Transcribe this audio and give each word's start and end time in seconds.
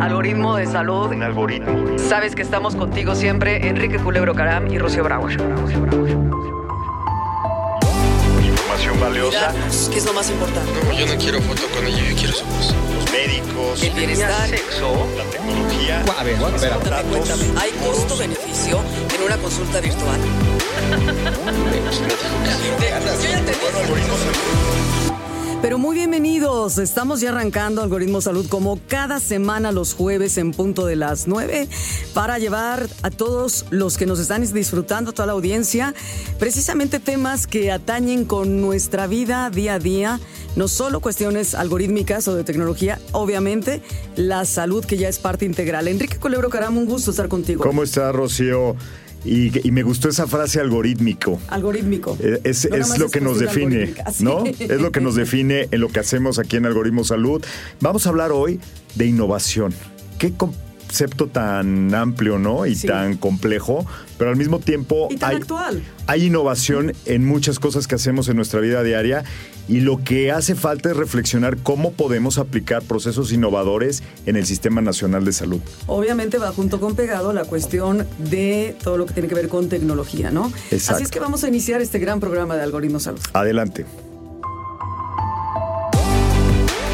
Algoritmo 0.00 0.56
de 0.56 0.66
salud. 0.66 1.10
Un 1.10 1.22
algoritmo. 1.22 1.98
Sabes 1.98 2.34
que 2.34 2.42
estamos 2.42 2.74
contigo 2.76 3.14
siempre, 3.14 3.68
Enrique 3.68 3.98
Culebro 3.98 4.34
Caram 4.34 4.66
y 4.72 4.78
Rocío 4.78 5.04
Brauer. 5.04 5.32
Información 8.42 9.00
valiosa. 9.00 9.52
¿Qué 9.90 9.98
es 9.98 10.06
lo 10.06 10.12
más 10.12 10.30
importante? 10.30 10.72
No, 10.84 10.92
yo 10.92 11.06
no 11.06 11.20
quiero 11.20 11.40
foto 11.40 11.62
con 11.74 11.86
ella, 11.86 11.98
yo 12.10 12.16
quiero 12.16 12.32
su 12.32 12.44
voz. 12.44 12.74
Los 12.94 13.12
médicos. 13.12 13.82
El 13.82 13.92
bienestar. 13.92 14.48
La 14.48 15.24
tecnología. 15.24 16.04
A 16.18 16.24
ver, 16.24 16.34
espera. 16.34 16.76
Cuéntame, 16.76 17.02
cuéntame. 17.10 17.44
¿Hay 17.60 17.70
costo-beneficio 17.84 18.80
en 19.16 19.22
una 19.24 19.36
consulta 19.36 19.80
virtual? 19.80 20.20
Yo 23.20 23.28
ya 23.28 23.40
te 23.44 23.52
Pero 25.60 25.76
muy 25.76 25.96
bienvenidos, 25.96 26.78
estamos 26.78 27.20
ya 27.20 27.30
arrancando 27.30 27.82
Algoritmo 27.82 28.20
Salud 28.20 28.46
como 28.48 28.78
cada 28.86 29.18
semana 29.18 29.72
los 29.72 29.92
jueves 29.92 30.38
en 30.38 30.52
punto 30.52 30.86
de 30.86 30.94
las 30.94 31.26
9 31.26 31.66
para 32.14 32.38
llevar 32.38 32.88
a 33.02 33.10
todos 33.10 33.66
los 33.70 33.98
que 33.98 34.06
nos 34.06 34.20
están 34.20 34.40
disfrutando, 34.52 35.12
toda 35.12 35.26
la 35.26 35.32
audiencia, 35.32 35.94
precisamente 36.38 37.00
temas 37.00 37.48
que 37.48 37.72
atañen 37.72 38.24
con 38.24 38.60
nuestra 38.60 39.08
vida 39.08 39.50
día 39.50 39.74
a 39.74 39.78
día, 39.80 40.20
no 40.54 40.68
solo 40.68 41.00
cuestiones 41.00 41.56
algorítmicas 41.56 42.28
o 42.28 42.36
de 42.36 42.44
tecnología, 42.44 43.00
obviamente 43.10 43.82
la 44.14 44.44
salud 44.44 44.84
que 44.84 44.96
ya 44.96 45.08
es 45.08 45.18
parte 45.18 45.44
integral. 45.44 45.88
Enrique 45.88 46.18
Culebro 46.18 46.50
Caram, 46.50 46.78
un 46.78 46.86
gusto 46.86 47.10
estar 47.10 47.26
contigo. 47.26 47.64
¿Cómo 47.64 47.82
está, 47.82 48.12
Rocío? 48.12 48.76
Y, 49.24 49.66
y 49.66 49.70
me 49.72 49.82
gustó 49.82 50.08
esa 50.08 50.26
frase 50.26 50.60
algorítmico. 50.60 51.40
Algorítmico. 51.48 52.16
Eh, 52.20 52.40
Es, 52.44 52.68
No 52.70 52.76
es 52.76 52.98
lo 52.98 53.08
que 53.10 53.20
nos 53.20 53.38
define, 53.38 53.94
sí. 54.12 54.24
¿no? 54.24 54.44
Es 54.46 54.80
lo 54.80 54.92
que 54.92 55.00
nos 55.00 55.14
define 55.16 55.68
en 55.70 55.80
lo 55.80 55.88
que 55.88 56.00
hacemos 56.00 56.38
aquí 56.38 56.56
en 56.56 56.66
Algoritmo 56.66 57.04
Salud. 57.04 57.44
Vamos 57.80 58.06
a 58.06 58.10
hablar 58.10 58.32
hoy 58.32 58.60
de 58.94 59.06
innovación. 59.06 59.74
¿Qué 60.18 60.32
concepto 60.88 61.26
tan 61.26 61.94
amplio, 61.94 62.38
¿no? 62.38 62.64
Y 62.66 62.74
Sí. 62.74 62.86
tan 62.86 63.16
complejo, 63.16 63.86
pero 64.16 64.30
al 64.30 64.36
mismo 64.36 64.58
tiempo 64.58 65.08
Y 65.10 65.16
tan 65.16 65.30
hay, 65.30 65.36
actual. 65.36 65.82
hay 66.06 66.24
innovación 66.26 66.92
en 67.04 67.26
muchas 67.26 67.58
cosas 67.58 67.86
que 67.86 67.94
hacemos 67.94 68.28
en 68.28 68.36
nuestra 68.36 68.60
vida 68.60 68.82
diaria 68.82 69.22
y 69.68 69.80
lo 69.80 70.02
que 70.02 70.32
hace 70.32 70.54
falta 70.54 70.90
es 70.90 70.96
reflexionar 70.96 71.58
cómo 71.58 71.92
podemos 71.92 72.38
aplicar 72.38 72.82
procesos 72.82 73.32
innovadores 73.32 74.02
en 74.24 74.36
el 74.36 74.46
Sistema 74.46 74.80
Nacional 74.80 75.24
de 75.26 75.32
Salud. 75.32 75.60
Obviamente 75.86 76.38
va 76.38 76.52
junto 76.52 76.80
con 76.80 76.96
pegado 76.96 77.34
la 77.34 77.44
cuestión 77.44 78.06
de 78.18 78.74
todo 78.82 78.96
lo 78.96 79.04
que 79.04 79.12
tiene 79.12 79.28
que 79.28 79.34
ver 79.34 79.48
con 79.48 79.68
tecnología, 79.68 80.30
¿no? 80.30 80.50
Exacto. 80.70 80.94
Así 80.94 81.02
es 81.04 81.10
que 81.10 81.20
vamos 81.20 81.44
a 81.44 81.48
iniciar 81.48 81.82
este 81.82 81.98
gran 81.98 82.18
programa 82.18 82.56
de 82.56 82.62
Algoritmo 82.62 82.98
Salud. 82.98 83.20
Adelante. 83.34 83.84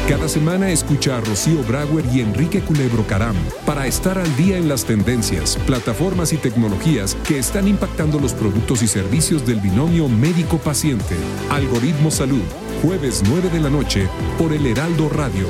Cada 0.07 0.29
semana 0.29 0.69
escucha 0.69 1.17
a 1.17 1.21
Rocío 1.21 1.63
Brauer 1.63 2.05
y 2.13 2.19
Enrique 2.19 2.61
Culebro 2.61 3.07
Caram 3.07 3.35
para 3.65 3.87
estar 3.87 4.19
al 4.19 4.35
día 4.35 4.55
en 4.55 4.69
las 4.69 4.85
tendencias, 4.85 5.57
plataformas 5.65 6.31
y 6.31 6.37
tecnologías 6.37 7.15
que 7.27 7.39
están 7.39 7.67
impactando 7.67 8.19
los 8.19 8.33
productos 8.33 8.83
y 8.83 8.87
servicios 8.87 9.47
del 9.47 9.59
binomio 9.61 10.07
médico-paciente. 10.07 11.15
Algoritmo 11.49 12.11
Salud, 12.11 12.43
jueves 12.83 13.23
9 13.27 13.49
de 13.49 13.59
la 13.59 13.71
noche 13.71 14.07
por 14.37 14.53
el 14.53 14.67
Heraldo 14.67 15.09
Radio. 15.09 15.47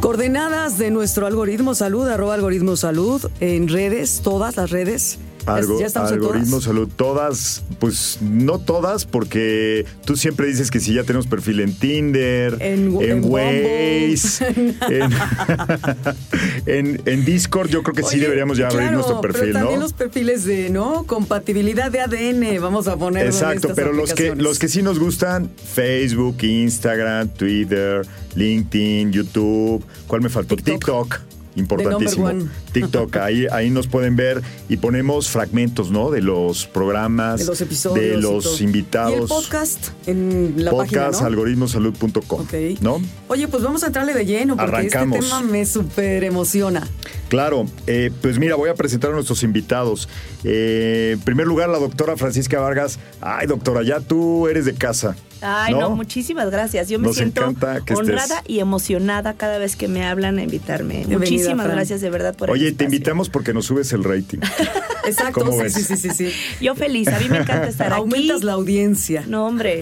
Coordenadas 0.00 0.78
de 0.78 0.90
nuestro 0.90 1.28
algoritmo 1.28 1.76
salud, 1.76 2.08
arroba 2.08 2.34
algoritmo 2.34 2.74
salud, 2.74 3.24
en 3.38 3.68
redes, 3.68 4.20
todas 4.24 4.56
las 4.56 4.70
redes. 4.70 5.20
Algo, 5.46 5.80
ya 5.80 5.86
estamos 5.86 6.10
en 6.10 6.14
algoritmo 6.18 6.48
todas. 6.50 6.64
salud, 6.64 6.88
todas, 6.96 7.62
pues 7.78 8.18
no 8.20 8.58
todas, 8.58 9.04
porque 9.06 9.86
tú 10.04 10.16
siempre 10.16 10.46
dices 10.46 10.70
que 10.70 10.80
si 10.80 10.94
ya 10.94 11.02
tenemos 11.04 11.26
perfil 11.26 11.60
en 11.60 11.74
Tinder, 11.74 12.56
En- 12.60 13.00
en 13.00 13.24
Waze, 13.24 14.46
en, 14.48 14.76
en- 16.66 17.02
en 17.06 17.24
Discord, 17.24 17.68
yo 17.70 17.82
creo 17.82 17.94
que 17.94 18.02
sí 18.02 18.18
deberíamos 18.18 18.58
ya 18.58 18.68
abrir 18.68 18.92
nuestro 18.92 19.20
perfil, 19.20 19.40
pero 19.40 19.52
también 19.54 19.76
¿no? 19.78 19.82
los 19.84 19.92
perfiles 19.92 20.44
de, 20.44 20.70
¿no? 20.70 21.04
Compatibilidad 21.06 21.90
de 21.90 22.00
ADN, 22.00 22.60
vamos 22.60 22.88
a 22.88 22.96
poner 22.96 23.26
Exacto, 23.26 23.70
pero 23.74 23.92
los 23.92 24.12
que, 24.14 24.34
los 24.36 24.58
que 24.58 24.68
sí 24.68 24.82
nos 24.82 24.98
gustan, 24.98 25.50
Facebook, 25.74 26.36
Instagram, 26.42 27.28
Twitter, 27.30 28.06
LinkedIn, 28.34 29.12
YouTube, 29.12 29.84
¿cuál 30.06 30.20
me 30.22 30.28
faltó? 30.28 30.56
TikTok. 30.56 30.74
TikTok. 30.74 31.29
Importantísimo. 31.60 32.30
TikTok, 32.72 33.16
ahí, 33.16 33.46
ahí 33.52 33.70
nos 33.70 33.86
pueden 33.86 34.16
ver 34.16 34.42
y 34.68 34.76
ponemos 34.78 35.28
fragmentos, 35.28 35.90
¿no? 35.90 36.10
De 36.10 36.20
los 36.22 36.66
programas, 36.66 37.40
de 37.40 37.46
los 37.46 37.60
episodios. 37.60 38.00
de 38.04 38.16
los 38.16 38.60
invitados. 38.60 39.12
Y 39.18 39.22
el 39.22 39.28
podcast 39.28 39.88
en 40.06 40.64
la 40.64 40.70
página, 40.72 41.10
¿no? 41.10 41.18
algoritmosalud.com, 41.18 42.40
Ok. 42.40 42.54
¿no? 42.80 43.00
Oye, 43.28 43.48
pues 43.48 43.62
vamos 43.62 43.82
a 43.82 43.86
entrarle 43.88 44.14
de 44.14 44.26
lleno 44.26 44.56
porque 44.56 44.72
Arrancamos. 44.76 45.18
este 45.18 45.28
tema 45.30 45.42
me 45.42 45.66
súper 45.66 46.24
emociona. 46.24 46.86
Claro, 47.28 47.66
eh, 47.86 48.10
pues 48.22 48.38
mira, 48.38 48.56
voy 48.56 48.70
a 48.70 48.74
presentar 48.74 49.10
a 49.10 49.14
nuestros 49.14 49.42
invitados. 49.42 50.08
Eh, 50.44 51.12
en 51.14 51.20
primer 51.20 51.46
lugar, 51.46 51.68
la 51.68 51.78
doctora 51.78 52.16
Francisca 52.16 52.58
Vargas. 52.60 52.98
Ay, 53.20 53.46
doctora, 53.46 53.82
ya 53.82 54.00
tú 54.00 54.48
eres 54.48 54.64
de 54.64 54.74
casa. 54.74 55.16
Ay, 55.42 55.74
no, 55.74 55.90
muchísimas 55.90 56.50
gracias. 56.50 56.88
Yo 56.88 56.98
me 56.98 57.08
Nos 57.08 57.16
siento 57.16 57.42
que 57.86 57.94
honrada 57.94 58.38
estés. 58.38 58.42
y 58.46 58.60
emocionada 58.60 59.34
cada 59.34 59.58
vez 59.58 59.76
que 59.76 59.88
me 59.88 60.04
hablan 60.06 60.38
a 60.38 60.42
invitarme. 60.42 61.04
Bienvenida, 61.06 61.18
muchísimas 61.18 61.64
Fran. 61.66 61.76
gracias 61.76 62.00
de 62.00 62.10
verdad 62.10 62.34
por 62.36 62.48
el 62.50 62.54
Oye, 62.54 62.72
te 62.72 62.84
invitamos 62.84 63.30
porque 63.30 63.52
nos 63.54 63.66
subes 63.66 63.92
el 63.92 64.04
rating. 64.04 64.38
Exacto, 65.06 65.40
¿Cómo 65.40 65.52
sí, 65.52 65.58
ves? 65.62 65.72
sí, 65.72 65.84
sí, 65.84 65.96
sí, 65.96 66.10
sí. 66.10 66.32
Yo 66.60 66.74
feliz, 66.74 67.08
a 67.08 67.18
mí 67.18 67.26
me 67.30 67.38
encanta 67.38 67.68
estar 67.68 67.92
aquí. 67.92 68.00
Aumentas 68.00 68.42
la 68.44 68.52
audiencia. 68.52 69.24
No, 69.26 69.46
hombre, 69.46 69.80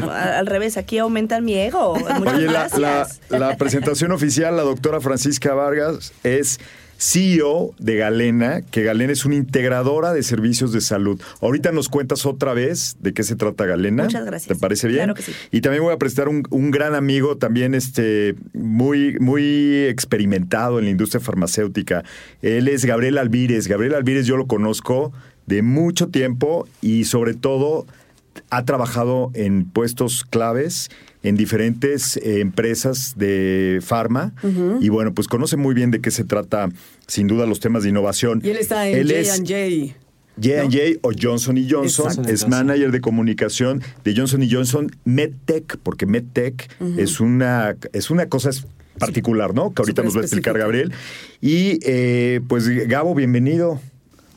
no, 0.00 0.10
al 0.10 0.46
revés, 0.46 0.76
aquí 0.76 0.98
aumentan 0.98 1.44
mi 1.44 1.54
ego. 1.54 1.94
Muchas 2.18 2.34
Oye, 2.34 2.46
la, 2.46 2.68
la- 2.78 3.38
la 3.38 3.56
presentación 3.56 4.10
oficial, 4.12 4.56
la 4.56 4.62
doctora 4.62 5.00
Francisca 5.00 5.52
Vargas 5.54 6.12
es 6.22 6.58
CEO 6.98 7.74
de 7.78 7.96
Galena, 7.96 8.62
que 8.62 8.82
Galena 8.82 9.12
es 9.12 9.24
una 9.24 9.34
integradora 9.34 10.12
de 10.12 10.22
servicios 10.22 10.72
de 10.72 10.80
salud. 10.80 11.20
Ahorita 11.40 11.72
nos 11.72 11.88
cuentas 11.88 12.26
otra 12.26 12.54
vez 12.54 12.96
de 13.00 13.12
qué 13.12 13.22
se 13.22 13.36
trata 13.36 13.66
Galena. 13.66 14.04
Muchas 14.04 14.24
gracias. 14.24 14.48
¿Te 14.48 14.60
parece 14.60 14.88
bien? 14.88 14.98
Claro 14.98 15.14
que 15.14 15.22
sí. 15.22 15.32
Y 15.50 15.60
también 15.60 15.82
voy 15.82 15.92
a 15.92 15.98
presentar 15.98 16.28
un, 16.28 16.44
un 16.50 16.70
gran 16.70 16.94
amigo, 16.94 17.36
también 17.36 17.74
este, 17.74 18.34
muy, 18.52 19.18
muy 19.18 19.84
experimentado 19.84 20.78
en 20.78 20.86
la 20.86 20.90
industria 20.90 21.20
farmacéutica. 21.20 22.04
Él 22.42 22.68
es 22.68 22.84
Gabriel 22.84 23.18
Alvírez. 23.18 23.68
Gabriel 23.68 23.94
Alvírez 23.94 24.26
yo 24.26 24.36
lo 24.36 24.46
conozco 24.46 25.12
de 25.46 25.62
mucho 25.62 26.08
tiempo 26.08 26.66
y 26.80 27.04
sobre 27.04 27.34
todo 27.34 27.86
ha 28.50 28.64
trabajado 28.64 29.30
en 29.34 29.64
puestos 29.64 30.24
claves 30.24 30.90
en 31.24 31.36
diferentes 31.36 32.16
eh, 32.18 32.40
empresas 32.40 33.14
de 33.16 33.80
farma 33.82 34.34
y 34.80 34.88
bueno, 34.90 35.12
pues 35.14 35.26
conoce 35.26 35.56
muy 35.56 35.74
bien 35.74 35.90
de 35.90 36.00
qué 36.00 36.10
se 36.10 36.22
trata 36.22 36.68
sin 37.08 37.26
duda 37.26 37.46
los 37.46 37.58
temas 37.58 37.82
de 37.82 37.88
innovación. 37.88 38.40
Y 38.44 38.50
él 38.50 38.58
está 38.58 38.86
en 38.86 39.08
J&J. 39.08 39.94
J&J 40.36 40.98
o 41.02 41.12
Johnson 41.18 41.56
y 41.56 41.68
Johnson 41.68 42.08
Exacto. 42.08 42.30
es 42.30 42.46
manager 42.48 42.90
de 42.90 43.00
comunicación 43.00 43.82
de 44.04 44.14
Johnson 44.16 44.42
y 44.42 44.50
Johnson 44.50 44.90
MedTech, 45.04 45.78
porque 45.82 46.06
MedTech 46.06 46.70
es 46.98 47.20
una 47.20 47.76
es 47.92 48.10
una 48.10 48.28
cosa 48.28 48.50
particular, 48.98 49.54
¿no? 49.54 49.72
Que 49.72 49.82
ahorita 49.82 50.02
nos 50.02 50.16
va 50.16 50.20
a 50.20 50.24
explicar. 50.24 50.58
Gabriel. 50.58 50.92
Y 51.40 51.78
eh, 51.84 52.40
pues 52.48 52.68
Gabo, 52.88 53.14
bienvenido. 53.14 53.80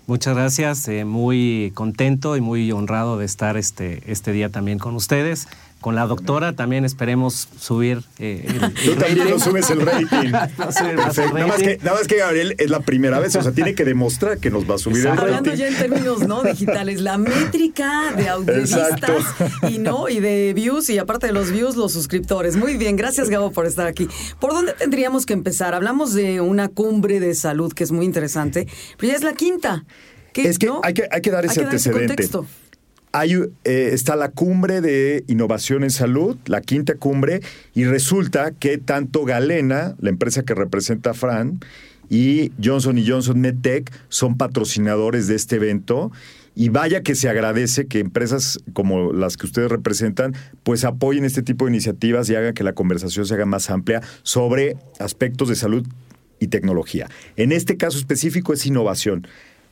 Muchas 0.08 0.36
gracias, 0.36 0.88
eh, 0.88 1.04
muy 1.04 1.74
contento 1.76 2.38
y 2.38 2.42
muy 2.42 2.72
honrado 2.72 3.18
de 3.18 3.26
estar 3.26 3.58
este, 3.58 4.02
este 4.08 4.32
día 4.32 4.48
también 4.48 4.80
con 4.80 4.96
ustedes. 4.96 5.50
Con 5.80 5.94
la 5.96 6.08
doctora 6.08 6.54
también 6.54 6.86
esperemos 6.86 7.48
subir 7.60 8.02
eh, 8.18 8.44
el, 8.48 8.64
el 8.64 8.74
Tú 8.74 8.96
también 8.96 9.18
rating. 9.20 9.30
nos 9.32 9.44
subes 9.44 9.70
el 9.70 9.82
rating. 9.82 10.08
Subir 10.78 10.96
más 10.98 11.18
el. 11.20 11.34
Nada 11.34 11.48
más, 11.48 11.58
que, 11.58 11.78
nada 11.84 11.98
más 12.00 12.08
que 12.08 12.18
Gabriel 12.18 12.56
es 12.58 12.70
la 12.72 12.80
primera 12.80 13.20
vez, 13.20 13.36
o 13.36 13.42
sea, 13.44 13.52
tiene 13.52 13.76
que 13.76 13.86
demostrar 13.86 14.40
que 14.40 14.50
nos 14.50 14.70
va 14.70 14.76
a 14.76 14.78
subir 14.80 15.06
el 15.06 15.08
Hablando 15.18 15.52
rating. 15.52 15.58
ya 15.58 15.68
en 15.68 15.76
términos 15.78 16.28
no 16.28 16.42
digitales, 16.44 17.00
la 17.02 17.18
métrica 17.20 18.12
de 18.18 18.28
audiencias 18.28 18.90
Exacto. 18.92 19.68
y 19.70 19.78
no 19.78 20.10
y 20.10 20.20
de 20.20 20.54
views 20.56 20.90
y 20.90 20.98
aparte 20.98 21.28
de 21.28 21.34
los 21.34 21.52
views 21.52 21.76
los 21.76 21.94
suscriptores. 21.94 22.56
Muy 22.58 22.76
bien, 22.76 22.96
gracias 22.96 23.30
Gabo 23.30 23.52
por 23.52 23.66
estar 23.68 23.86
aquí. 23.88 24.08
¿Por 24.40 24.52
dónde 24.54 24.74
tendríamos 24.74 25.26
que 25.28 25.34
empezar? 25.34 25.76
Hablamos 25.76 26.14
de 26.14 26.42
una 26.42 26.70
cumbre 26.70 27.20
de 27.20 27.36
salud 27.36 27.72
que 27.72 27.84
es 27.84 27.92
muy 27.92 28.06
interesante, 28.06 28.68
pero 28.98 29.12
ya 29.12 29.16
es 29.18 29.24
la 29.24 29.34
quinta. 29.34 29.86
¿Qué- 30.34 30.50
Es 30.50 30.58
que 30.58 30.66
no? 30.68 30.82
hay 30.84 30.94
que, 30.96 31.08
hay 31.12 31.22
que 31.22 31.32
dar 31.32 31.46
ese 31.46 31.52
Hay 31.52 31.58
que 31.58 31.64
dar 31.66 31.76
ese 31.76 31.90
antecedente. 31.90 32.08
contexto. 32.16 32.46
Hay, 33.20 33.34
eh, 33.34 33.90
está 33.94 34.16
la 34.16 34.30
cumbre 34.30 34.80
de 34.80 35.24
innovación 35.28 35.84
en 35.84 35.90
salud, 35.90 36.38
la 36.46 36.62
quinta 36.62 36.94
cumbre, 36.96 37.42
y 37.74 37.86
resulta 37.86 38.52
que 38.52 38.78
tanto 38.78 39.26
Galena, 39.26 39.96
la 40.00 40.10
empresa 40.10 40.44
que 40.44 40.54
representa 40.54 41.12
a 41.12 41.14
Fran, 41.14 41.60
y 42.10 42.52
Johnson 42.64 43.04
Johnson 43.06 43.42
MedTech 43.42 43.92
son 44.10 44.38
patrocinadores 44.38 45.28
de 45.28 45.36
este 45.36 45.58
evento. 45.58 46.12
Y 46.56 46.70
vaya 46.70 47.04
que 47.04 47.16
se 47.16 47.28
agradece 47.28 47.88
que 47.88 48.00
empresas 48.00 48.60
como 48.74 49.12
las 49.12 49.36
que 49.36 49.46
ustedes 49.46 49.70
representan, 49.70 50.34
pues 50.64 50.86
apoyen 50.86 51.26
este 51.26 51.44
tipo 51.44 51.66
de 51.66 51.72
iniciativas 51.72 52.30
y 52.30 52.36
hagan 52.36 52.54
que 52.54 52.64
la 52.64 52.74
conversación 52.74 53.26
se 53.26 53.34
haga 53.34 53.46
más 53.46 53.70
amplia 53.70 54.02
sobre 54.24 54.78
aspectos 55.00 55.50
de 55.50 55.56
salud 55.56 55.88
y 56.40 56.48
tecnología. 56.48 57.10
En 57.36 57.52
este 57.52 57.78
caso 57.78 57.98
específico 57.98 58.54
es 58.54 58.66
innovación. 58.66 59.28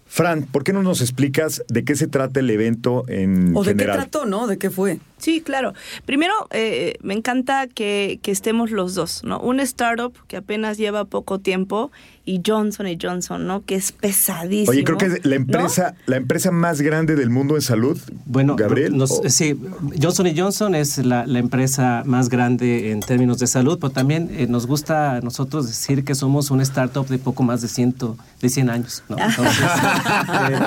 Fran, 0.07 0.43
¿por 0.43 0.63
qué 0.63 0.71
no 0.71 0.83
nos 0.83 1.01
explicas 1.01 1.63
de 1.67 1.83
qué 1.83 1.95
se 1.95 2.07
trata 2.07 2.39
el 2.39 2.49
evento 2.49 3.03
en 3.07 3.55
¿O 3.55 3.63
de 3.63 3.71
qué 3.73 3.79
general? 3.79 3.97
trató, 3.97 4.25
no? 4.25 4.45
¿De 4.47 4.57
qué 4.57 4.69
fue? 4.69 4.99
Sí, 5.17 5.41
claro. 5.41 5.73
Primero, 6.05 6.33
eh, 6.51 6.95
me 7.01 7.13
encanta 7.15 7.67
que, 7.67 8.19
que 8.21 8.31
estemos 8.31 8.69
los 8.71 8.93
dos, 8.93 9.23
¿no? 9.23 9.39
Un 9.39 9.59
startup 9.59 10.13
que 10.27 10.37
apenas 10.37 10.77
lleva 10.77 11.05
poco 11.05 11.39
tiempo 11.39 11.91
y 12.25 12.41
Johnson 12.45 12.87
y 12.87 12.97
Johnson, 13.01 13.45
¿no? 13.45 13.63
Que 13.63 13.75
es 13.75 13.91
pesadísimo. 13.91 14.71
Oye, 14.71 14.83
creo 14.83 14.97
que 14.97 15.05
es 15.05 15.25
la 15.25 15.35
¿no? 15.37 15.41
empresa, 15.43 15.93
la 16.07 16.17
empresa 16.17 16.51
más 16.51 16.81
grande 16.81 17.15
del 17.15 17.29
mundo 17.29 17.55
en 17.55 17.61
salud. 17.61 17.97
Bueno, 18.25 18.55
Gabriel. 18.55 18.97
nos- 18.97 19.11
o- 19.11 19.29
sí, 19.29 19.59
Johnson 20.01 20.27
Johnson 20.35 20.75
es 20.75 20.97
la, 20.97 21.25
la 21.27 21.39
empresa 21.39 22.03
más 22.05 22.29
grande 22.29 22.91
en 22.91 22.99
términos 23.01 23.37
de 23.39 23.47
salud, 23.47 23.77
pero 23.79 23.91
también 23.91 24.29
eh, 24.31 24.47
nos 24.49 24.65
gusta 24.67 25.15
a 25.17 25.21
nosotros 25.21 25.67
decir 25.67 26.03
que 26.03 26.15
somos 26.15 26.49
una 26.51 26.63
startup 26.63 27.07
de 27.07 27.17
poco 27.19 27.43
más 27.43 27.61
de, 27.61 27.67
ciento, 27.67 28.17
de 28.41 28.49
100 28.49 28.69
años. 28.69 29.03
¿no? 29.07 29.17
Entonces, 29.19 29.63
eh, 29.63 30.57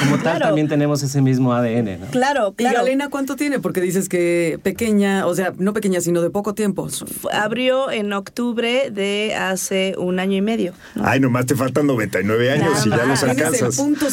como 0.00 0.16
tal, 0.16 0.22
Claro. 0.36 0.46
también 0.46 0.68
tenemos 0.68 1.02
ese 1.02 1.20
mismo 1.22 1.52
ADN. 1.52 2.00
¿no? 2.00 2.06
Claro, 2.06 2.50
¿Y 2.52 2.54
claro. 2.56 2.78
Galena 2.78 3.08
cuánto 3.10 3.36
tiene? 3.36 3.58
Porque 3.60 3.80
dices 3.80 4.08
que 4.08 4.58
pequeña, 4.62 5.26
o 5.26 5.34
sea, 5.34 5.52
no 5.58 5.72
pequeña, 5.72 6.00
sino 6.00 6.22
de 6.22 6.30
poco 6.30 6.54
tiempo. 6.54 6.88
Abrió 7.32 7.90
en 7.90 8.12
octubre 8.12 8.90
de 8.90 9.34
hace 9.34 9.94
un 9.98 10.18
año 10.18 10.36
y 10.36 10.42
medio. 10.42 10.72
¿No? 10.94 11.06
Ay, 11.06 11.20
nomás 11.20 11.46
te 11.46 11.54
faltan 11.54 11.86
99 11.86 12.50
años 12.50 12.86
Nada 12.86 12.86
y 12.86 12.90
ya 13.00 13.06
los 13.06 13.22
el 13.22 13.30
alcanzas. 13.30 13.76
punto 13.76 14.10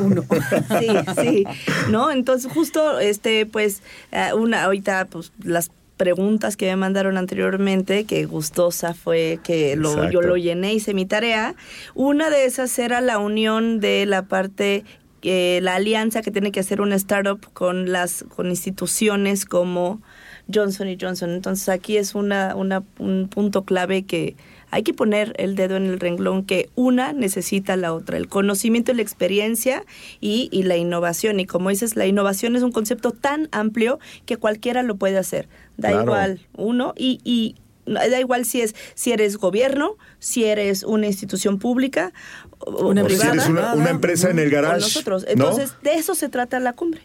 uno. 0.00 0.24
Sí, 0.80 0.88
sí, 1.20 1.44
¿no? 1.90 2.10
Entonces 2.10 2.50
justo, 2.52 2.98
este, 3.00 3.46
pues, 3.46 3.82
eh, 4.12 4.32
una, 4.34 4.64
ahorita, 4.64 5.06
pues, 5.10 5.32
las 5.42 5.70
preguntas 5.96 6.56
que 6.58 6.66
me 6.66 6.76
mandaron 6.76 7.16
anteriormente, 7.16 8.04
que 8.04 8.26
gustosa 8.26 8.92
fue 8.92 9.38
que 9.42 9.76
lo, 9.76 10.10
yo 10.10 10.20
lo 10.20 10.36
llené, 10.36 10.74
hice 10.74 10.92
mi 10.92 11.06
tarea. 11.06 11.54
Una 11.94 12.28
de 12.28 12.44
esas 12.44 12.78
era 12.78 13.00
la 13.00 13.18
unión 13.18 13.80
de 13.80 14.04
la 14.06 14.22
parte 14.22 14.84
eh, 15.22 15.58
la 15.62 15.74
alianza 15.76 16.20
que 16.22 16.30
tiene 16.30 16.52
que 16.52 16.60
hacer 16.60 16.80
una 16.82 16.94
startup 16.94 17.40
con 17.54 17.90
las 17.90 18.24
con 18.36 18.48
instituciones 18.48 19.44
como 19.46 20.00
Johnson 20.52 20.86
y 20.88 20.98
Johnson. 21.00 21.30
Entonces 21.30 21.68
aquí 21.70 21.96
es 21.96 22.14
una, 22.14 22.54
una- 22.54 22.84
un 22.98 23.26
punto 23.28 23.64
clave 23.64 24.04
que 24.04 24.36
hay 24.70 24.82
que 24.82 24.92
poner 24.94 25.32
el 25.38 25.54
dedo 25.56 25.76
en 25.76 25.86
el 25.86 26.00
renglón 26.00 26.44
que 26.44 26.68
una 26.74 27.12
necesita 27.12 27.74
a 27.74 27.76
la 27.76 27.92
otra, 27.94 28.16
el 28.16 28.28
conocimiento 28.28 28.92
y 28.92 28.96
la 28.96 29.02
experiencia 29.02 29.84
y, 30.20 30.48
y 30.52 30.64
la 30.64 30.76
innovación. 30.76 31.38
Y 31.40 31.46
como 31.46 31.70
dices, 31.70 31.96
la 31.96 32.06
innovación 32.06 32.56
es 32.56 32.62
un 32.62 32.72
concepto 32.72 33.12
tan 33.12 33.48
amplio 33.52 33.98
que 34.26 34.36
cualquiera 34.36 34.82
lo 34.82 34.96
puede 34.96 35.18
hacer. 35.18 35.48
Da 35.76 35.90
Claro. 35.90 36.02
igual 36.04 36.40
uno 36.56 36.94
y, 36.96 37.20
y 37.24 37.54
da 37.86 38.18
igual 38.18 38.44
si 38.44 38.60
es 38.62 38.74
si 38.94 39.12
eres 39.12 39.36
gobierno, 39.36 39.96
si 40.18 40.44
eres 40.44 40.82
una 40.82 41.06
institución 41.06 41.58
pública 41.60 42.12
o, 42.58 42.88
Una 42.88 43.02
o 43.02 43.06
O 43.06 43.08
si 43.08 43.14
privada. 43.16 43.34
eres 43.34 43.48
una, 43.48 43.74
una 43.74 43.90
empresa 43.90 44.30
en 44.30 44.38
el 44.40 44.50
garage. 44.50 44.80
nosotros. 44.80 45.22
¿no? 45.24 45.30
Entonces, 45.30 45.74
de 45.82 45.94
eso 45.94 46.14
se 46.16 46.28
trata 46.28 46.58
la 46.58 46.72
cumbre. 46.72 47.02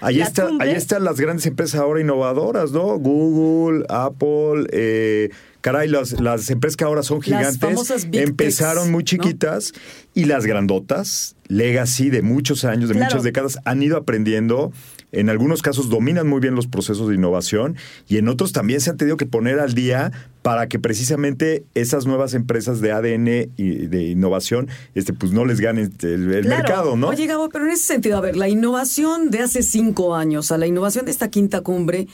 Ahí, 0.00 0.16
La 0.16 0.24
está, 0.24 0.48
cumbre- 0.48 0.68
ahí 0.68 0.74
están 0.74 1.04
las 1.04 1.20
grandes 1.20 1.46
empresas 1.46 1.80
ahora 1.80 2.00
innovadoras, 2.00 2.72
¿no? 2.72 2.98
Google, 2.98 3.84
Apple, 3.88 4.66
eh, 4.72 5.30
caray, 5.64 5.88
las, 5.88 6.20
las 6.20 6.50
empresas 6.50 6.76
que 6.76 6.84
ahora 6.84 7.02
son 7.02 7.22
gigantes 7.22 8.06
empezaron 8.12 8.90
muy 8.92 8.98
¿no? 9.02 9.04
chiquitas 9.06 9.72
y 10.12 10.26
las 10.26 10.44
grandotas, 10.44 11.36
legacy 11.48 12.10
de 12.10 12.20
muchos 12.20 12.66
años, 12.66 12.90
de 12.90 12.94
Claro. 12.96 13.06
muchas 13.06 13.22
décadas, 13.24 13.58
han 13.64 13.82
ido 13.82 13.96
aprendiendo. 13.96 14.72
En 15.10 15.30
algunos 15.30 15.62
casos 15.62 15.88
dominan 15.88 16.26
muy 16.28 16.40
bien 16.40 16.54
los 16.54 16.66
procesos 16.66 17.08
de 17.08 17.14
innovación 17.14 17.76
y 18.08 18.18
en 18.18 18.28
otros 18.28 18.52
también 18.52 18.80
se 18.82 18.90
han 18.90 18.96
tenido 18.98 19.16
que 19.16 19.24
poner 19.26 19.58
al 19.60 19.72
día 19.72 20.10
para 20.42 20.68
que 20.68 20.78
precisamente 20.78 21.64
esas 21.74 22.04
nuevas 22.04 22.34
empresas 22.34 22.80
de 22.82 22.92
ADN 22.92 23.28
y 23.56 23.86
de 23.86 24.02
innovación 24.08 24.68
este, 24.94 25.12
pues 25.14 25.32
no 25.32 25.44
les 25.46 25.60
ganen 25.60 25.94
el, 26.02 26.30
el 26.32 26.42
Claro. 26.44 26.62
mercado, 26.62 26.96
¿no? 26.96 27.08
Oye, 27.08 27.26
Gabo, 27.26 27.48
pero 27.48 27.64
en 27.64 27.70
ese 27.70 27.84
sentido, 27.84 28.18
a 28.18 28.20
ver, 28.20 28.36
la 28.36 28.48
innovación 28.50 29.30
de 29.30 29.38
hace 29.38 29.62
cinco 29.62 30.14
años 30.14 30.50
a 30.52 30.58
la 30.58 30.66
innovación 30.66 31.04
de 31.06 31.12
esta 31.12 31.28
quinta 31.30 31.62
cumbre, 31.62 32.06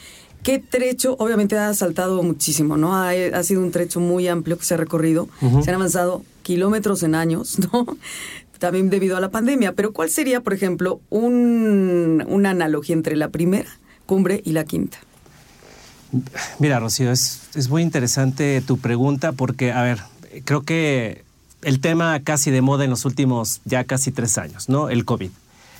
¿qué 0.42 0.58
trecho? 0.58 1.16
Obviamente 1.18 1.56
ha 1.58 1.72
saltado 1.74 2.22
muchísimo, 2.22 2.76
¿no? 2.76 2.94
Ha, 2.94 3.10
ha 3.10 3.42
sido 3.42 3.62
un 3.62 3.70
trecho 3.70 4.00
muy 4.00 4.28
amplio 4.28 4.58
que 4.58 4.64
se 4.64 4.74
ha 4.74 4.76
recorrido. 4.76 5.28
Se 5.40 5.70
han 5.70 5.76
avanzado 5.76 6.22
kilómetros 6.42 7.02
en 7.02 7.14
años, 7.14 7.58
¿no? 7.72 7.86
También 8.58 8.90
debido 8.90 9.16
a 9.16 9.20
la 9.20 9.30
pandemia. 9.30 9.72
Pero 9.72 9.92
¿cuál 9.92 10.10
sería, 10.10 10.40
por 10.42 10.52
ejemplo, 10.52 11.00
un, 11.10 12.24
una 12.28 12.50
analogía 12.50 12.94
entre 12.94 13.16
la 13.16 13.28
primera 13.28 13.68
cumbre 14.06 14.42
y 14.44 14.52
la 14.52 14.64
quinta? 14.64 14.98
Mira, 16.58 16.80
Rocío, 16.80 17.12
es, 17.12 17.42
es 17.54 17.68
muy 17.68 17.82
interesante 17.82 18.60
tu 18.66 18.78
pregunta 18.78 19.32
porque, 19.32 19.72
a 19.72 19.82
ver, 19.82 20.00
creo 20.44 20.62
que 20.62 21.24
el 21.62 21.80
tema 21.80 22.20
casi 22.20 22.50
de 22.50 22.62
moda 22.62 22.84
en 22.84 22.90
los 22.90 23.04
últimos 23.04 23.60
ya 23.64 23.84
casi 23.84 24.12
tres 24.12 24.38
años, 24.38 24.68
¿no? 24.68 24.88
El 24.88 25.04
COVID. 25.04 25.30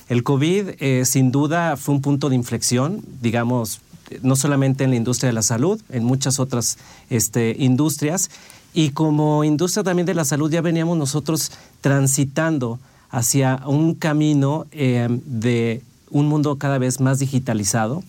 El 0.09 0.23
COVID, 0.23 0.69
eh, 0.79 1.03
sin 1.05 1.31
duda, 1.31 1.77
fue 1.77 1.95
un 1.95 2.01
punto 2.01 2.29
de 2.29 2.35
inflexión, 2.35 3.03
digamos, 3.21 3.81
no 4.21 4.35
solamente 4.35 4.83
en 4.83 4.91
la 4.91 4.95
industria 4.95 5.27
de 5.27 5.33
la 5.33 5.41
salud, 5.41 5.81
en 5.89 6.03
muchas 6.03 6.39
otras 6.39 6.77
este, 7.09 7.55
industrias. 7.57 8.29
Y 8.73 8.91
como 8.91 9.43
industria 9.43 9.83
también 9.83 10.05
de 10.05 10.13
la 10.13 10.25
salud 10.25 10.49
ya 10.49 10.61
veníamos 10.61 10.97
nosotros 10.97 11.51
transitando 11.81 12.79
hacia 13.09 13.61
un 13.65 13.95
camino 13.95 14.65
eh, 14.71 15.07
de 15.25 15.81
un 16.09 16.27
mundo 16.27 16.57
cada 16.57 16.77
vez 16.77 16.99
más 16.99 17.19
digitalizado, 17.19 18.03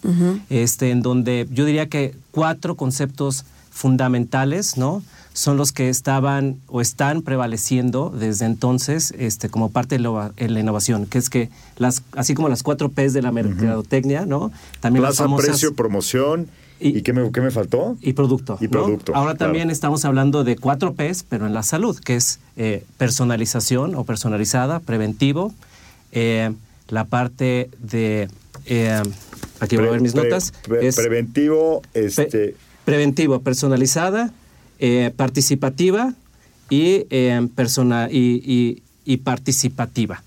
este, 0.50 0.90
en 0.90 1.02
donde 1.02 1.48
yo 1.52 1.64
diría 1.64 1.88
que 1.88 2.14
cuatro 2.32 2.76
conceptos 2.76 3.44
fundamentales, 3.70 4.76
¿no? 4.76 5.02
Son 5.34 5.56
los 5.56 5.72
que 5.72 5.88
estaban 5.88 6.56
o 6.68 6.80
están 6.80 7.22
prevaleciendo 7.22 8.10
desde 8.10 8.44
entonces, 8.46 9.14
este, 9.18 9.48
como 9.48 9.70
parte 9.70 9.96
de 9.96 10.00
la, 10.02 10.32
en 10.36 10.52
la 10.54 10.60
innovación, 10.60 11.06
que 11.06 11.18
es 11.18 11.30
que 11.30 11.48
las, 11.78 12.02
así 12.12 12.34
como 12.34 12.48
las 12.50 12.62
cuatro 12.62 12.90
P's 12.90 13.12
de 13.14 13.22
la 13.22 13.32
mercadotecnia, 13.32 14.26
¿no? 14.26 14.52
También 14.80 15.02
las 15.02 15.12
Plaza, 15.12 15.24
famosas 15.24 15.48
precio, 15.48 15.74
promoción. 15.74 16.48
Y- 16.80 16.98
¿Y, 16.98 17.02
qué, 17.02 17.12
me, 17.12 17.30
qué 17.30 17.40
me 17.40 17.50
faltó? 17.52 17.96
y 18.02 18.12
producto. 18.12 18.58
Y 18.60 18.64
¿no? 18.64 18.70
producto, 18.70 19.14
Ahora 19.14 19.34
claro. 19.36 19.50
también 19.52 19.70
estamos 19.70 20.04
hablando 20.04 20.42
de 20.44 20.56
cuatro 20.56 20.94
P's, 20.94 21.24
pero 21.28 21.46
en 21.46 21.54
la 21.54 21.62
salud, 21.62 21.96
que 21.98 22.16
es 22.16 22.40
eh, 22.56 22.84
personalización 22.98 23.94
o 23.94 24.02
personalizada, 24.04 24.80
preventivo, 24.80 25.54
eh, 26.10 26.52
la 26.88 27.04
parte 27.04 27.70
de... 27.78 28.28
eh, 28.66 29.00
aquí 29.60 29.76
voy 29.76 29.86
a 29.86 29.90
ver 29.92 30.00
mis 30.00 30.12
pre- 30.12 30.24
notas. 30.24 30.52
pre- 30.66 30.86
es 30.88 30.96
preventivo, 30.96 31.82
pre- 31.92 32.04
este, 32.06 32.56
preventivo, 32.84 33.40
personalizada, 33.40 34.32
eh, 34.84 35.12
participativa 35.16 36.12
y, 36.68 37.06
eh, 37.10 37.48
persona, 37.54 38.08
y, 38.10 38.42
y- 38.44 38.82
y 39.04 39.16
participativa. 39.18 40.22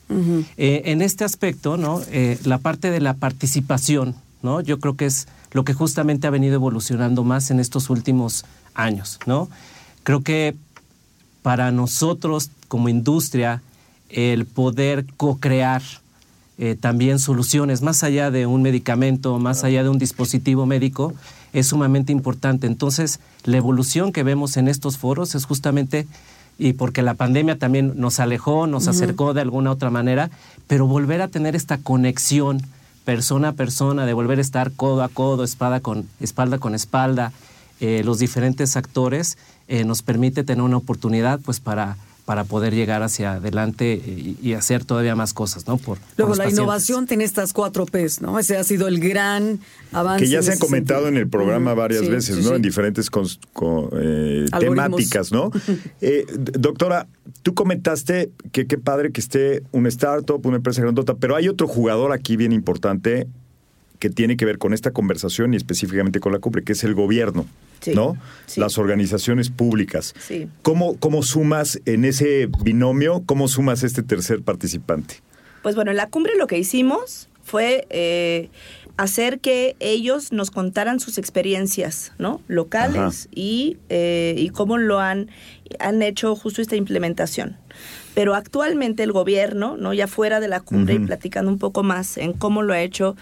Eh, 0.57 0.81
en 0.85 1.01
este 1.01 1.23
aspecto, 1.25 1.75
¿no? 1.77 2.01
Eh, 2.11 2.37
la 2.45 2.57
parte 2.57 2.89
de 2.91 2.99
la 3.01 3.13
participación, 3.15 4.15
¿no? 4.43 4.61
Yo 4.61 4.79
creo 4.79 4.95
que 4.95 5.05
es 5.07 5.27
lo 5.51 5.63
que 5.65 5.73
justamente 5.73 6.27
ha 6.27 6.29
venido 6.29 6.55
evolucionando 6.55 7.23
más 7.23 7.51
en 7.51 7.59
estos 7.59 7.89
últimos 7.89 8.45
años, 8.73 9.19
¿no? 9.25 9.49
Creo 10.03 10.21
que 10.21 10.55
para 11.41 11.71
nosotros 11.71 12.49
como 12.69 12.87
industria 12.89 13.61
el 14.09 14.45
poder 14.45 15.05
co-crear 15.17 15.81
también 16.79 17.19
soluciones 17.19 17.81
más 17.81 18.03
allá 18.03 18.31
de 18.31 18.45
un 18.45 18.61
medicamento, 18.61 19.37
más 19.39 19.63
allá 19.65 19.83
de 19.83 19.89
un 19.89 19.97
dispositivo 19.99 20.65
médico, 20.65 21.13
es 21.59 21.67
sumamente 21.67 22.11
importante. 22.11 22.67
Entonces, 22.67 23.19
la 23.43 23.57
evolución 23.57 24.11
que 24.11 24.23
vemos 24.23 24.57
en 24.57 24.67
estos 24.67 24.97
foros 24.97 25.35
es 25.35 25.45
justamente, 25.45 26.05
y 26.57 26.73
porque 26.73 27.01
la 27.01 27.13
pandemia 27.13 27.57
también 27.57 27.93
nos 27.95 28.19
alejó, 28.19 28.67
nos 28.67 28.87
acercó 28.87 29.33
de 29.33 29.41
alguna 29.41 29.71
otra 29.71 29.89
manera, 29.89 30.29
pero 30.67 30.85
volver 30.85 31.21
a 31.21 31.27
tener 31.27 31.55
esta 31.55 31.77
conexión 31.77 32.61
persona 33.05 33.49
a 33.49 33.53
persona, 33.53 34.05
de 34.05 34.13
volver 34.13 34.39
a 34.39 34.41
estar 34.41 34.71
codo 34.71 35.03
a 35.03 35.09
codo, 35.09 35.43
espada 35.43 35.79
con, 35.79 36.07
espalda 36.19 36.57
con 36.57 36.75
espalda, 36.75 37.31
eh, 37.79 38.01
los 38.03 38.19
diferentes 38.19 38.75
actores, 38.75 39.37
eh, 39.67 39.85
nos 39.85 40.01
permite 40.01 40.43
tener 40.43 40.63
una 40.63 40.77
oportunidad 40.77 41.39
pues 41.39 41.59
para, 41.59 41.97
para 42.25 42.43
poder 42.43 42.73
llegar 42.73 43.03
hacia 43.03 43.33
adelante 43.33 43.93
y, 43.93 44.37
y 44.41 44.53
hacer 44.53 44.83
todavía 44.83 45.15
más 45.15 45.33
cosas, 45.33 45.67
¿no? 45.67 45.77
Por, 45.77 45.99
por 45.99 46.07
Luego, 46.17 46.29
los 46.29 46.37
la 46.39 46.45
pacientes. 46.45 46.59
innovación 46.59 47.05
tiene 47.05 47.23
estas 47.23 47.53
cuatro 47.53 47.85
P's, 47.85 48.19
¿no? 48.21 48.39
Ese 48.39 48.57
ha 48.57 48.63
sido 48.63 48.87
el 48.87 48.99
gran 48.99 49.59
avance. 49.91 50.25
que 50.25 50.31
ya 50.31 50.41
se 50.41 50.53
han 50.53 50.57
comentado 50.57 51.01
sentido. 51.03 51.17
en 51.19 51.23
el 51.23 51.29
programa 51.29 51.75
varias 51.75 52.01
sí, 52.01 52.09
veces, 52.09 52.35
sí, 52.37 52.41
¿no? 52.41 52.49
sí. 52.49 52.55
En 52.55 52.61
diferentes 52.63 53.09
eh, 54.01 54.45
temáticas, 54.59 55.31
¿no? 55.31 55.51
Eh, 56.01 56.25
doctora, 56.59 57.07
tú 57.41 57.53
comentaste 57.53 58.31
que 58.51 58.67
qué 58.67 58.77
padre 58.77 59.11
que 59.11 59.21
esté 59.21 59.63
una 59.71 59.89
startup, 59.89 60.45
una 60.45 60.57
empresa 60.57 60.81
grandota, 60.81 61.15
pero 61.15 61.35
hay 61.35 61.47
otro 61.47 61.67
jugador 61.67 62.11
aquí 62.11 62.37
bien 62.37 62.51
importante 62.51 63.27
que 63.99 64.09
tiene 64.09 64.37
que 64.37 64.45
ver 64.45 64.57
con 64.57 64.73
esta 64.73 64.91
conversación 64.91 65.53
y 65.53 65.57
específicamente 65.57 66.19
con 66.19 66.31
la 66.31 66.39
cumbre, 66.39 66.63
que 66.63 66.73
es 66.73 66.83
el 66.83 66.93
gobierno, 66.93 67.45
Sí, 67.81 67.93
¿no? 67.93 68.17
sí. 68.47 68.59
Las 68.59 68.77
organizaciones 68.77 69.49
públicas. 69.49 70.13
Sí. 70.19 70.47
¿Cómo, 70.63 70.97
¿Cómo 70.97 71.21
sumas 71.23 71.79
en 71.85 72.05
ese 72.05 72.49
binomio, 72.63 73.23
cómo 73.25 73.47
sumas 73.47 73.83
este 73.83 74.01
tercer 74.01 74.41
participante? 74.41 75.15
Pues 75.61 75.75
bueno, 75.75 75.91
en 75.91 75.97
la 75.97 76.07
cumbre 76.09 76.33
lo 76.37 76.47
que 76.47 76.57
hicimos 76.57 77.29
fue 77.43 77.85
eh, 77.91 78.49
hacer 78.97 79.39
que 79.39 79.75
ellos 79.79 80.31
nos 80.31 80.49
contaran 80.51 80.99
sus 80.99 81.17
experiencias, 81.17 82.13
¿no? 82.17 82.41
Locales 82.47 83.27
y, 83.35 83.77
eh, 83.89 84.33
y 84.37 84.49
cómo 84.49 84.77
lo 84.77 84.99
han, 84.99 85.29
han 85.79 86.01
hecho 86.01 86.35
justo 86.35 86.61
esta 86.61 86.75
implementación. 86.75 87.57
Pero 88.15 88.33
actualmente 88.33 89.03
el 89.03 89.11
gobierno, 89.11 89.75
¿no? 89.77 89.93
Ya 89.93 90.07
fuera 90.07 90.39
de 90.39 90.47
la 90.47 90.61
cumbre 90.61 90.95
y 90.95 90.99
platicando 90.99 91.51
un 91.51 91.59
poco 91.59 91.83
más 91.83 92.17
en 92.17 92.31
cómo 92.33 92.63
lo 92.63 92.73
ha 92.73 92.81
hecho, 92.81 93.15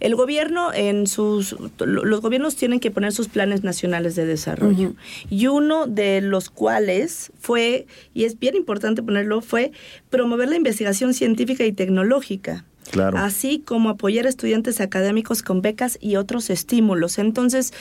el 0.00 0.14
gobierno 0.16 0.72
en 0.72 1.06
sus 1.06 1.54
los 1.78 2.20
gobiernos 2.20 2.56
tienen 2.56 2.80
que 2.80 2.90
poner 2.90 3.12
sus 3.12 3.28
planes 3.28 3.62
nacionales 3.62 4.16
de 4.16 4.26
desarrollo 4.26 4.94
y 5.30 5.46
uno 5.46 5.86
de 5.86 6.20
los 6.22 6.50
cuales 6.50 7.30
fue 7.38 7.86
y 8.14 8.24
es 8.24 8.38
bien 8.38 8.56
importante 8.56 9.02
ponerlo 9.02 9.40
fue 9.42 9.72
promover 10.08 10.48
la 10.48 10.56
investigación 10.56 11.14
científica 11.14 11.64
y 11.64 11.72
tecnológica 11.72 12.64
Claro. 12.90 13.18
así 13.18 13.60
como 13.64 13.90
apoyar 13.90 14.26
a 14.26 14.30
estudiantes 14.30 14.80
académicos 14.80 15.42
con 15.44 15.62
becas 15.62 15.96
y 16.00 16.16
otros 16.16 16.50
estímulos. 16.50 17.18
Entonces, 17.18 17.72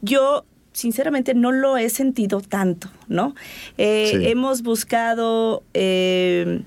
yo 0.00 0.46
sinceramente 0.72 1.34
no 1.34 1.52
lo 1.52 1.76
he 1.76 1.90
sentido 1.90 2.40
tanto, 2.40 2.88
¿no? 3.08 3.34
Eh, 3.76 4.08
Sí. 4.10 4.26
Hemos 4.26 4.62
buscado... 4.62 5.62
eh, 5.74 6.62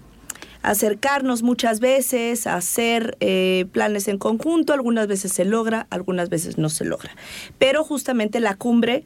acercarnos 0.68 1.44
muchas 1.44 1.80
veces, 1.80 2.46
hacer 2.46 3.16
eh, 3.22 3.66
planes 3.72 4.10
en 4.10 4.18
conjunto, 4.18 4.74
algunas 4.74 5.08
veces 5.08 5.32
se 5.32 5.46
logra, 5.46 5.88
algunas 5.90 6.30
veces 6.30 6.58
no 6.58 6.68
se 6.68 6.84
logra. 6.84 7.12
Pero 7.58 7.86
justamente 7.86 8.42
la 8.42 8.56
cumbre 8.56 9.06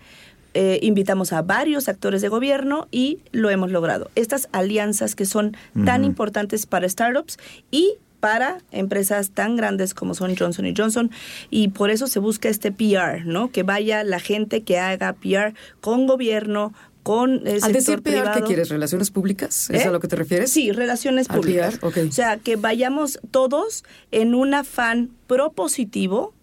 eh, 0.55 0.79
invitamos 0.81 1.33
a 1.33 1.43
varios 1.43 1.87
actores 1.87 2.23
de 2.23 2.29
gobierno 2.29 2.87
y 2.89 3.19
lo 3.31 3.51
hemos 3.51 3.69
logrado. 3.69 4.09
Estas 4.15 4.49
alianzas 4.51 5.15
que 5.15 5.25
son 5.25 5.55
tan 5.85 6.03
importantes 6.03 6.65
para 6.65 6.89
startups 6.89 7.37
y 7.69 7.93
para 8.19 8.59
empresas 8.71 9.31
tan 9.31 9.55
grandes 9.55 9.93
como 9.93 10.13
son 10.13 10.35
Johnson 10.35 10.73
Johnson 10.75 11.11
y 11.49 11.69
por 11.69 11.89
eso 11.89 12.07
se 12.07 12.19
busca 12.19 12.49
este 12.49 12.71
PR, 12.71 13.25
¿no? 13.25 13.51
Que 13.51 13.63
vaya 13.63 14.03
la 14.03 14.19
gente 14.19 14.61
que 14.61 14.77
haga 14.77 15.13
PR 15.13 15.53
con 15.79 16.05
gobierno, 16.07 16.73
con 17.03 17.47
el 17.47 17.63
Al 17.63 17.73
decir 17.73 18.01
PR, 18.01 18.11
¿qué 18.13 18.19
privado. 18.21 18.45
quieres? 18.45 18.69
¿Relaciones 18.69 19.11
públicas? 19.11 19.69
¿Es 19.69 19.85
¿Eh? 19.85 19.87
a 19.87 19.91
lo 19.91 19.99
que 19.99 20.07
te 20.07 20.15
refieres? 20.15 20.51
Sí, 20.51 20.71
relaciones 20.71 21.29
Al 21.29 21.39
públicas. 21.39 21.77
PR. 21.79 22.07
O 22.07 22.11
sea, 22.11 22.37
que 22.37 22.55
vayamos 22.55 23.19
todos 23.31 23.83
en 24.11 24.35
un 24.35 24.53
afán 24.53 25.09
propositivo 25.27 26.33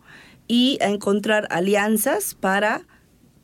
y 0.48 0.78
a 0.80 0.88
encontrar 0.88 1.46
alianzas 1.50 2.34
para 2.34 2.82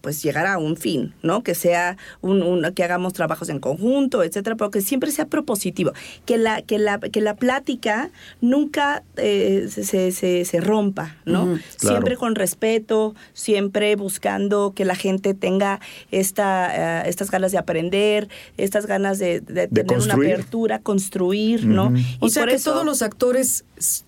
pues 0.04 0.22
llegar 0.22 0.46
a 0.46 0.58
un 0.58 0.76
fin, 0.76 1.14
¿no? 1.22 1.42
Que 1.42 1.54
sea 1.54 1.96
un, 2.20 2.42
un- 2.42 2.72
que 2.74 2.84
hagamos 2.84 3.14
trabajos 3.14 3.48
en 3.48 3.58
conjunto, 3.58 4.22
etcétera, 4.22 4.54
pero 4.54 4.70
que 4.70 4.82
siempre 4.82 5.10
sea 5.10 5.24
propositivo, 5.24 5.92
que 6.26 6.36
la 6.36 6.60
que 6.60 6.78
la 6.78 7.00
que 7.00 7.22
la 7.22 7.34
plática 7.36 8.10
nunca 8.42 9.02
eh, 9.16 9.66
se, 9.70 9.84
se, 9.84 10.12
se- 10.12 10.44
se 10.44 10.60
rompa, 10.60 11.16
¿no? 11.24 11.44
Claro. 11.46 11.58
Siempre 11.96 12.16
con 12.18 12.34
respeto, 12.34 13.14
siempre 13.32 13.96
buscando 13.96 14.72
que 14.76 14.84
la 14.84 14.94
gente 14.94 15.32
tenga 15.32 15.80
esta 16.10 17.04
eh, 17.06 17.08
estas 17.08 17.30
ganas 17.30 17.50
de 17.52 17.58
aprender, 17.58 18.28
estas 18.58 18.84
ganas 18.86 19.18
de, 19.18 19.40
de 19.40 19.68
tener 19.68 19.84
una 19.86 19.96
construir. 20.14 20.32
apertura, 20.34 20.78
construir, 20.80 21.64
¿no? 21.66 21.92
O 22.20 22.26
Y 22.26 22.30
sea 22.30 22.42
por 22.42 22.50
que 22.50 22.56
eso- 22.56 22.72
todos 22.72 22.84
los 22.84 23.00
actores 23.00 23.64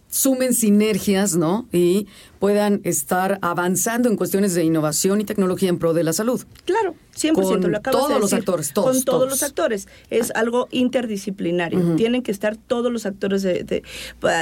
sumen 0.08 0.54
sinergias, 0.54 1.36
¿no? 1.36 1.66
Y 1.72 2.06
puedan 2.38 2.80
estar 2.84 3.38
avanzando 3.42 4.08
en 4.08 4.16
cuestiones 4.16 4.54
de 4.54 4.64
innovación 4.64 5.20
y 5.20 5.24
tecnología 5.24 5.68
en 5.68 5.78
pro 5.78 5.94
de 5.94 6.04
la 6.04 6.12
salud. 6.12 6.42
Claro, 6.64 6.94
100%, 7.16 7.32
Con 7.34 7.72
lo 7.72 7.78
acabas 7.78 7.98
todos 8.00 8.08
de 8.14 8.20
los 8.20 8.30
decir. 8.30 8.38
actores, 8.40 8.72
todos, 8.74 8.86
Con 8.96 9.04
todos, 9.04 9.18
todos. 9.20 9.30
los 9.30 9.42
actores. 9.42 9.88
Es 10.10 10.30
algo 10.34 10.68
interdisciplinario. 10.70 11.96
Tienen 11.96 12.22
que 12.22 12.30
estar 12.30 12.56
todos 12.56 12.92
los 12.92 13.06
actores 13.06 13.42
de, 13.42 13.64
de, 13.64 13.82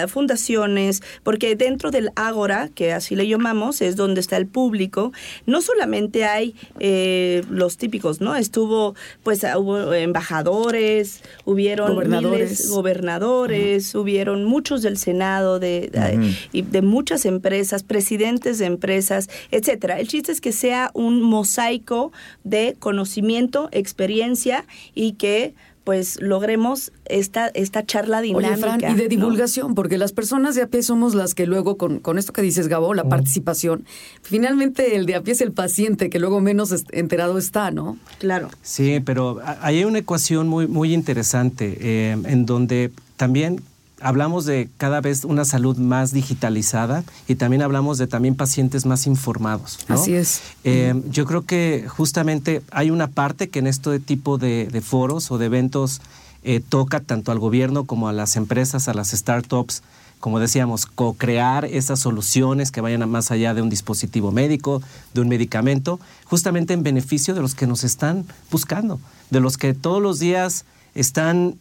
fundaciones, 0.09 1.03
porque 1.23 1.55
dentro 1.57 1.91
del 1.91 2.11
Ágora, 2.17 2.69
que 2.75 2.93
así 2.93 3.15
le 3.15 3.29
llamamos, 3.29 3.81
es 3.81 3.95
donde 3.97 4.21
está 4.21 4.37
el 4.37 4.47
público, 4.47 5.13
no 5.47 5.63
solamente 5.63 6.25
hay 6.25 6.55
eh, 6.81 7.45
los 7.49 7.77
típicos, 7.77 8.21
¿no? 8.21 8.35
Estuvo, 8.35 8.95
pues, 9.23 9.45
ah, 9.45 9.59
hubo 9.59 9.93
embajadores, 9.95 11.23
hubieron 11.45 11.95
Gobernadores. 11.95 12.51
miles 12.51 12.69
gobernadores, 12.71 13.95
hubieron 13.95 14.45
muchos 14.45 14.83
del 14.83 14.97
Senado, 14.99 15.59
de, 15.61 15.91
de- 15.93 16.35
y 16.53 16.63
de 16.63 16.83
muchas 16.83 17.25
empresas, 17.25 17.83
presidentes 17.85 18.59
de 18.59 18.67
empresas, 18.67 19.29
etcétera. 19.51 20.01
El 20.01 20.09
chiste 20.09 20.33
es 20.33 20.41
que 20.41 20.53
sea 20.53 20.91
un 20.95 21.23
mosaico 21.23 22.13
de 22.43 22.77
conocimiento, 22.79 23.69
experiencia 23.73 24.65
y 24.95 25.13
que 25.13 25.55
pues 25.85 26.19
logremos 26.21 26.93
esta, 27.05 27.49
esta 27.49 27.85
charla 27.85 28.23
dinámica. 28.23 28.55
Oye, 28.55 28.61
Fran, 28.61 28.81
y 28.81 28.95
de 28.97 29.03
¿no? 29.03 29.09
divulgación, 29.09 29.75
porque 29.75 29.99
las 29.99 30.13
personas 30.13 30.55
de 30.55 30.63
a 30.63 30.67
pie 30.67 30.83
somos 30.83 31.15
las 31.15 31.35
que 31.35 31.47
luego, 31.47 31.77
con, 31.77 32.01
con 32.01 32.19
esto 32.19 32.33
que 32.33 32.41
dices, 32.41 32.69
Gabo, 32.69 32.95
la 32.95 33.05
participación, 33.05 33.85
finalmente 34.23 34.97
el 34.97 35.05
de 35.05 35.17
a 35.17 35.23
pie 35.23 35.35
es 35.35 35.43
el 35.43 35.53
paciente 35.53 36.09
que 36.09 36.19
luego 36.19 36.41
menos 36.41 36.75
enterado 36.91 37.37
está, 37.37 37.71
¿no? 37.71 37.99
Claro. 38.19 38.49
Sí, 38.63 39.01
pero 39.05 39.41
hay 39.61 39.85
una 39.85 39.99
ecuación 39.99 40.49
muy, 40.49 40.67
muy 40.67 40.95
interesante 40.95 41.77
eh, 41.81 42.13
en 42.13 42.47
donde 42.47 42.91
también 43.17 43.61
hablamos 44.05 44.45
de 44.45 44.69
cada 44.77 45.01
vez 45.01 45.25
una 45.25 45.47
salud 45.47 45.79
más 45.79 46.13
digitalizada 46.13 47.05
y 47.27 47.37
también 47.37 47.63
hablamos 47.63 47.97
de 47.97 48.07
también 48.07 48.35
pacientes 48.35 48.85
más 48.85 49.07
informados. 49.07 49.79
¿no? 49.89 49.95
Así 49.95 50.13
es. 50.15 50.43
Eh, 50.63 50.95
Yo 51.11 51.25
creo 51.25 51.43
que 51.43 51.87
justamente 51.89 52.63
hay 52.71 52.91
una 52.91 53.09
parte 53.09 53.49
que 53.49 53.61
en 53.61 53.67
este 53.67 53.99
tipo 54.01 54.37
de, 54.37 54.69
de 54.71 54.81
foros 54.83 55.31
o 55.31 55.39
de 55.39 55.47
eventos 55.47 56.03
eh, 56.43 56.61
toca 56.61 57.01
tanto 57.01 57.33
al 57.33 57.39
gobierno 57.39 57.85
como 57.85 58.07
a 58.07 58.13
las 58.13 58.37
empresas, 58.37 58.89
a 58.89 58.95
las 58.95 59.13
startups, 59.13 59.83
como 60.21 60.39
decíamos, 60.39 60.85
co-crear 60.85 61.65
esas 61.65 62.01
soluciones 62.01 62.71
que 62.71 62.83
vayan 62.83 63.03
a 63.03 63.07
más 63.07 63.31
allá 63.31 63.55
de 63.55 63.63
un 63.63 63.71
dispositivo 63.71 64.33
médico, 64.33 64.83
de 65.15 65.23
un 65.23 65.29
medicamento, 65.29 65.99
justamente 66.27 66.75
en 66.75 66.83
beneficio 66.83 67.35
de 67.35 67.41
los 67.41 67.55
que 67.55 67.67
nos 67.67 67.85
están 67.85 68.27
buscando, 68.51 69.01
de 69.31 69.41
los 69.41 69.57
que 69.57 69.73
todos 69.73 70.03
los 70.03 70.19
días 70.19 70.67
están 70.95 71.57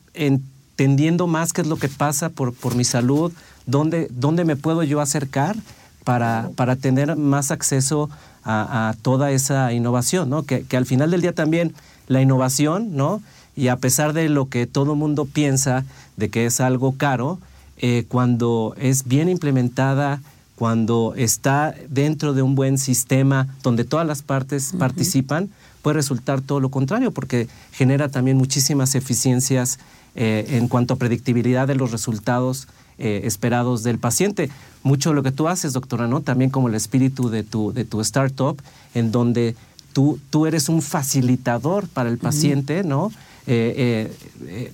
entendiendo 0.73 1.27
más 1.27 1.53
qué 1.53 1.61
es 1.61 1.67
lo 1.67 1.77
que 1.77 1.87
pasa 1.87 2.29
por, 2.29 2.53
por 2.53 2.75
mi 2.75 2.83
salud, 2.83 3.31
dónde, 3.67 4.07
dónde 4.11 4.43
me 4.43 4.55
puedo 4.55 4.81
yo 4.83 5.01
acercar 5.01 5.55
para, 6.03 6.49
para 6.55 6.75
tener 6.75 7.15
más 7.15 7.51
acceso 7.51 8.09
a, 8.43 8.89
a 8.89 8.93
toda 8.93 9.31
esa 9.31 9.71
innovación, 9.71 10.29
¿no? 10.29 10.43
Que, 10.43 10.63
que 10.63 10.75
al 10.75 10.85
final 10.85 11.11
del 11.11 11.21
día 11.21 11.33
también 11.33 11.73
la 12.07 12.21
innovación, 12.21 12.95
¿no? 12.95 13.21
Y 13.55 13.67
a 13.67 13.77
pesar 13.77 14.13
de 14.13 14.29
lo 14.29 14.49
que 14.49 14.65
todo 14.65 14.95
mundo 14.95 15.25
piensa 15.25 15.85
de 16.17 16.29
que 16.29 16.47
es 16.47 16.59
algo 16.59 16.97
caro, 16.97 17.39
eh, 17.77 18.05
cuando 18.07 18.73
es 18.77 19.05
bien 19.05 19.29
implementada, 19.29 20.21
cuando 20.55 21.13
está 21.15 21.75
dentro 21.87 22.33
de 22.33 22.41
un 22.41 22.55
buen 22.55 22.79
sistema 22.79 23.47
donde 23.61 23.83
todas 23.83 24.07
las 24.07 24.23
partes 24.23 24.73
participan, 24.77 25.49
puede 25.83 25.95
resultar 25.95 26.41
todo 26.41 26.59
lo 26.59 26.69
contrario, 26.69 27.11
porque 27.11 27.47
genera 27.71 28.09
también 28.09 28.37
muchísimas 28.37 28.95
eficiencias 28.95 29.77
eh, 30.15 30.45
en 30.49 30.67
cuanto 30.67 30.93
a 30.93 30.97
predictibilidad 30.97 31.67
de 31.67 31.75
los 31.75 31.91
resultados 31.91 32.67
eh, 32.99 33.21
esperados 33.23 33.83
del 33.83 33.97
paciente. 33.97 34.49
Mucho 34.83 35.09
de 35.09 35.15
lo 35.15 35.23
que 35.23 35.31
tú 35.31 35.47
haces, 35.47 35.73
doctora, 35.73 36.07
¿no? 36.07 36.21
También 36.21 36.51
como 36.51 36.67
el 36.67 36.75
espíritu 36.75 37.29
de 37.29 37.43
tu, 37.43 37.73
de 37.73 37.85
tu 37.85 38.01
startup, 38.01 38.61
en 38.93 39.11
donde 39.11 39.55
tú, 39.93 40.19
tú 40.29 40.45
eres 40.45 40.69
un 40.69 40.81
facilitador 40.81 41.87
para 41.87 42.09
el 42.09 42.17
paciente, 42.17 42.83
¿no? 42.83 43.11
Eh, 43.45 44.09
eh, 44.47 44.47
eh, 44.47 44.71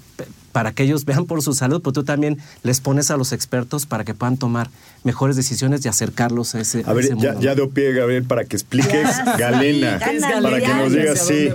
para 0.52 0.72
que 0.72 0.84
ellos 0.84 1.06
vean 1.06 1.26
por 1.26 1.42
su 1.44 1.54
salud, 1.54 1.80
pero 1.82 1.94
tú 1.94 2.04
también 2.04 2.38
les 2.64 2.82
pones 2.82 3.12
a 3.12 3.18
los 3.18 3.34
expertos 3.34 3.86
para 3.86 4.04
que 4.04 4.14
puedan 4.16 4.38
tomar 4.38 4.70
mejores 5.04 5.36
decisiones 5.36 5.86
y 5.86 5.88
acercarlos 5.88 6.56
a 6.56 6.62
ese, 6.62 6.84
A 6.86 6.94
ver, 6.94 7.06
ese 7.06 7.16
ya, 7.18 7.32
mundo, 7.34 7.42
ya 7.42 7.56
dio 7.56 7.70
pie, 7.70 7.94
Gabriel, 7.94 8.24
para 8.24 8.46
que 8.46 8.56
expliques 8.56 9.08
Ya, 9.26 9.38
Galena. 9.38 10.00
sí, 10.00 10.06
¿Qué 10.06 10.18
es 10.18 10.24
para 10.24 10.40
Galena? 10.42 10.68
que 10.68 10.84
nos 10.84 10.92
digas, 10.94 11.22
a 11.22 11.24
sí. 11.24 11.50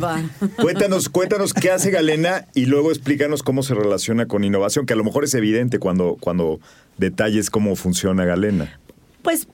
Cuéntanos, 0.60 1.08
cuéntanos 1.08 1.54
qué 1.54 1.70
hace 1.70 1.90
Galena 1.90 2.46
y 2.54 2.66
luego 2.66 2.90
explícanos 2.90 3.42
cómo 3.42 3.62
se 3.62 3.74
relaciona 3.74 4.26
con 4.26 4.44
innovación, 4.44 4.86
que 4.86 4.92
a 4.92 4.96
lo 4.96 5.04
mejor 5.04 5.24
es 5.24 5.34
evidente 5.34 5.78
cuando, 5.78 6.16
cuando 6.20 6.60
detalles 6.96 7.50
cómo 7.50 7.74
funciona 7.76 8.24
Galena. 8.24 8.78
Pues, 9.22 9.48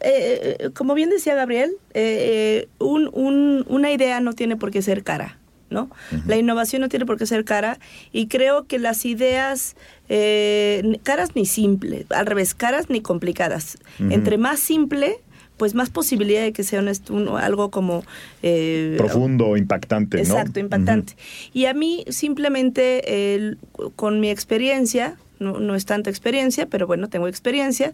eh, 0.00 0.70
como 0.74 0.94
bien 0.94 1.10
decía 1.10 1.34
Gabriel, 1.34 1.70
eh, 1.94 2.64
eh, 2.64 2.68
un- 2.78 3.10
un- 3.12 3.64
una 3.68 3.90
idea 3.92 4.20
no 4.20 4.32
tiene 4.32 4.56
por 4.56 4.70
qué 4.70 4.82
ser 4.82 5.02
cara. 5.02 5.38
¿no? 5.70 5.88
La 6.26 6.36
innovación 6.36 6.82
no 6.82 6.90
tiene 6.90 7.06
por 7.06 7.16
qué 7.16 7.24
ser 7.24 7.46
cara 7.46 7.78
y 8.12 8.26
creo 8.26 8.66
que 8.66 8.78
las 8.78 9.06
ideas 9.06 9.74
eh, 10.10 10.98
caras 11.02 11.30
ni 11.34 11.46
simples, 11.46 12.04
al 12.10 12.26
revés, 12.26 12.52
caras 12.54 12.90
ni 12.90 13.00
complicadas. 13.00 13.78
Entre 13.98 14.36
más 14.36 14.60
simple, 14.60 15.16
pues 15.56 15.74
más 15.74 15.88
posibilidad 15.88 16.42
de 16.42 16.52
que 16.52 16.62
sea 16.62 16.82
un 17.08 17.28
algo 17.38 17.70
como... 17.70 18.04
eh, 18.42 18.96
Profundo, 18.98 19.56
impactante, 19.56 20.18
¿no? 20.18 20.22
Exacto, 20.24 20.60
impactante. 20.60 21.14
Y 21.54 21.64
a 21.64 21.72
mí 21.72 22.04
simplemente 22.10 23.56
con 23.96 24.20
mi 24.20 24.28
experiencia, 24.28 25.16
no, 25.42 25.60
no 25.60 25.74
es 25.74 25.84
tanta 25.84 26.10
experiencia, 26.10 26.66
pero 26.66 26.86
bueno, 26.86 27.08
tengo 27.08 27.28
experiencia, 27.28 27.92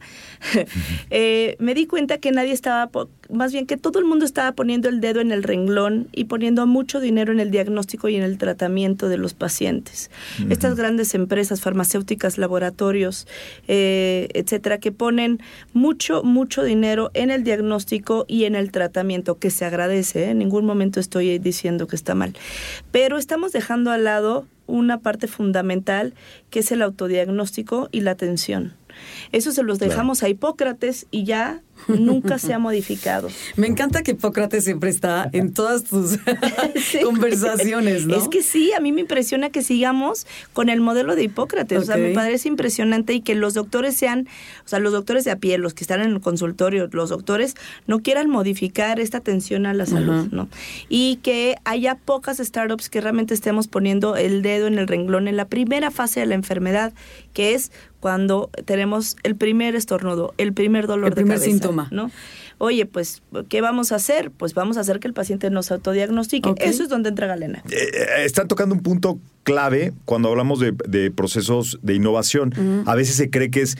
eh, 1.10 1.56
me 1.58 1.74
di 1.74 1.86
cuenta 1.86 2.18
que 2.18 2.30
nadie 2.30 2.52
estaba, 2.52 2.90
más 3.30 3.52
bien 3.52 3.66
que 3.66 3.76
todo 3.76 3.98
el 3.98 4.04
mundo 4.04 4.24
estaba 4.24 4.52
poniendo 4.52 4.88
el 4.88 5.00
dedo 5.00 5.20
en 5.20 5.32
el 5.32 5.42
renglón 5.42 6.08
y 6.12 6.24
poniendo 6.24 6.66
mucho 6.66 7.00
dinero 7.00 7.32
en 7.32 7.40
el 7.40 7.50
diagnóstico 7.50 8.08
y 8.08 8.16
en 8.16 8.22
el 8.22 8.38
tratamiento 8.38 9.08
de 9.08 9.18
los 9.18 9.34
pacientes. 9.34 10.10
Estas 10.48 10.76
grandes 10.76 11.14
empresas 11.14 11.60
farmacéuticas, 11.60 12.38
laboratorios, 12.38 13.26
eh, 13.66 14.28
etcétera, 14.34 14.78
que 14.78 14.92
ponen 14.92 15.40
mucho, 15.72 16.22
mucho 16.22 16.62
dinero 16.62 17.10
en 17.14 17.30
el 17.30 17.44
diagnóstico 17.44 18.24
y 18.28 18.44
en 18.44 18.54
el 18.54 18.70
tratamiento, 18.70 19.38
que 19.38 19.50
se 19.50 19.64
agradece, 19.64 20.24
¿eh? 20.24 20.30
en 20.30 20.38
ningún 20.38 20.64
momento 20.64 21.00
estoy 21.00 21.38
diciendo 21.38 21.86
que 21.86 21.96
está 21.96 22.14
mal. 22.14 22.34
Pero 22.90 23.18
estamos 23.18 23.52
dejando 23.52 23.90
al 23.90 24.04
lado 24.04 24.46
una 24.68 25.00
parte 25.00 25.26
fundamental 25.26 26.14
que 26.50 26.60
es 26.60 26.70
el 26.70 26.82
autodiagnóstico 26.82 27.88
y 27.90 28.02
la 28.02 28.12
atención. 28.12 28.74
Eso 29.32 29.52
se 29.52 29.62
los 29.62 29.78
dejamos 29.78 30.22
a 30.22 30.28
Hipócrates 30.28 31.06
y 31.10 31.24
ya 31.24 31.62
nunca 31.86 32.38
se 32.38 32.52
ha 32.52 32.58
modificado. 32.58 33.28
Me 33.56 33.66
encanta 33.66 34.02
que 34.02 34.10
Hipócrates 34.12 34.64
siempre 34.64 34.90
está 34.90 35.28
en 35.32 35.52
todas 35.52 35.84
tus 35.84 36.18
conversaciones, 37.04 38.06
¿no? 38.06 38.16
Es 38.16 38.28
que 38.28 38.42
sí, 38.42 38.72
a 38.72 38.80
mí 38.80 38.92
me 38.92 39.00
impresiona 39.00 39.50
que 39.50 39.62
sigamos 39.62 40.26
con 40.52 40.68
el 40.68 40.80
modelo 40.80 41.14
de 41.16 41.24
Hipócrates. 41.24 41.78
O 41.78 41.84
sea, 41.84 41.96
me 41.96 42.08
Ok. 42.10 42.14
parece 42.14 42.48
impresionante 42.48 43.12
y 43.14 43.20
que 43.20 43.34
los 43.34 43.54
doctores 43.54 43.96
sean, 43.96 44.28
o 44.64 44.68
sea, 44.68 44.78
los 44.78 44.92
doctores 44.92 45.24
de 45.24 45.30
a 45.30 45.36
pie, 45.36 45.58
los 45.58 45.74
que 45.74 45.84
están 45.84 46.00
en 46.00 46.10
el 46.12 46.20
consultorio, 46.20 46.88
los 46.92 47.10
doctores 47.10 47.54
no 47.86 48.00
quieran 48.00 48.28
modificar 48.30 49.00
esta 49.00 49.18
atención 49.18 49.66
a 49.66 49.74
la 49.74 49.86
salud, 49.86 50.28
¿no? 50.30 50.48
Y 50.88 51.16
que 51.22 51.56
haya 51.64 51.94
pocas 51.96 52.38
startups 52.38 52.88
que 52.88 53.00
realmente 53.00 53.34
estemos 53.34 53.68
poniendo 53.68 54.16
el 54.16 54.42
dedo 54.42 54.66
en 54.66 54.78
el 54.78 54.88
renglón 54.88 55.28
en 55.28 55.36
la 55.36 55.46
primera 55.46 55.90
fase 55.90 56.20
de 56.20 56.26
la 56.26 56.34
enfermedad, 56.34 56.92
que 57.32 57.54
es 57.54 57.70
cuando 58.00 58.48
tenemos 58.64 59.16
el 59.24 59.34
primer 59.34 59.74
estornudo, 59.74 60.32
el 60.38 60.52
primer 60.52 60.86
dolor 60.86 61.08
El 61.08 61.14
de 61.16 61.24
cabeza, 61.24 61.44
síntoma. 61.68 61.88
¿no? 61.90 62.10
Oye, 62.58 62.86
pues, 62.86 63.22
¿qué 63.48 63.60
vamos 63.60 63.92
a 63.92 63.96
hacer? 63.96 64.30
Pues 64.30 64.54
vamos 64.54 64.76
a 64.76 64.80
hacer 64.80 65.00
que 65.00 65.08
el 65.08 65.14
paciente 65.14 65.50
nos 65.50 65.70
autodiagnostique. 65.70 66.54
Eso 66.58 66.82
es 66.82 66.88
donde 66.88 67.08
entra 67.08 67.26
Galena. 67.26 67.62
Eh, 67.70 67.76
eh, 67.76 68.24
están 68.24 68.48
tocando 68.48 68.74
un 68.74 68.82
punto 68.82 69.18
clave 69.44 69.92
cuando 70.04 70.28
hablamos 70.28 70.60
de, 70.60 70.74
de 70.88 71.10
procesos 71.10 71.78
de 71.82 71.94
innovación. 71.94 72.84
A 72.86 72.94
veces 72.94 73.16
se 73.16 73.30
cree 73.30 73.50
que 73.50 73.62
es 73.62 73.76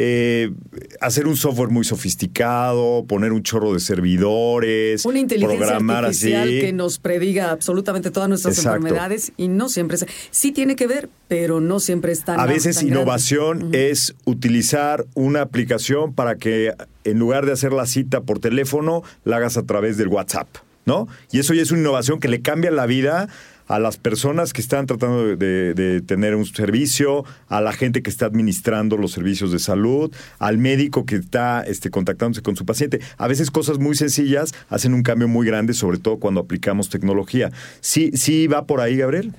eh, 0.00 0.52
hacer 1.00 1.26
un 1.26 1.36
software 1.36 1.70
muy 1.70 1.84
sofisticado, 1.84 3.04
poner 3.08 3.32
un 3.32 3.42
chorro 3.42 3.72
de 3.74 3.80
servidores, 3.80 5.04
Una 5.04 5.18
inteligencia 5.18 5.58
programar 5.58 6.04
artificial 6.04 6.46
así. 6.46 6.60
que 6.60 6.72
nos 6.72 7.00
prediga 7.00 7.50
absolutamente 7.50 8.12
todas 8.12 8.28
nuestras 8.28 8.58
Exacto. 8.58 8.76
enfermedades 8.76 9.32
y 9.36 9.48
no 9.48 9.68
siempre 9.68 9.96
es, 9.96 10.06
sí 10.30 10.52
tiene 10.52 10.76
que 10.76 10.86
ver, 10.86 11.08
pero 11.26 11.60
no 11.60 11.80
siempre 11.80 12.12
es 12.12 12.24
tan 12.24 12.38
A 12.38 12.46
veces 12.46 12.76
tan 12.76 12.86
innovación 12.86 13.70
es 13.72 14.14
utilizar 14.24 15.04
una 15.14 15.40
aplicación 15.40 16.14
para 16.14 16.36
que 16.36 16.74
en 17.02 17.18
lugar 17.18 17.44
de 17.44 17.50
hacer 17.50 17.72
la 17.72 17.86
cita 17.86 18.20
por 18.20 18.38
teléfono, 18.38 19.02
la 19.24 19.38
hagas 19.38 19.56
a 19.56 19.64
través 19.64 19.96
del 19.96 20.06
WhatsApp, 20.06 20.46
¿no? 20.86 21.08
Y 21.32 21.40
eso 21.40 21.54
ya 21.54 21.62
es 21.62 21.72
una 21.72 21.80
innovación 21.80 22.20
que 22.20 22.28
le 22.28 22.40
cambia 22.40 22.70
la 22.70 22.86
vida 22.86 23.28
a 23.68 23.78
las 23.78 23.98
personas 23.98 24.52
que 24.52 24.60
están 24.60 24.86
tratando 24.86 25.36
de, 25.36 26.02
tener 26.06 26.34
un 26.34 26.46
servicio, 26.46 27.24
a 27.48 27.60
la 27.60 27.72
gente 27.72 28.02
que 28.02 28.10
está 28.10 28.26
administrando 28.26 28.96
los 28.96 29.12
servicios 29.12 29.52
de 29.52 29.58
salud, 29.58 30.12
al 30.38 30.58
médico 30.58 31.04
que 31.04 31.16
está 31.16 31.62
este, 31.62 31.90
contactándose 31.90 32.42
con 32.42 32.56
su 32.56 32.64
paciente. 32.64 33.00
A 33.18 33.28
veces 33.28 33.50
cosas 33.50 33.78
muy 33.78 33.94
sencillas 33.94 34.54
hacen 34.70 34.94
un 34.94 35.02
cambio 35.02 35.28
muy 35.28 35.46
grande, 35.46 35.74
sobre 35.74 35.98
todo 35.98 36.18
cuando 36.18 36.40
aplicamos 36.40 36.88
tecnología. 36.88 37.52
Sí, 37.80 38.10
sí 38.14 38.46
va 38.46 38.64
por 38.64 38.80
ahí, 38.80 38.96
Gabriel. 38.96 39.34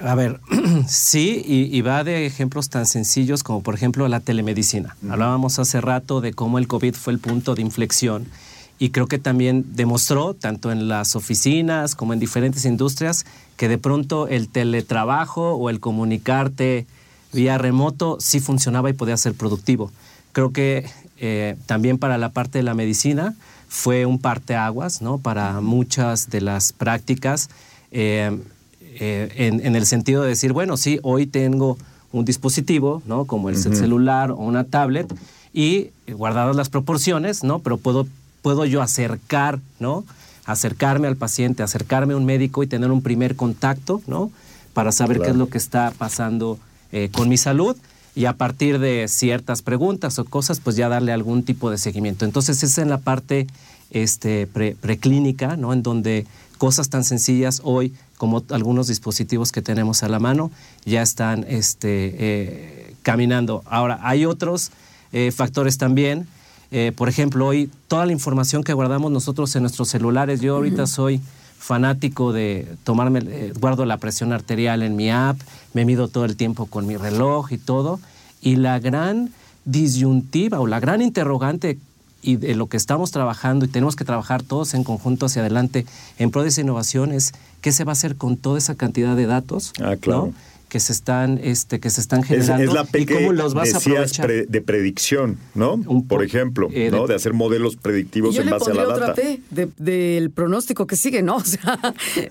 A 0.00 0.14
ver, 0.14 0.40
sí, 0.88 1.42
y, 1.44 1.76
y 1.76 1.80
va 1.82 2.04
de 2.04 2.26
ejemplos 2.26 2.68
tan 2.68 2.86
sencillos 2.86 3.42
como 3.42 3.62
por 3.62 3.74
ejemplo 3.74 4.06
la 4.08 4.20
telemedicina. 4.20 4.96
Hablábamos 5.08 5.58
hace 5.58 5.80
rato 5.80 6.20
de 6.20 6.32
cómo 6.32 6.58
el 6.58 6.68
COVID 6.68 6.94
fue 6.94 7.12
el 7.12 7.18
punto 7.18 7.54
de 7.54 7.62
inflexión 7.62 8.26
y 8.78 8.90
creo 8.90 9.06
que 9.06 9.18
también 9.18 9.64
demostró, 9.74 10.34
tanto 10.34 10.72
en 10.72 10.88
las 10.88 11.16
oficinas 11.16 11.94
como 11.94 12.12
en 12.12 12.18
diferentes 12.18 12.64
industrias, 12.64 13.24
que 13.56 13.68
de 13.68 13.78
pronto 13.78 14.28
el 14.28 14.48
teletrabajo 14.48 15.54
o 15.54 15.70
el 15.70 15.80
comunicarte 15.80 16.86
vía 17.32 17.58
remoto 17.58 18.18
sí 18.20 18.40
funcionaba 18.40 18.90
y 18.90 18.94
podía 18.94 19.16
ser 19.16 19.34
productivo. 19.34 19.90
Creo 20.32 20.52
que 20.52 20.86
eh, 21.18 21.56
también 21.66 21.98
para 21.98 22.18
la 22.18 22.30
parte 22.30 22.58
de 22.58 22.64
la 22.64 22.74
medicina 22.74 23.34
fue 23.68 24.06
un 24.06 24.18
parteaguas, 24.18 25.02
¿no? 25.02 25.18
Para 25.18 25.60
muchas 25.60 26.30
de 26.30 26.40
las 26.40 26.72
prácticas. 26.72 27.48
eh, 27.90 28.36
eh, 29.00 29.28
en, 29.34 29.64
en 29.66 29.74
el 29.74 29.86
sentido 29.86 30.22
de 30.22 30.28
decir, 30.28 30.52
bueno, 30.52 30.76
sí, 30.76 31.00
hoy 31.02 31.26
tengo 31.26 31.76
un 32.12 32.24
dispositivo, 32.24 33.02
¿no? 33.06 33.24
Como 33.24 33.48
el 33.48 33.56
celular 33.56 34.30
o 34.30 34.36
una 34.36 34.64
tablet, 34.64 35.12
y 35.52 35.90
guardadas 36.06 36.54
las 36.54 36.68
proporciones, 36.68 37.42
¿no? 37.42 37.58
Pero 37.58 37.76
puedo, 37.76 38.06
puedo 38.44 38.66
yo 38.66 38.82
acercar, 38.82 39.58
¿no? 39.80 40.04
Acercarme 40.44 41.08
al 41.08 41.16
paciente, 41.16 41.62
acercarme 41.62 42.12
a 42.12 42.18
un 42.18 42.26
médico 42.26 42.62
y 42.62 42.66
tener 42.66 42.90
un 42.90 43.00
primer 43.00 43.36
contacto, 43.36 44.02
¿no? 44.06 44.30
Para 44.74 44.92
saber 44.92 45.20
qué 45.20 45.30
es 45.30 45.36
lo 45.36 45.48
que 45.48 45.56
está 45.56 45.92
pasando 45.96 46.58
eh, 46.92 47.08
con 47.10 47.30
mi 47.30 47.38
salud 47.38 47.74
y 48.14 48.26
a 48.26 48.34
partir 48.34 48.78
de 48.78 49.08
ciertas 49.08 49.62
preguntas 49.62 50.18
o 50.18 50.26
cosas, 50.26 50.60
pues 50.60 50.76
ya 50.76 50.90
darle 50.90 51.12
algún 51.12 51.42
tipo 51.42 51.70
de 51.70 51.78
seguimiento. 51.78 52.26
Entonces, 52.26 52.58
esa 52.58 52.66
es 52.66 52.78
en 52.78 52.90
la 52.90 52.98
parte 52.98 53.46
este, 53.90 54.46
pre- 54.46 54.76
preclínica, 54.78 55.56
¿no? 55.56 55.72
En 55.72 55.82
donde 55.82 56.26
cosas 56.58 56.90
tan 56.90 57.04
sencillas 57.04 57.62
hoy, 57.64 57.94
como 58.18 58.44
algunos 58.50 58.88
dispositivos 58.88 59.52
que 59.52 59.62
tenemos 59.62 60.02
a 60.02 60.08
la 60.08 60.18
mano, 60.18 60.50
ya 60.84 61.00
están 61.00 61.46
este, 61.48 62.14
eh, 62.18 62.94
caminando. 63.02 63.62
Ahora, 63.64 63.98
hay 64.02 64.26
otros 64.26 64.70
eh, 65.12 65.32
factores 65.32 65.78
también. 65.78 66.26
Eh, 66.76 66.90
por 66.90 67.08
ejemplo, 67.08 67.46
hoy 67.46 67.70
toda 67.86 68.04
la 68.04 68.10
información 68.10 68.64
que 68.64 68.72
guardamos 68.72 69.12
nosotros 69.12 69.54
en 69.54 69.62
nuestros 69.62 69.88
celulares, 69.88 70.40
yo 70.40 70.56
ahorita 70.56 70.88
soy 70.88 71.20
fanático 71.56 72.32
de 72.32 72.66
tomarme, 72.82 73.20
eh, 73.28 73.52
guardo 73.60 73.84
la 73.84 73.98
presión 73.98 74.32
arterial 74.32 74.82
en 74.82 74.96
mi 74.96 75.08
app, 75.08 75.38
me 75.72 75.84
mido 75.84 76.08
todo 76.08 76.24
el 76.24 76.34
tiempo 76.34 76.66
con 76.66 76.84
mi 76.84 76.96
reloj 76.96 77.52
y 77.52 77.58
todo. 77.58 78.00
Y 78.40 78.56
la 78.56 78.80
gran 78.80 79.30
disyuntiva 79.64 80.58
o 80.58 80.66
la 80.66 80.80
gran 80.80 81.00
interrogante 81.00 81.78
y 82.22 82.36
de 82.36 82.56
lo 82.56 82.66
que 82.66 82.76
estamos 82.76 83.12
trabajando 83.12 83.66
y 83.66 83.68
tenemos 83.68 83.94
que 83.94 84.04
trabajar 84.04 84.42
todos 84.42 84.74
en 84.74 84.82
conjunto 84.82 85.26
hacia 85.26 85.42
adelante 85.42 85.86
en 86.18 86.32
pro 86.32 86.42
de 86.42 86.48
esa 86.48 86.62
innovación 86.62 87.12
es 87.12 87.34
qué 87.60 87.70
se 87.70 87.84
va 87.84 87.92
a 87.92 87.94
hacer 87.94 88.16
con 88.16 88.36
toda 88.36 88.58
esa 88.58 88.74
cantidad 88.74 89.14
de 89.14 89.26
datos 89.26 89.72
Ah, 89.80 89.94
claro. 90.00 90.26
¿no? 90.26 90.34
Que 90.74 90.80
se 90.80 90.92
están 90.92 91.38
este 91.40 91.78
que 91.78 91.88
se 91.88 92.00
están 92.00 92.18
Es, 92.22 92.26
generando 92.26 92.64
es 92.64 92.72
la 92.74 93.00
y 93.00 93.06
que 93.06 93.14
cómo 93.14 93.32
los 93.32 93.54
vas 93.54 93.72
a 93.72 93.78
decías 93.78 93.86
aprovechar 93.86 94.26
pre- 94.26 94.46
de 94.46 94.60
predicción, 94.60 95.38
¿no? 95.54 95.74
Un 95.74 96.08
Por 96.08 96.18
po- 96.18 96.22
ejemplo, 96.24 96.68
eh, 96.72 96.88
¿no? 96.90 97.02
de- 97.02 97.10
De 97.10 97.14
hacer 97.14 97.32
modelos 97.32 97.76
predictivos 97.76 98.34
yo 98.34 98.40
en 98.40 98.46
le 98.46 98.52
base 98.54 98.72
a 98.72 98.74
la 98.74 98.82
otra 98.88 99.06
data. 99.06 99.14
P 99.14 99.40
de- 99.50 99.68
del 99.78 100.32
pronóstico 100.32 100.88
que 100.88 100.96
sigue, 100.96 101.22
¿no? 101.22 101.36
O 101.44 101.44
sea, 101.44 101.78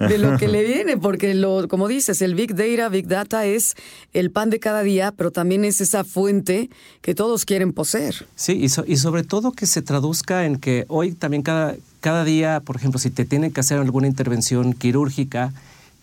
de 0.09 0.17
lo 0.17 0.37
que 0.37 0.49
le 0.49 0.61
viene, 0.73 0.97
porque 0.97 1.33
lo, 1.35 1.69
como 1.69 1.87
dices, 1.87 2.21
el 2.21 2.35
Big 2.35 2.53
Data, 2.53 2.89
Big 2.89 3.07
Data 3.07 3.45
es 3.45 3.75
el 4.11 4.29
pan 4.29 4.49
de 4.49 4.59
cada 4.59 4.83
día, 4.83 5.13
pero 5.15 5.31
también 5.31 5.63
es 5.63 5.79
esa 5.79 6.03
fuente 6.03 6.69
que 7.01 7.15
todos 7.15 7.45
quieren 7.45 7.71
poseer. 7.71 8.25
Sí, 8.35 8.51
y, 8.61 8.67
so- 8.67 8.83
y 8.85 8.97
sobre 8.97 9.23
todo 9.23 9.53
que 9.53 9.67
se 9.67 9.81
traduzca 9.81 10.45
en 10.45 10.57
que 10.57 10.83
hoy 10.89 11.13
también 11.13 11.43
cada, 11.43 11.75
cada 12.01 12.25
día, 12.25 12.59
por 12.59 12.75
ejemplo, 12.75 12.99
si 12.99 13.09
te 13.09 13.23
tienen 13.23 13.53
que 13.53 13.61
hacer 13.61 13.79
alguna 13.79 14.07
intervención 14.07 14.73
quirúrgica, 14.73 15.53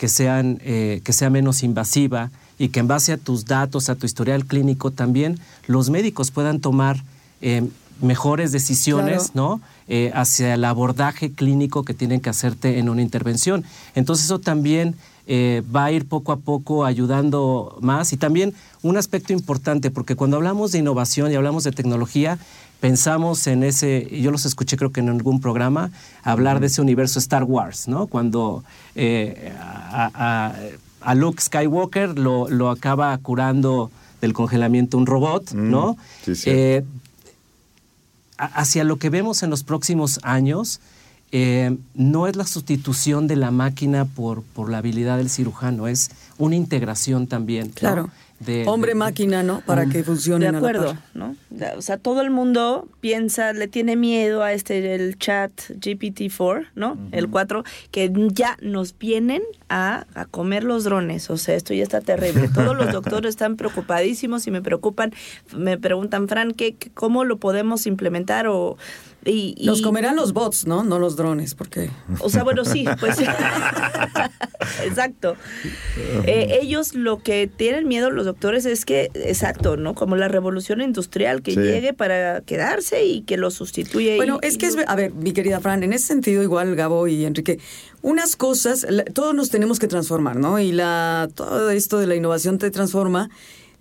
que, 0.00 0.08
sean, 0.08 0.58
eh, 0.64 1.02
que 1.04 1.12
sea 1.12 1.28
menos 1.28 1.62
invasiva 1.62 2.30
y 2.58 2.70
que 2.70 2.80
en 2.80 2.88
base 2.88 3.12
a 3.12 3.18
tus 3.18 3.44
datos, 3.44 3.90
a 3.90 3.96
tu 3.96 4.06
historial 4.06 4.46
clínico 4.46 4.90
también, 4.90 5.38
los 5.66 5.90
médicos 5.90 6.30
puedan 6.30 6.60
tomar 6.60 7.04
eh, 7.42 7.68
mejores 8.00 8.50
decisiones, 8.50 9.30
Claro. 9.30 9.58
¿no? 9.58 9.60
Eh, 9.88 10.10
hacia 10.14 10.54
el 10.54 10.64
abordaje 10.64 11.32
clínico 11.32 11.84
que 11.84 11.92
tienen 11.92 12.22
que 12.22 12.30
hacerte 12.30 12.78
en 12.78 12.88
una 12.88 13.02
intervención. 13.02 13.62
Entonces 13.94 14.24
eso 14.24 14.38
también 14.38 14.94
eh, 15.26 15.62
va 15.74 15.84
a 15.84 15.92
ir 15.92 16.08
poco 16.08 16.32
a 16.32 16.36
poco 16.36 16.86
ayudando 16.86 17.76
más. 17.82 18.14
Y 18.14 18.16
también 18.16 18.54
un 18.80 18.96
aspecto 18.96 19.34
importante, 19.34 19.90
porque 19.90 20.16
cuando 20.16 20.38
hablamos 20.38 20.72
de 20.72 20.78
innovación 20.78 21.30
y 21.30 21.34
hablamos 21.34 21.64
de 21.64 21.72
tecnología, 21.72 22.38
pensamos 22.80 23.46
en 23.46 23.62
ese, 23.62 24.08
yo 24.20 24.30
los 24.30 24.46
escuché 24.46 24.76
creo 24.76 24.90
que 24.90 25.00
en 25.00 25.08
algún 25.10 25.40
programa, 25.40 25.90
hablar 26.22 26.60
de 26.60 26.66
ese 26.68 26.80
universo 26.80 27.18
Star 27.18 27.44
Wars, 27.44 27.88
¿no? 27.88 28.06
Cuando 28.06 28.64
eh, 28.94 29.52
a, 29.60 30.10
a- 30.14 30.54
a 31.02 31.14
Luke 31.14 31.40
Skywalker 31.40 32.18
lo, 32.18 32.48
lo 32.50 32.68
acaba 32.70 33.16
curando 33.18 33.90
del 34.20 34.32
congelamiento 34.34 34.98
un 34.98 35.06
robot, 35.06 35.52
¿no? 35.52 35.96
sí, 36.24 36.34
sí. 36.36 36.50
Eh, 36.50 36.84
hacia 38.36 38.84
lo 38.84 38.96
que 38.98 39.10
vemos 39.10 39.42
en 39.42 39.50
los 39.50 39.62
próximos 39.64 40.18
años, 40.22 40.80
eh, 41.32 41.76
no 41.94 42.26
es 42.26 42.36
la 42.36 42.44
sustitución 42.46 43.26
de 43.28 43.36
la 43.36 43.50
máquina 43.50 44.04
por, 44.04 44.42
por 44.42 44.70
la 44.70 44.78
habilidad 44.78 45.18
del 45.18 45.30
cirujano, 45.30 45.86
es 45.88 46.10
una 46.38 46.56
integración 46.56 47.26
también. 47.26 47.68
¿no? 48.04 48.10
De... 48.40 48.64
Hombre 48.66 48.90
de- 48.92 48.94
máquina, 48.96 49.42
¿no? 49.42 49.60
Para 49.60 49.86
que 49.86 49.98
De 49.98 50.04
funcionen 50.04 50.48
a 50.48 50.52
la 50.52 50.58
acuerdo, 50.58 50.86
par. 50.94 50.96
¿no? 51.14 51.36
O 51.76 51.82
sea, 51.82 51.98
todo 51.98 52.22
el 52.22 52.30
mundo 52.30 52.88
piensa, 53.00 53.52
le 53.52 53.68
tiene 53.68 53.96
miedo 53.96 54.42
a 54.42 54.52
este, 54.54 54.94
el 54.94 55.18
chat 55.18 55.50
GPT-4, 55.70 56.68
¿no? 56.74 56.96
El 57.12 57.28
4, 57.28 57.64
que 57.90 58.10
ya 58.32 58.56
nos 58.62 58.96
vienen 58.98 59.42
a, 59.68 60.06
a 60.14 60.24
comer 60.24 60.64
los 60.64 60.84
drones. 60.84 61.28
O 61.30 61.36
sea, 61.36 61.54
esto 61.54 61.74
ya 61.74 61.82
está 61.82 62.00
terrible. 62.00 62.48
Todos 62.48 62.76
los 62.76 62.90
doctores 62.92 63.30
están 63.30 63.56
preocupadísimos 63.56 64.46
y 64.46 64.50
me 64.50 64.62
preocupan, 64.62 65.12
me 65.54 65.76
preguntan, 65.78 66.26
Fran, 66.26 66.52
¿qué, 66.52 66.74
qué- 66.74 66.90
¿cómo 66.90 67.24
lo 67.24 67.36
podemos 67.36 67.86
implementar? 67.86 68.46
O, 68.46 68.78
y, 69.24 69.54
y- 69.58 69.66
Nos 69.66 69.82
comerán 69.82 70.16
los 70.16 70.32
bots, 70.32 70.66
¿no? 70.66 70.82
No 70.84 70.98
los 70.98 71.16
drones, 71.16 71.54
porque... 71.54 71.90
O 72.20 72.30
sea, 72.30 72.42
bueno, 72.42 72.64
sí, 72.64 72.86
pues. 72.98 73.18
exacto. 74.84 75.36
Eh, 76.26 76.58
ellos 76.62 76.94
lo 76.94 77.18
que 77.22 77.46
tienen 77.54 77.86
miedo 77.88 78.10
los 78.10 78.24
doctores 78.24 78.64
es 78.66 78.84
que, 78.84 79.10
exacto, 79.14 79.76
¿no? 79.76 79.94
Como 79.94 80.16
la 80.16 80.28
revolución 80.28 80.80
industrial 80.80 81.42
que 81.42 81.52
Sí. 81.52 81.60
llegue 81.60 81.92
para 81.92 82.40
quedarse 82.42 83.04
y 83.04 83.22
que 83.22 83.36
lo 83.36 83.50
sustituye. 83.50 84.16
Bueno, 84.16 84.38
y- 84.42 84.46
es 84.46 84.56
que 84.58 84.66
y 84.66 84.68
es, 84.70 84.76
a 84.86 84.96
ver, 84.96 85.12
mi 85.12 85.32
querida 85.32 85.60
Fran, 85.60 85.82
en 85.82 85.92
ese 85.92 86.06
sentido 86.06 86.42
igual 86.42 86.74
Gabo 86.76 87.06
y 87.08 87.24
Enrique, 87.24 87.58
unas 88.02 88.36
cosas, 88.36 88.86
todos 89.14 89.34
nos 89.34 89.50
tenemos 89.50 89.78
que 89.78 89.86
transformar, 89.88 90.36
¿no? 90.36 90.58
Y 90.58 90.72
la 90.72 91.28
todo 91.34 91.70
esto 91.70 91.98
de 91.98 92.06
la 92.06 92.14
innovación 92.14 92.58
te 92.58 92.70
transforma 92.70 93.30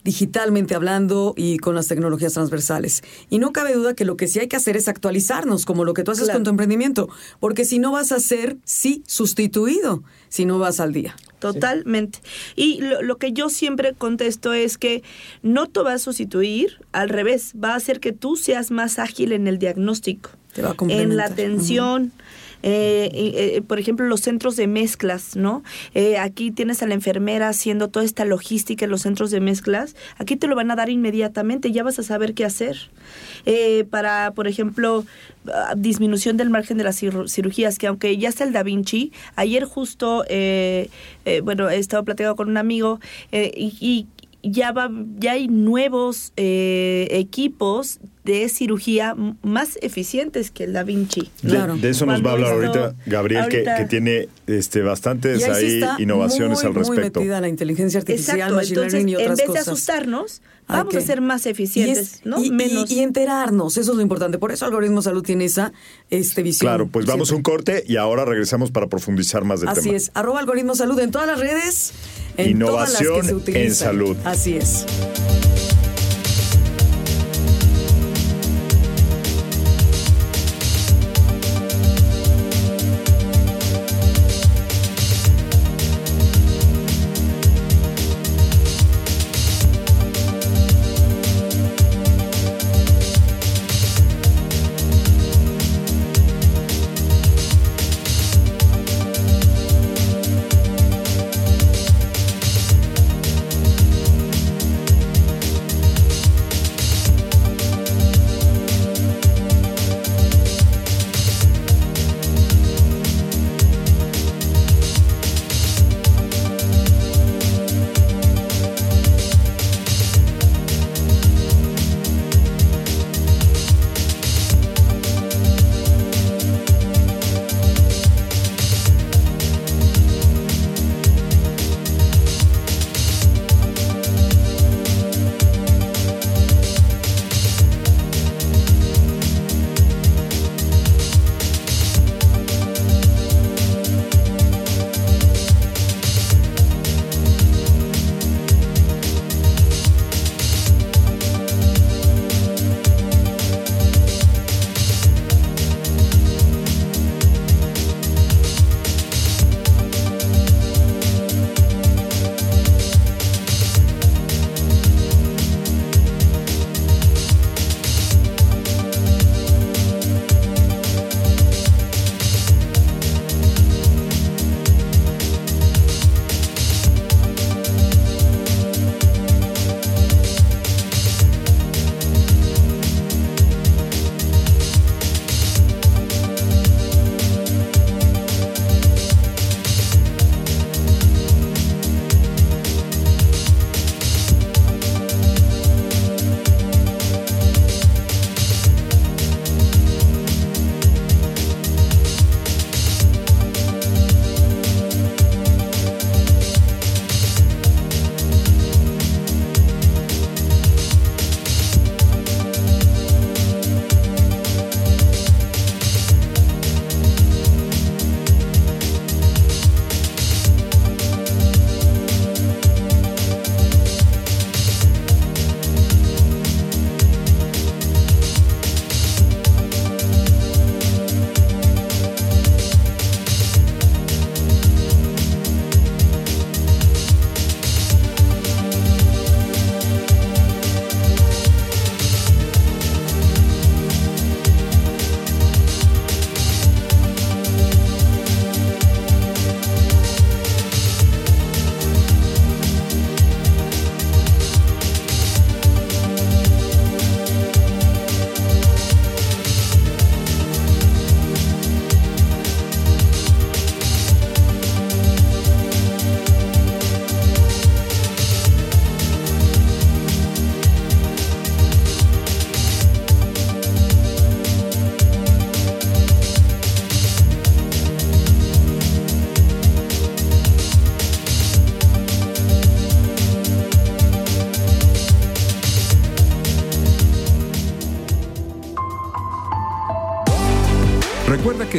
digitalmente 0.03 0.75
hablando 0.75 1.33
y 1.35 1.57
con 1.57 1.75
las 1.75 1.88
tecnologías 1.88 2.33
transversales. 2.33 3.03
Y 3.29 3.39
no 3.39 3.51
cabe 3.51 3.73
duda 3.73 3.93
que 3.93 4.05
lo 4.05 4.17
que 4.17 4.27
sí 4.27 4.39
hay 4.39 4.47
que 4.47 4.55
hacer 4.55 4.77
es 4.77 4.88
actualizarnos, 4.88 5.65
como 5.65 5.85
lo 5.85 5.93
que 5.93 6.03
tú 6.03 6.12
haces 6.12 6.25
Claro. 6.25 6.38
con 6.38 6.43
tu 6.45 6.49
emprendimiento, 6.51 7.09
porque 7.39 7.65
si 7.65 7.79
no 7.79 7.91
vas 7.91 8.12
a 8.12 8.19
ser, 8.19 8.57
sí, 8.63 9.03
sustituido, 9.07 10.03
si 10.29 10.45
no 10.45 10.59
vas 10.59 10.79
al 10.79 10.93
día. 10.93 11.15
Totalmente. 11.39 12.19
Y 12.55 12.81
lo, 12.81 13.01
lo 13.01 13.17
que 13.17 13.31
yo 13.31 13.49
siempre 13.49 13.93
contesto 13.93 14.53
es 14.53 14.77
que 14.77 15.03
no 15.41 15.67
te 15.67 15.79
va 15.81 15.93
a 15.93 15.97
sustituir, 15.99 16.81
al 16.91 17.09
revés, 17.09 17.53
va 17.62 17.73
a 17.73 17.75
hacer 17.75 17.99
que 17.99 18.12
tú 18.12 18.35
seas 18.35 18.71
más 18.71 18.99
ágil 18.99 19.31
en 19.31 19.47
el 19.47 19.57
diagnóstico, 19.57 20.31
Te 20.53 20.62
va 20.62 20.71
a 20.71 20.75
en 20.89 21.15
la 21.15 21.25
atención. 21.25 22.12
Eh, 22.63 23.61
por 23.67 23.79
ejemplo, 23.79 24.05
los 24.07 24.21
centros 24.21 24.55
de 24.55 24.67
mezclas, 24.67 25.35
¿no? 25.35 25.63
Eh, 25.93 26.17
aquí 26.17 26.51
tienes 26.51 26.83
a 26.83 26.87
la 26.87 26.93
enfermera 26.93 27.49
haciendo 27.49 27.87
toda 27.89 28.05
esta 28.05 28.25
logística 28.25 28.85
en 28.85 28.91
los 28.91 29.01
centros 29.01 29.31
de 29.31 29.39
mezclas. 29.39 29.95
Aquí 30.17 30.35
te 30.35 30.47
lo 30.47 30.55
van 30.55 30.71
a 30.71 30.75
dar 30.75 30.89
inmediatamente, 30.89 31.71
ya 31.71 31.83
vas 31.83 31.99
a 31.99 32.03
saber 32.03 32.33
qué 32.33 32.45
hacer. 32.45 32.89
Eh, 33.45 33.85
para, 33.89 34.31
por 34.31 34.47
ejemplo, 34.47 35.05
ah, 35.47 35.73
disminución 35.77 36.37
del 36.37 36.49
margen 36.49 36.77
de 36.77 36.83
las 36.83 37.01
ciru- 37.01 37.27
cirugías, 37.29 37.77
que 37.77 37.87
aunque 37.87 38.17
ya 38.17 38.29
está 38.29 38.43
el 38.43 38.51
Da 38.53 38.63
Vinci, 38.63 39.11
ayer 39.35 39.63
justo, 39.63 40.25
eh, 40.27 40.89
eh, 41.25 41.41
bueno, 41.41 41.69
he 41.69 41.77
estado 41.77 42.03
platicando 42.03 42.35
con 42.35 42.49
un 42.49 42.57
amigo 42.57 42.99
eh, 43.31 43.51
y, 43.55 44.07
ya 44.41 44.71
va, 44.71 44.89
ya 45.17 45.33
hay 45.33 45.49
nuevos 45.49 46.31
eh, 46.37 47.07
equipos 47.11 47.99
de 48.29 48.47
cirugía 48.49 49.15
más 49.41 49.79
eficientes 49.81 50.51
que 50.51 50.65
el 50.65 50.73
Da 50.73 50.83
Vinci. 50.83 51.29
De, 51.41 51.49
Claro. 51.49 51.75
de 51.77 51.89
eso 51.89 52.05
nos 52.05 52.23
va 52.23 52.29
a 52.29 52.33
hablar 52.33 52.53
ahorita 52.53 52.95
Gabriel, 53.07 53.47
que- 53.49 53.57
ahorita- 53.57 53.75
Que, 53.77 53.85
tiene 53.85 54.29
este, 54.45 54.81
bastantes 54.81 55.43
ahí 55.43 55.49
sí 55.55 55.65
ahí 55.65 55.73
está 55.81 55.95
innovaciones 56.01 56.59
muy, 56.59 56.67
al 56.67 56.75
respecto. 56.75 57.19
Muy 57.19 57.27
metida 57.27 57.41
la 57.41 57.47
inteligencia 57.47 57.99
artificial, 57.99 58.37
Exacto, 58.37 58.55
machine 58.55 58.75
entonces 58.75 58.93
learning 58.93 59.09
y 59.09 59.15
en 59.15 59.21
otras 59.21 59.37
vez 59.39 59.47
cosas. 59.47 59.65
de 59.65 59.71
asustarnos, 59.71 60.41
vamos 60.67 60.95
a 60.95 61.01
ser 61.01 61.21
más 61.21 61.45
Y, 61.45 61.49
eficientes, 61.49 61.97
es- 61.97 62.21
¿no? 62.25 62.43
y- 62.43 62.51
Menos. 62.51 62.91
y 62.91 62.99
enterarnos, 62.99 63.77
eso 63.77 63.91
es 63.91 63.95
lo 63.97 64.01
importante. 64.03 64.37
Por 64.37 64.51
eso 64.51 64.65
Algoritmo 64.65 65.01
Salud 65.01 65.23
tiene 65.23 65.45
esa 65.45 65.73
este, 66.11 66.43
visión. 66.43 66.69
Claro, 66.69 66.87
pues 66.87 67.05
vamos 67.07 67.31
a 67.31 67.35
un 67.35 67.41
corte 67.41 67.83
y 67.87 67.95
ahora 67.95 68.25
regresamos 68.25 68.69
para 68.71 68.87
profundizar 68.87 69.43
más 69.43 69.61
del 69.61 69.69
Así 69.69 69.81
tema. 69.85 69.97
es, 69.97 70.11
arroba 70.13 70.39
Algoritmo 70.39 70.75
Salud 70.75 70.99
en 70.99 71.09
todas 71.11 71.27
las 71.27 71.39
redes. 71.39 71.93
En 72.37 72.59
todas 72.59 72.91
las 72.93 72.99
que 72.99 73.03
Innovación 73.05 73.43
se 73.45 73.65
en 73.65 73.75
salud. 73.75 74.15
Así 74.23 74.55
es. 74.55 74.85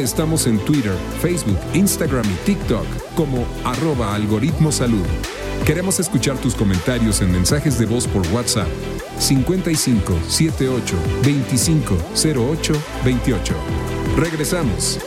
Estamos 0.01 0.47
en 0.47 0.59
Twitter, 0.59 0.95
Facebook, 1.21 1.57
Instagram 1.73 2.25
y 2.25 2.35
TikTok 2.45 2.85
como 3.15 3.45
arroba 3.63 4.15
algoritmo 4.15 4.71
salud. 4.71 5.05
Queremos 5.65 5.99
escuchar 5.99 6.37
tus 6.37 6.55
comentarios 6.55 7.21
en 7.21 7.31
mensajes 7.31 7.77
de 7.77 7.85
voz 7.85 8.07
por 8.07 8.25
WhatsApp 8.33 8.67
55 9.19 10.13
78 10.27 10.97
25 11.23 11.95
08 12.15 12.73
28. 13.05 13.55
Regresamos. 14.17 14.99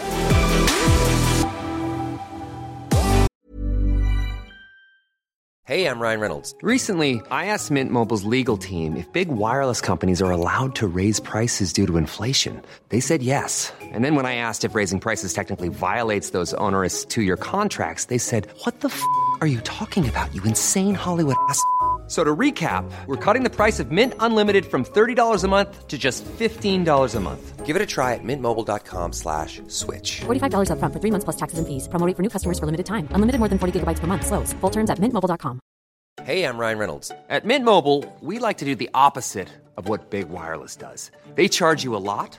Hey, 5.67 5.87
I'm 5.87 5.99
Ryan 5.99 6.21
Reynolds. 6.21 6.55
Recently, 6.61 7.23
I 7.31 7.47
asked 7.47 7.71
Mint 7.71 7.91
Mobile's 7.91 8.25
legal 8.25 8.59
team 8.59 8.99
if 8.99 9.11
big 9.15 9.29
wireless 9.29 9.81
companies 9.81 10.21
are 10.21 10.31
allowed 10.31 10.75
to 10.75 10.87
raise 10.87 11.21
prices 11.21 11.73
due 11.73 11.87
to 11.87 11.97
inflation. 11.97 12.61
They 12.91 13.01
said 13.01 13.23
yes. 13.23 13.73
And 13.95 14.05
then 14.05 14.15
when 14.15 14.27
I 14.27 14.35
asked 14.37 14.65
if 14.67 14.75
raising 14.75 15.01
prices 15.01 15.33
technically 15.33 15.71
violates 15.71 16.31
those 16.37 16.53
onerous 16.55 17.07
two 17.07 17.23
year 17.23 17.39
contracts, 17.39 18.07
they 18.13 18.19
said, 18.19 18.47
What 18.65 18.83
the 18.83 18.89
f 18.89 19.03
are 19.41 19.47
you 19.47 19.61
talking 19.61 20.07
about, 20.07 20.35
you 20.35 20.43
insane 20.43 20.95
Hollywood 20.95 21.37
ass? 21.49 21.65
So 22.07 22.23
to 22.23 22.37
recap, 22.37 22.85
we're 23.07 23.17
cutting 23.17 23.45
the 23.45 23.51
price 23.51 23.81
of 23.81 23.91
Mint 23.91 24.13
Unlimited 24.21 24.67
from 24.67 24.85
$30 24.85 25.43
a 25.43 25.49
month 25.49 25.89
to 25.89 25.97
just 25.97 26.23
$15 26.25 27.15
a 27.15 27.21
month. 27.21 27.65
Give 27.65 27.77
it 27.77 27.81
a 27.81 27.87
try 27.87 28.13
at 28.13 28.21
mintmobile.com 28.23 29.15
slash 29.15 29.63
switch. 29.69 30.21
$45 30.27 30.69
upfront 30.69 30.93
for 30.93 31.01
three 31.01 31.11
months 31.11 31.25
plus 31.25 31.37
taxes 31.37 31.59
and 31.59 31.67
fees. 31.67 31.89
Promo 31.89 32.07
rate 32.07 32.15
for 32.15 32.23
new 32.23 32.29
customers 32.29 32.59
for 32.59 32.67
limited 32.67 32.85
time. 32.85 33.09
Unlimited 33.13 33.39
more 33.39 33.49
than 33.49 33.59
40 33.59 33.81
gigabytes 33.81 34.01
per 34.01 34.07
month. 34.07 34.27
Slows. 34.27 34.53
Full 34.61 34.71
terms 34.71 34.91
at 34.91 34.99
mintmobile.com. 34.99 35.61
Hey, 36.23 36.45
I'm 36.45 36.59
Ryan 36.59 36.79
Reynolds. 36.79 37.11
At 37.31 37.45
Mint 37.45 37.65
Mobile, 37.65 38.05
we 38.21 38.39
like 38.39 38.59
to 38.59 38.65
do 38.67 38.75
the 38.77 38.91
opposite 38.93 39.49
of 39.79 39.89
what 39.89 40.11
Big 40.11 40.29
Wireless 40.29 40.77
does. 40.77 41.11
They 41.35 41.49
charge 41.49 41.83
you 41.85 41.97
a 41.97 42.03
lot, 42.13 42.39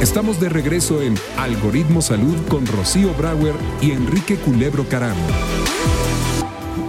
Estamos 0.00 0.38
de 0.40 0.50
regreso 0.50 1.00
en 1.00 1.14
Algoritmo 1.38 2.02
Salud 2.02 2.36
con 2.48 2.66
Rocío 2.66 3.14
Brauer 3.14 3.54
y 3.80 3.92
Enrique 3.92 4.36
Culebro 4.36 4.86
Caram. 4.90 5.16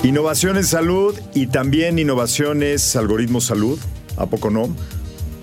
Innovación 0.04 0.58
en 0.58 0.66
salud 0.66 1.18
y 1.34 1.48
también 1.48 2.00
innovaciones 2.00 2.98
algoritmos 2.98 3.46
salud, 3.46 3.80
¿a 4.18 4.26
poco 4.26 4.50
no? 4.50 4.76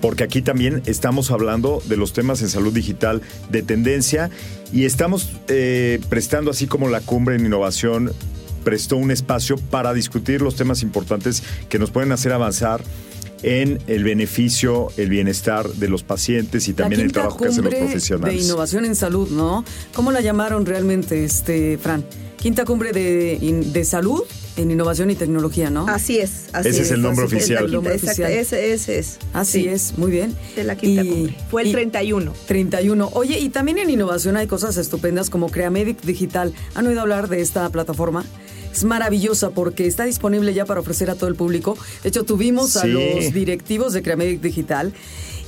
Porque 0.02 0.24
aquí 0.24 0.42
también 0.42 0.82
estamos 0.84 1.30
hablando 1.30 1.82
de 1.86 1.96
los 1.96 2.12
temas 2.12 2.42
en 2.42 2.50
salud 2.50 2.72
digital 2.72 3.22
de 3.48 3.62
tendencia 3.62 4.28
y 4.70 4.84
estamos 4.84 5.30
eh, 5.48 6.00
prestando, 6.10 6.50
así 6.50 6.66
como 6.66 6.88
la 6.88 7.00
cumbre 7.00 7.36
en 7.36 7.46
innovación 7.46 8.12
prestó 8.62 8.98
un 8.98 9.10
espacio 9.10 9.56
para 9.56 9.94
discutir 9.94 10.42
los 10.42 10.54
temas 10.54 10.82
importantes 10.82 11.42
que 11.70 11.78
nos 11.78 11.90
pueden 11.90 12.12
hacer 12.12 12.32
avanzar 12.32 12.82
en 13.44 13.78
el 13.86 14.04
beneficio, 14.04 14.88
el 14.96 15.08
bienestar 15.10 15.68
de 15.68 15.88
los 15.88 16.02
pacientes 16.02 16.66
y 16.68 16.72
también 16.72 17.00
el 17.02 17.12
trabajo 17.12 17.36
que 17.38 17.48
hacen 17.48 17.64
los 17.64 17.72
cumbre 17.72 17.78
De 17.80 17.84
profesionales. 17.84 18.44
innovación 18.44 18.84
en 18.84 18.94
salud, 18.96 19.28
¿no? 19.30 19.64
¿Cómo 19.92 20.12
la 20.12 20.20
llamaron 20.20 20.64
realmente, 20.66 21.24
este, 21.24 21.78
Fran? 21.78 22.04
Quinta 22.38 22.64
cumbre 22.64 22.92
de, 22.92 23.38
de 23.72 23.84
salud 23.84 24.22
en 24.56 24.70
innovación 24.70 25.10
y 25.10 25.14
tecnología, 25.14 25.70
¿no? 25.70 25.86
Así 25.88 26.18
es. 26.18 26.46
Así 26.52 26.68
Ese 26.68 26.82
es 26.82 26.90
el 26.90 27.00
nombre 27.02 27.24
Así 27.26 27.36
oficial. 27.36 27.64
El 27.64 27.72
nombre 27.72 27.94
exacto, 27.94 28.22
oficial. 28.22 28.32
Ese, 28.32 28.72
ese 28.74 28.98
es. 28.98 29.18
Así 29.32 29.62
Sí, 29.62 29.68
es, 29.68 29.96
muy 29.98 30.10
bien. 30.10 30.34
De 30.54 30.62
la 30.64 30.76
quinta 30.76 31.02
Y- 31.04 31.08
cumbre. 31.08 31.36
Fue 31.50 31.62
el 31.62 31.68
y- 31.68 31.72
31. 31.72 32.32
31. 32.46 33.10
Oye, 33.14 33.38
y 33.40 33.48
también 33.48 33.78
en 33.78 33.88
innovación 33.90 34.36
hay 34.36 34.46
cosas 34.46 34.76
estupendas 34.76 35.30
como 35.30 35.48
Creamedic 35.48 36.02
Digital. 36.02 36.52
¿Han 36.74 36.86
oído 36.86 37.00
hablar 37.00 37.28
de 37.28 37.40
esta 37.40 37.68
plataforma? 37.70 38.24
Es 38.74 38.82
maravillosa 38.82 39.50
porque 39.50 39.86
está 39.86 40.04
disponible 40.04 40.52
ya 40.52 40.64
para 40.64 40.80
ofrecer 40.80 41.08
a 41.08 41.14
todo 41.14 41.28
el 41.28 41.36
público. 41.36 41.78
De 42.02 42.08
hecho, 42.08 42.24
tuvimos 42.24 42.76
a 42.76 42.86
los 42.86 43.32
directivos 43.32 43.92
de 43.92 44.02
Creamedic 44.02 44.40
Digital 44.40 44.92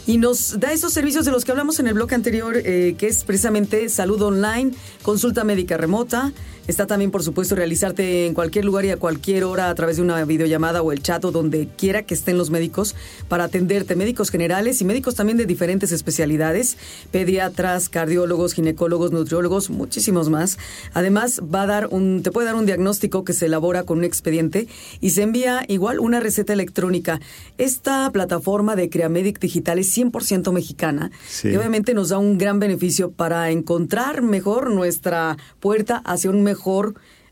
y 0.06 0.18
nos 0.18 0.60
da 0.60 0.72
esos 0.72 0.92
servicios 0.92 1.24
de 1.24 1.32
los 1.32 1.44
que 1.44 1.50
hablamos 1.50 1.80
en 1.80 1.88
el 1.88 1.94
bloque 1.94 2.14
anterior, 2.14 2.56
eh, 2.56 2.94
que 2.96 3.08
es 3.08 3.24
precisamente 3.24 3.88
salud 3.88 4.22
online, 4.22 4.70
consulta 5.02 5.42
médica 5.42 5.76
remota. 5.76 6.32
Está 6.66 6.86
también, 6.88 7.12
por 7.12 7.22
supuesto, 7.22 7.54
realizarte 7.54 8.26
en 8.26 8.34
cualquier 8.34 8.64
lugar 8.64 8.84
y 8.84 8.90
a 8.90 8.96
cualquier 8.96 9.44
hora 9.44 9.70
a 9.70 9.74
través 9.76 9.96
de 9.96 10.02
una 10.02 10.24
videollamada 10.24 10.82
o 10.82 10.90
el 10.90 11.00
chat 11.00 11.24
o 11.24 11.30
donde 11.30 11.68
quiera 11.76 12.02
que 12.02 12.14
estén 12.14 12.36
los 12.38 12.50
médicos 12.50 12.96
para 13.28 13.44
atenderte. 13.44 13.94
Médicos 13.94 14.30
generales 14.30 14.80
y 14.80 14.84
médicos 14.84 15.14
también 15.14 15.38
de 15.38 15.46
diferentes 15.46 15.92
especialidades, 15.92 16.76
pediatras, 17.12 17.88
cardiólogos, 17.88 18.52
ginecólogos, 18.52 19.12
nutriólogos, 19.12 19.70
muchísimos 19.70 20.28
más. 20.28 20.58
Además, 20.92 21.40
va 21.42 21.62
a 21.62 21.66
dar 21.66 21.86
un, 21.92 22.22
te 22.24 22.32
puede 22.32 22.46
dar 22.46 22.56
un 22.56 22.66
diagnóstico 22.66 23.24
que 23.24 23.32
se 23.32 23.46
elabora 23.46 23.84
con 23.84 23.98
un 23.98 24.04
expediente 24.04 24.66
y 25.00 25.10
se 25.10 25.22
envía 25.22 25.64
igual 25.68 26.00
una 26.00 26.18
receta 26.18 26.52
electrónica. 26.52 27.20
Esta 27.58 28.10
plataforma 28.10 28.74
de 28.74 28.90
Creamedic 28.90 29.38
Digital 29.38 29.78
es 29.78 29.96
100% 29.96 30.52
mexicana 30.52 31.12
Sí. 31.28 31.48
y 31.50 31.56
obviamente 31.56 31.94
nos 31.94 32.08
da 32.08 32.18
un 32.18 32.38
gran 32.38 32.58
beneficio 32.58 33.12
para 33.12 33.50
encontrar 33.50 34.22
mejor 34.22 34.70
nuestra 34.72 35.36
puerta 35.60 36.02
hacia 36.04 36.30
un 36.30 36.42
mejor 36.42 36.55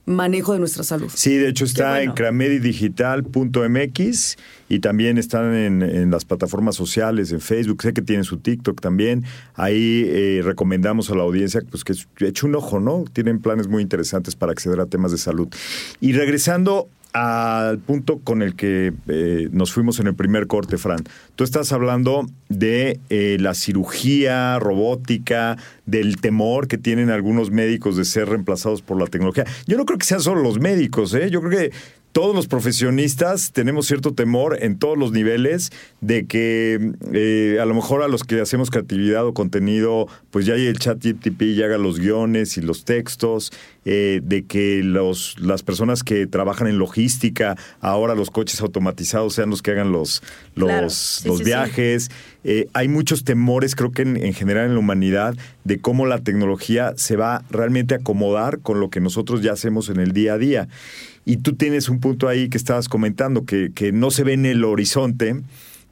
manejo 0.06 0.52
de 0.52 0.58
nuestra 0.58 0.84
salud. 0.84 1.10
Sí, 1.14 1.36
de 1.36 1.48
hecho 1.48 1.64
está 1.64 2.02
en 2.02 2.12
cramedidigital.mx 2.12 4.36
y 4.68 4.80
también 4.80 5.16
están 5.18 5.54
en, 5.54 5.82
en 5.82 6.10
las 6.10 6.24
plataformas 6.24 6.74
sociales, 6.76 7.32
en 7.32 7.40
Facebook, 7.40 7.82
sé 7.82 7.94
que 7.94 8.02
tienen 8.02 8.24
su 8.24 8.38
TikTok 8.38 8.80
también. 8.80 9.24
Ahí 9.54 10.04
eh, 10.06 10.40
recomendamos 10.44 11.10
a 11.10 11.14
la 11.14 11.22
audiencia 11.22 11.62
pues, 11.70 11.84
que 11.84 11.94
eche 12.26 12.46
un 12.46 12.54
ojo, 12.54 12.80
¿no? 12.80 13.04
Tienen 13.12 13.40
planes 13.40 13.68
muy 13.68 13.82
interesantes 13.82 14.36
para 14.36 14.52
acceder 14.52 14.80
a 14.80 14.86
temas 14.86 15.12
de 15.12 15.18
salud. 15.18 15.48
Y 16.00 16.12
regresando 16.12 16.88
al 17.14 17.78
punto 17.78 18.18
con 18.18 18.42
el 18.42 18.56
que 18.56 18.92
eh, 19.06 19.48
nos 19.52 19.72
fuimos 19.72 20.00
en 20.00 20.08
el 20.08 20.16
primer 20.16 20.48
corte, 20.48 20.78
Fran. 20.78 20.98
Tú 21.36 21.44
estás 21.44 21.72
hablando 21.72 22.26
de 22.48 22.98
eh, 23.08 23.36
la 23.38 23.54
cirugía 23.54 24.58
robótica, 24.58 25.56
del 25.86 26.20
temor 26.20 26.66
que 26.66 26.76
tienen 26.76 27.10
algunos 27.10 27.52
médicos 27.52 27.96
de 27.96 28.04
ser 28.04 28.28
reemplazados 28.28 28.82
por 28.82 28.98
la 28.98 29.06
tecnología. 29.06 29.44
Yo 29.66 29.76
no 29.76 29.84
creo 29.84 29.98
que 29.98 30.06
sean 30.06 30.20
solo 30.20 30.42
los 30.42 30.58
médicos, 30.58 31.14
¿eh? 31.14 31.30
Yo 31.30 31.40
creo 31.40 31.52
que 31.52 31.72
todos 32.14 32.32
los 32.32 32.46
profesionistas 32.46 33.50
tenemos 33.50 33.88
cierto 33.88 34.14
temor 34.14 34.58
en 34.62 34.78
todos 34.78 34.96
los 34.96 35.10
niveles 35.10 35.72
de 36.00 36.26
que 36.26 36.92
eh, 37.12 37.58
a 37.60 37.64
lo 37.64 37.74
mejor 37.74 38.04
a 38.04 38.08
los 38.08 38.22
que 38.22 38.40
hacemos 38.40 38.70
creatividad 38.70 39.26
o 39.26 39.34
contenido, 39.34 40.06
pues 40.30 40.46
ya 40.46 40.54
hay 40.54 40.66
el 40.66 40.78
chat 40.78 41.04
GTP 41.04 41.42
y 41.42 41.62
haga 41.64 41.76
los 41.76 41.98
guiones 41.98 42.56
y 42.56 42.60
los 42.60 42.84
textos, 42.84 43.52
eh, 43.84 44.20
de 44.22 44.44
que 44.44 44.84
los, 44.84 45.40
las 45.40 45.64
personas 45.64 46.04
que 46.04 46.28
trabajan 46.28 46.68
en 46.68 46.78
logística, 46.78 47.56
ahora 47.80 48.14
los 48.14 48.30
coches 48.30 48.60
automatizados 48.60 49.34
sean 49.34 49.50
los 49.50 49.60
que 49.60 49.72
hagan 49.72 49.90
los, 49.90 50.22
los, 50.54 50.68
Claro, 50.68 50.90
sí, 50.90 51.26
los 51.26 51.38
sí, 51.38 51.44
sí. 51.98 52.10
Eh, 52.44 52.68
hay 52.74 52.88
muchos 52.88 53.24
temores, 53.24 53.74
creo 53.74 53.90
que 53.90 54.02
en, 54.02 54.16
en 54.16 54.34
general 54.34 54.66
en 54.66 54.74
la 54.74 54.80
humanidad, 54.80 55.34
de 55.64 55.78
cómo 55.78 56.06
la 56.06 56.18
tecnología 56.20 56.92
se 56.96 57.16
va 57.16 57.42
realmente 57.50 57.94
a 57.94 57.98
acomodar 57.98 58.58
con 58.60 58.80
lo 58.80 58.90
que 58.90 59.00
nosotros 59.00 59.42
ya 59.42 59.52
hacemos 59.52 59.88
en 59.88 59.98
el 59.98 60.12
día 60.12 60.34
a 60.34 60.38
día. 60.38 60.68
Y 61.24 61.38
tú 61.38 61.54
tienes 61.54 61.88
un 61.88 62.00
punto 62.00 62.28
ahí 62.28 62.48
que 62.48 62.58
estabas 62.58 62.88
comentando, 62.88 63.44
que, 63.44 63.72
no 63.92 64.10
se 64.10 64.24
ve 64.24 64.34
en 64.34 64.46
el 64.46 64.64
horizonte 64.64 65.40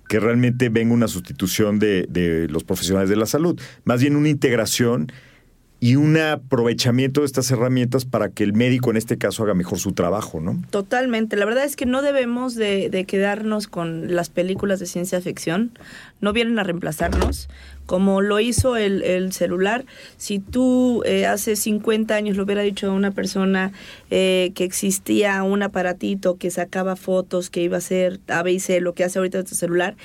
que 0.09 0.21
realmente 0.21 0.69
venga 0.69 0.93
una 0.93 1.09
sustitución 1.09 1.79
de 1.79 2.47
los 2.51 2.65
profesionales 2.65 3.09
de 3.09 3.17
la 3.17 3.25
salud, 3.25 3.59
más 3.85 4.03
bien 4.03 4.15
una 4.15 4.29
integración 4.29 5.11
y 5.83 5.97
un 5.97 6.17
aprovechamiento 6.17 7.23
de 7.23 7.27
estas 7.27 7.51
herramientas 7.51 8.05
para 8.05 8.29
que 8.29 8.45
el 8.45 8.53
médico 8.53 8.93
en 8.93 8.97
este 8.97 9.19
caso 9.19 9.43
haga 9.43 9.55
mejor 9.55 9.81
su 9.81 9.91
trabajo, 9.95 10.41
¿no? 10.41 10.63
Totalmente. 10.71 11.35
La 11.35 11.45
verdad 11.45 11.65
es 11.65 11.75
que 11.75 11.87
no 11.87 12.03
debemos 12.03 12.55
de, 12.55 12.89
de 12.89 13.05
quedarnos 13.05 13.67
con 13.67 14.15
las 14.15 14.31
películas 14.31 14.79
de 14.79 14.87
ciencia 14.87 15.21
ficción. 15.21 15.77
No 16.21 16.33
vienen 16.33 16.61
a 16.61 16.63
reemplazarnos. 16.63 17.49
Como 17.85 18.21
lo 18.21 18.39
hizo 18.39 18.77
el, 18.77 19.03
el 19.03 19.33
celular, 19.33 19.85
si 20.19 20.39
tú 20.39 21.03
eh, 21.05 21.27
hace 21.27 21.57
50 21.57 22.15
años 22.15 22.37
le 22.37 22.45
hubiera 22.45 22.63
dicho 22.63 22.89
a 22.89 22.95
una 22.95 23.11
persona 23.11 23.73
eh, 24.09 24.53
que 24.55 24.63
existía 24.63 25.43
un 25.43 25.65
aparatito 25.65 26.37
que 26.37 26.53
sacaba 26.53 26.95
fotos, 26.95 27.51
que 27.51 27.61
iba 27.61 27.79
a 27.79 27.81
ser 27.81 28.21
A, 28.29 28.45
B 28.45 28.57
lo 28.81 28.95
que 28.95 29.03
hace 29.03 29.19
ahorita 29.19 29.43
tu 29.43 29.57
celular, 29.57 29.97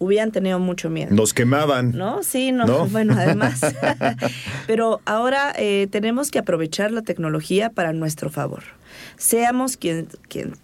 hubieran 0.00 0.32
tenido 0.32 0.58
mucho 0.58 0.90
miedo. 0.90 1.14
Nos 1.14 1.32
quemaban. 1.32 1.92
¿No? 1.92 2.24
Sí, 2.24 2.50
no, 2.50 2.66
¿No? 2.66 2.86
bueno, 2.90 3.14
además. 3.16 3.60
Pero 4.66 5.00
ahora 5.04 5.52
eh, 5.56 5.86
tenemos 5.92 6.32
que 6.32 6.40
aprovechar 6.40 6.90
la 6.90 7.02
tecnología 7.02 7.70
para 7.70 7.92
nuestro 7.92 8.30
favor. 8.30 8.64
Seamos 9.16 9.76
quien, 9.76 10.08
quien 10.28 10.54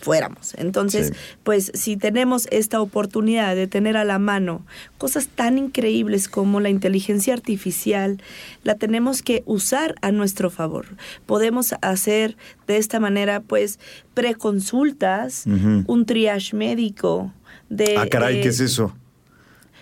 fuéramos. 0.00 0.54
Entonces, 0.54 1.08
Sí. 1.08 1.12
pues 1.42 1.70
si 1.74 1.98
tenemos 1.98 2.46
esta 2.50 2.80
oportunidad 2.80 3.54
de 3.54 3.66
tener 3.66 3.98
a 3.98 4.04
la 4.04 4.18
mano 4.18 4.64
cosas 4.96 5.26
tan 5.28 5.58
increíbles 5.58 6.26
como 6.28 6.58
la 6.60 6.70
inteligencia 6.70 7.34
artificial, 7.34 8.22
la 8.62 8.76
tenemos 8.76 9.20
que 9.20 9.42
usar 9.44 9.96
a 10.00 10.10
nuestro 10.10 10.48
favor. 10.48 10.86
Podemos 11.26 11.74
hacer 11.82 12.36
de 12.66 12.78
esta 12.78 12.98
manera, 12.98 13.40
pues, 13.40 13.78
preconsultas, 14.14 15.44
Ujú. 15.46 15.84
un 15.86 16.06
triage 16.06 16.56
médico. 16.56 17.32
De, 17.70 17.96
ah, 17.96 18.06
caray, 18.06 18.38
eh, 18.38 18.40
¿qué 18.42 18.48
es 18.48 18.60
eso? 18.60 18.94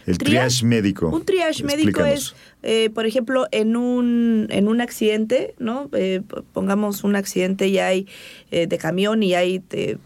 El 0.07 0.16
triage- 0.16 0.24
triage 0.24 0.64
médico. 0.64 1.09
un 1.09 1.24
triage 1.24 1.64
médico 1.64 2.03
es, 2.05 2.35
eh, 2.62 2.88
por 2.90 3.05
ejemplo, 3.05 3.46
en 3.51 3.77
un, 3.77 4.46
en 4.51 4.68
un 4.68 4.81
accidente, 4.81 5.55
¿no? 5.59 5.90
Eh, 5.92 6.22
pongamos 6.53 7.03
un 7.05 7.16
accidente 7.16 7.66
y 7.68 7.79
hay 7.79 8.07
eh, 8.51 8.66
de 8.66 8.79
camión 8.79 9.22
y 9.22 9.35
hay 9.35 9.62
eh, 9.72 9.98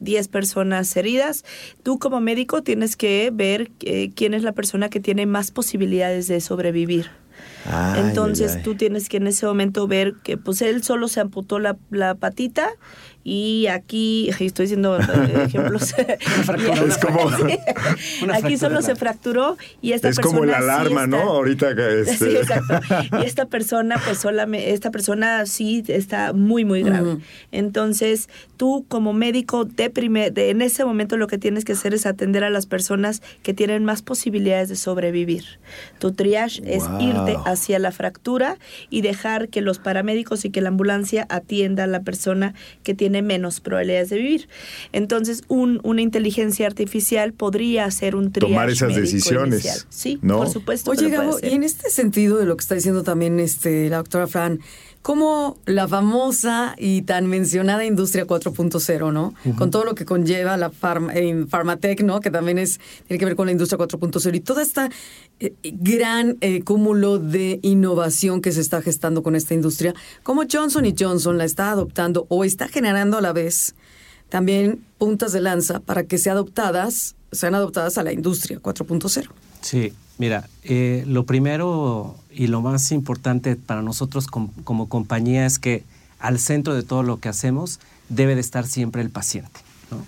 10 0.00 0.28
personas 0.28 0.96
heridas. 0.96 1.44
Tú 1.82 1.98
como 1.98 2.20
médico 2.20 2.62
tienes 2.62 2.96
que 2.96 3.30
ver 3.34 3.70
eh, 3.80 4.10
quién 4.14 4.32
es 4.32 4.42
la 4.44 4.52
persona 4.52 4.88
que 4.88 5.00
tiene 5.00 5.26
más 5.26 5.50
posibilidades 5.50 6.26
de 6.26 6.40
sobrevivir. 6.40 7.10
Ay, 7.66 8.00
Entonces 8.02 8.52
ay, 8.52 8.56
ay. 8.58 8.62
tú 8.62 8.74
tienes 8.76 9.08
que 9.10 9.16
en 9.18 9.26
ese 9.26 9.44
momento 9.44 9.86
ver 9.86 10.14
que 10.22 10.36
pues 10.38 10.62
él 10.62 10.82
solo 10.82 11.08
se 11.08 11.20
amputó 11.20 11.58
la, 11.58 11.76
la 11.90 12.14
patita 12.14 12.68
y 13.24 13.66
aquí 13.68 14.28
estoy 14.28 14.66
diciendo 14.66 14.98
eh, 14.98 15.44
ejemplos. 15.46 15.94
Es 16.86 16.98
como, 16.98 17.20
Una 18.22 18.36
aquí 18.36 18.56
solo 18.58 18.82
se 18.82 18.94
fracturó 18.96 19.56
y 19.80 19.92
esta 19.92 20.10
es 20.10 20.16
persona 20.16 20.34
como 20.38 20.44
la 20.46 20.58
sí 20.58 20.64
alarma, 20.64 21.06
¿no? 21.06 21.16
está- 21.16 21.28
Ahorita 21.30 21.74
que 21.74 22.00
este... 22.02 22.16
Sí, 22.16 22.36
exacto. 22.36 22.80
Y 23.20 23.24
esta 23.24 23.46
persona, 23.46 24.00
pues 24.04 24.18
solamente, 24.18 24.72
esta 24.72 24.90
persona 24.90 25.46
sí 25.46 25.82
está 25.88 26.32
muy, 26.34 26.64
muy 26.64 26.82
grave. 26.82 27.18
Entonces, 27.52 28.28
tú 28.56 28.84
como 28.88 29.12
médico 29.12 29.64
de 29.64 29.88
primer, 29.90 30.32
de, 30.32 30.50
en 30.50 30.60
ese 30.62 30.84
momento 30.84 31.16
lo 31.16 31.26
que 31.26 31.38
tienes 31.38 31.64
que 31.64 31.72
hacer 31.72 31.94
es 31.94 32.04
atender 32.06 32.44
a 32.44 32.50
las 32.50 32.66
personas 32.66 33.22
que 33.42 33.54
tienen 33.54 33.84
más 33.84 34.02
posibilidades 34.02 34.68
de 34.68 34.76
sobrevivir. 34.76 35.44
Tu 35.98 36.12
triage 36.12 36.62
es 36.66 36.84
irte 37.00 37.36
hacia 37.46 37.78
la 37.78 37.90
fractura 37.92 38.58
y 38.90 39.00
dejar 39.00 39.48
que 39.48 39.60
los 39.62 39.78
paramédicos 39.78 40.44
y 40.44 40.50
que 40.50 40.60
la 40.60 40.68
ambulancia 40.68 41.26
atienda 41.30 41.84
a 41.84 41.86
la 41.86 42.02
persona 42.02 42.54
que 42.82 42.94
tiene 42.94 43.13
menos 43.22 43.60
probabilidades 43.60 44.10
de 44.10 44.18
vivir. 44.18 44.48
Entonces, 44.92 45.42
un, 45.48 45.80
una 45.82 46.02
inteligencia 46.02 46.66
artificial 46.66 47.32
podría 47.32 47.84
hacer 47.84 48.16
un 48.16 48.32
triage 48.32 48.52
Tomar 48.52 48.70
esas 48.70 48.94
decisiones, 48.94 49.64
inicial. 49.64 49.86
Sí, 49.88 50.18
¿no? 50.22 50.38
por 50.38 50.48
supuesto. 50.48 50.90
Oye, 50.90 51.08
Gabo, 51.08 51.38
y 51.42 51.54
en 51.54 51.62
este 51.62 51.90
sentido 51.90 52.38
de 52.38 52.46
lo 52.46 52.56
que 52.56 52.62
está 52.62 52.74
diciendo 52.74 53.02
también 53.02 53.40
este, 53.40 53.88
la 53.88 53.98
doctora 53.98 54.26
Fran, 54.26 54.60
como 55.04 55.58
la 55.66 55.86
famosa 55.86 56.74
y 56.78 57.02
tan 57.02 57.26
mencionada 57.26 57.84
industria 57.84 58.26
4.0, 58.26 59.12
¿no? 59.12 59.34
Con 59.58 59.70
todo 59.70 59.84
lo 59.84 59.94
que 59.94 60.06
conlleva 60.06 60.56
la 60.56 60.70
farma, 60.70 61.12
en 61.12 61.46
Pharmatech, 61.46 62.00
¿no? 62.02 62.20
Que 62.20 62.30
también 62.30 62.56
es, 62.56 62.80
tiene 63.06 63.18
que 63.18 63.26
ver 63.26 63.36
con 63.36 63.44
la 63.44 63.52
industria 63.52 63.78
4.0 63.78 64.34
y 64.34 64.40
toda 64.40 64.62
esta 64.62 64.88
eh, 65.40 65.52
gran 65.62 66.38
eh, 66.40 66.62
cúmulo 66.62 67.18
de 67.18 67.60
innovación 67.60 68.40
que 68.40 68.50
se 68.50 68.62
está 68.62 68.80
gestando 68.80 69.22
con 69.22 69.36
esta 69.36 69.52
industria, 69.52 69.92
como 70.22 70.44
Johnson 70.50 70.86
y 70.86 70.94
Johnson 70.98 71.36
la 71.36 71.44
está 71.44 71.70
adoptando 71.70 72.24
o 72.30 72.42
está 72.42 72.68
generando 72.68 73.18
a 73.18 73.20
la 73.20 73.34
vez 73.34 73.74
también 74.30 74.86
puntas 74.96 75.32
de 75.32 75.42
lanza 75.42 75.80
para 75.80 76.04
que 76.04 76.16
sean 76.16 76.36
adoptadas, 76.36 77.14
sean 77.30 77.54
adoptadas 77.54 77.98
a 77.98 78.04
la 78.04 78.12
industria 78.14 78.58
4.0. 78.58 79.28
Sí, 79.60 79.92
mira, 80.16 80.48
eh, 80.62 81.04
lo 81.06 81.26
primero 81.26 82.16
y 82.34 82.46
lo 82.48 82.60
más 82.60 82.90
importante 82.92 83.56
para 83.56 83.82
nosotros 83.82 84.26
com- 84.26 84.50
como 84.64 84.88
compañía 84.88 85.46
es 85.46 85.58
que 85.58 85.84
al 86.18 86.38
centro 86.38 86.74
de 86.74 86.82
todo 86.82 87.02
lo 87.02 87.20
que 87.20 87.28
hacemos 87.28 87.80
debe 88.08 88.34
de 88.34 88.40
estar 88.40 88.66
siempre 88.66 89.02
el 89.02 89.10
paciente. 89.10 89.60
¿no? 89.90 90.04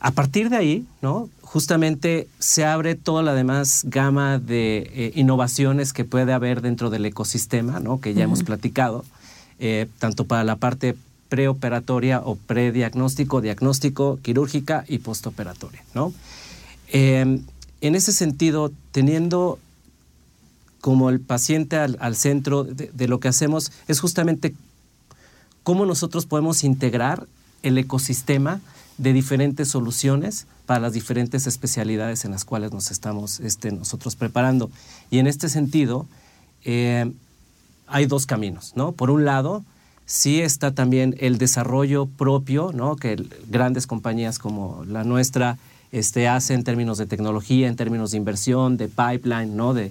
A 0.00 0.10
partir 0.10 0.50
de 0.50 0.56
ahí, 0.56 0.86
¿no? 1.02 1.28
justamente 1.42 2.28
se 2.38 2.64
abre 2.64 2.94
toda 2.96 3.22
la 3.22 3.32
demás 3.34 3.82
gama 3.86 4.38
de 4.38 4.90
eh, 4.94 5.12
innovaciones 5.14 5.92
que 5.92 6.04
puede 6.04 6.32
haber 6.32 6.60
dentro 6.60 6.90
del 6.90 7.06
ecosistema, 7.06 7.80
¿no? 7.80 8.00
que 8.00 8.14
ya 8.14 8.24
hemos 8.24 8.42
platicado, 8.42 9.04
eh, 9.58 9.86
tanto 9.98 10.24
para 10.26 10.44
la 10.44 10.56
parte 10.56 10.96
preoperatoria 11.28 12.20
o 12.20 12.36
prediagnóstico, 12.36 13.40
diagnóstico, 13.40 14.18
quirúrgica 14.22 14.84
y 14.88 14.98
postoperatoria. 14.98 15.82
¿no? 15.94 16.12
Eh, 16.88 17.40
en 17.80 17.94
ese 17.94 18.12
sentido, 18.12 18.72
teniendo 18.92 19.58
como 20.86 21.10
el 21.10 21.18
paciente 21.18 21.78
al, 21.78 22.14
centro 22.14 22.62
de, 22.62 23.08
lo 23.08 23.18
que 23.18 23.26
hacemos, 23.26 23.72
es 23.88 23.98
justamente 23.98 24.54
cómo 25.64 25.84
nosotros 25.84 26.26
podemos 26.26 26.62
integrar 26.62 27.26
el 27.64 27.76
ecosistema 27.76 28.60
de 28.96 29.12
diferentes 29.12 29.66
soluciones 29.66 30.46
para 30.64 30.78
las 30.78 30.92
diferentes 30.92 31.48
especialidades 31.48 32.24
en 32.24 32.30
las 32.30 32.44
cuales 32.44 32.70
nos 32.70 32.92
estamos 32.92 33.40
este, 33.40 33.72
nosotros 33.72 34.14
preparando. 34.14 34.70
Y 35.10 35.18
en 35.18 35.26
este 35.26 35.48
sentido, 35.48 36.06
eh, 36.64 37.12
hay 37.88 38.06
dos 38.06 38.24
caminos, 38.24 38.74
¿no? 38.76 38.92
Por 38.92 39.10
un 39.10 39.24
lado, 39.24 39.64
sí 40.04 40.40
está 40.40 40.72
también 40.72 41.16
el 41.18 41.36
desarrollo 41.38 42.06
propio, 42.06 42.70
¿no? 42.72 42.94
Que 42.94 43.26
grandes 43.50 43.88
compañías 43.88 44.38
como 44.38 44.84
la 44.86 45.02
nuestra 45.02 45.58
este, 45.90 46.28
hacen 46.28 46.58
en 46.58 46.64
términos 46.64 46.96
de 46.96 47.06
tecnología, 47.06 47.66
en 47.66 47.74
términos 47.74 48.12
de 48.12 48.18
inversión, 48.18 48.76
de 48.76 48.86
pipeline, 48.86 49.56
¿no? 49.56 49.74
De, 49.74 49.90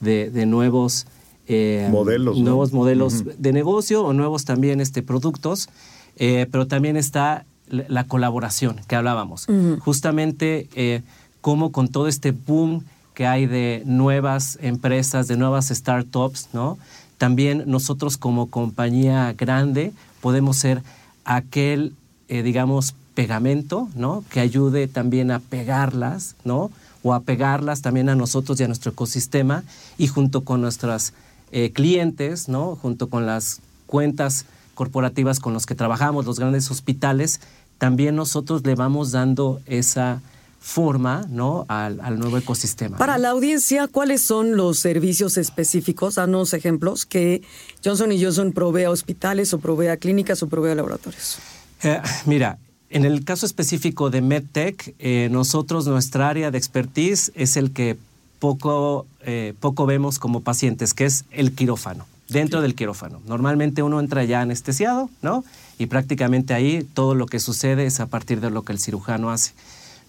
de, 0.00 0.30
de 0.30 0.46
nuevos 0.46 1.06
eh, 1.48 1.88
Modelos, 1.90 2.38
¿no? 2.38 2.44
nuevos 2.44 2.72
modelos 2.72 3.24
de 3.38 3.52
negocio 3.52 4.04
o 4.04 4.12
nuevos 4.12 4.44
también 4.44 4.80
este, 4.80 5.02
productos, 5.02 5.68
eh, 6.16 6.46
pero 6.50 6.66
también 6.66 6.96
está 6.96 7.44
la, 7.68 7.84
la 7.88 8.04
colaboración 8.04 8.80
que 8.88 8.96
hablábamos. 8.96 9.46
Justamente 9.80 10.68
eh, 10.74 11.02
cómo 11.40 11.70
con 11.70 11.88
todo 11.88 12.08
este 12.08 12.32
boom 12.32 12.84
que 13.14 13.26
hay 13.26 13.46
de 13.46 13.82
nuevas 13.86 14.58
empresas, 14.60 15.28
de 15.28 15.36
nuevas 15.36 15.68
startups, 15.68 16.48
¿no? 16.52 16.78
También 17.16 17.64
nosotros 17.66 18.18
como 18.18 18.50
compañía 18.50 19.32
grande 19.32 19.92
podemos 20.20 20.58
ser 20.58 20.82
aquel, 21.24 21.94
eh, 22.28 22.42
digamos, 22.42 22.94
pegamento, 23.14 23.88
¿no? 23.94 24.22
Que 24.28 24.40
ayude 24.40 24.86
también 24.86 25.30
a 25.30 25.38
pegarlas, 25.38 26.36
¿no? 26.44 26.70
O 27.06 27.14
a 27.14 27.20
pegarlas 27.20 27.82
también 27.82 28.08
a 28.08 28.16
nosotros 28.16 28.58
y 28.58 28.64
a 28.64 28.66
nuestro 28.66 28.90
ecosistema 28.90 29.62
y 29.96 30.08
junto 30.08 30.40
con 30.40 30.60
nuestras 30.60 31.12
eh, 31.52 31.70
clientes, 31.72 32.48
¿no? 32.48 32.74
Junto 32.74 33.08
con 33.08 33.26
las 33.26 33.60
cuentas 33.86 34.44
corporativas 34.74 35.38
con 35.38 35.52
los 35.52 35.66
que 35.66 35.76
trabajamos, 35.76 36.26
los 36.26 36.40
grandes 36.40 36.68
hospitales, 36.68 37.40
también 37.78 38.16
nosotros 38.16 38.66
le 38.66 38.74
vamos 38.74 39.12
dando 39.12 39.60
esa 39.66 40.20
forma, 40.58 41.26
¿no? 41.30 41.64
Al, 41.68 42.00
al 42.00 42.18
nuevo 42.18 42.38
ecosistema. 42.38 42.98
Para 42.98 43.18
¿no? 43.18 43.22
la 43.22 43.30
audiencia, 43.30 43.86
¿cuáles 43.86 44.22
son 44.22 44.56
los 44.56 44.80
servicios 44.80 45.36
específicos? 45.36 46.16
Danos 46.16 46.54
ejemplos 46.54 47.06
que 47.06 47.42
Johnson 47.84 48.10
Johnson 48.20 48.50
provee 48.50 48.82
a 48.82 48.90
hospitales 48.90 49.54
o 49.54 49.60
provee 49.60 49.86
a 49.86 49.96
clínicas 49.96 50.42
o 50.42 50.48
provee 50.48 50.72
a 50.72 50.74
laboratorios. 50.74 51.38
Eh, 51.84 52.00
mira, 52.24 52.58
en 52.90 53.04
el 53.04 53.24
caso 53.24 53.46
específico 53.46 54.10
de 54.10 54.20
MedTech, 54.20 54.94
eh, 54.98 55.28
nosotros, 55.30 55.86
nuestra 55.86 56.28
área 56.28 56.50
de 56.50 56.58
expertise 56.58 57.32
es 57.34 57.56
el 57.56 57.72
que 57.72 57.96
poco, 58.38 59.06
eh, 59.22 59.54
poco 59.58 59.86
vemos 59.86 60.18
como 60.18 60.40
pacientes, 60.40 60.94
que 60.94 61.04
es 61.04 61.24
el 61.30 61.52
quirófano, 61.52 62.06
dentro 62.28 62.60
del 62.60 62.74
quirófano. 62.74 63.20
Normalmente 63.26 63.82
uno 63.82 63.98
entra 63.98 64.24
ya 64.24 64.40
anestesiado, 64.40 65.10
¿no? 65.22 65.44
Y 65.78 65.86
prácticamente 65.86 66.54
ahí 66.54 66.86
todo 66.94 67.14
lo 67.14 67.26
que 67.26 67.40
sucede 67.40 67.86
es 67.86 68.00
a 68.00 68.06
partir 68.06 68.40
de 68.40 68.50
lo 68.50 68.62
que 68.62 68.72
el 68.72 68.78
cirujano 68.78 69.30
hace. 69.30 69.52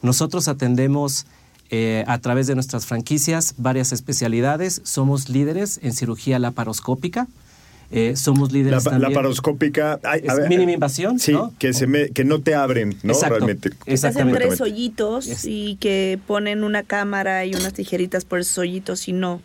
Nosotros 0.02 0.48
atendemos 0.48 1.26
eh, 1.70 2.06
a 2.08 2.20
través 2.20 2.48
de 2.48 2.56
nuestras 2.56 2.86
franquicias 2.86 3.56
varias 3.58 3.92
especialidades. 3.92 4.82
Somos 4.84 5.30
líderes 5.30 5.80
en 5.82 5.94
cirugía 5.94 6.40
laparoscópica. 6.40 7.28
Eh, 7.92 8.16
somos 8.16 8.52
La, 8.52 8.58
líderes 8.58 8.86
la 8.86 8.92
también. 8.92 9.14
paroscópica. 9.14 10.00
ay, 10.04 10.22
a 10.28 10.34
Es 10.34 10.38
ver, 10.40 10.50
mínima 10.50 10.72
invasión, 10.74 11.20
Sí, 11.20 11.32
¿no? 11.34 11.54
que, 11.58 11.74
se 11.74 11.88
me, 11.88 12.10
que 12.10 12.24
no 12.26 12.42
te 12.42 12.54
abren, 12.56 12.96
¿no? 13.04 13.14
Exacto. 13.14 13.36
Realmente. 13.36 13.70
Hacen 13.70 13.94
Exactamente. 13.94 14.40
tres 14.40 14.62
hoyitos 14.62 15.46
y 15.46 15.76
que 15.78 16.20
ponen 16.28 16.64
una 16.64 16.84
cámara 16.84 17.46
y 17.46 17.56
unas 17.56 17.74
tijeritas 17.74 18.26
por 18.26 18.40
esos 18.40 18.58
hoyitos 18.58 19.08
y 19.08 19.14
no. 19.14 19.42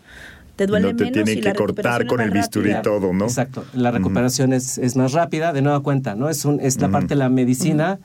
Te 0.57 0.67
duele 0.67 0.91
no 0.93 0.97
te 0.97 1.05
menos 1.05 1.15
tienen 1.15 1.39
y 1.39 1.41
que 1.41 1.49
la 1.49 1.55
cortar 1.55 2.01
recuperación 2.01 2.09
con 2.09 2.21
es 2.21 2.27
el 2.27 2.31
más 2.35 2.39
bisturí 2.41 2.71
y 2.71 2.73
rápida. 2.75 2.83
todo, 2.83 3.13
¿no? 3.13 3.25
Exacto. 3.25 3.65
La 3.75 3.91
recuperación 3.91 4.53
es, 4.53 4.77
es 4.79 4.97
más 4.97 5.13
rápida, 5.13 5.53
de 5.53 5.63
nueva 5.63 5.81
cuenta, 5.81 6.15
¿no? 6.15 6.29
Es, 6.29 6.45
un, 6.45 6.61
es 6.61 6.79
la 6.81 6.91
parte 6.91 7.09
de 7.09 7.17
la 7.17 7.29
medicina 7.31 7.99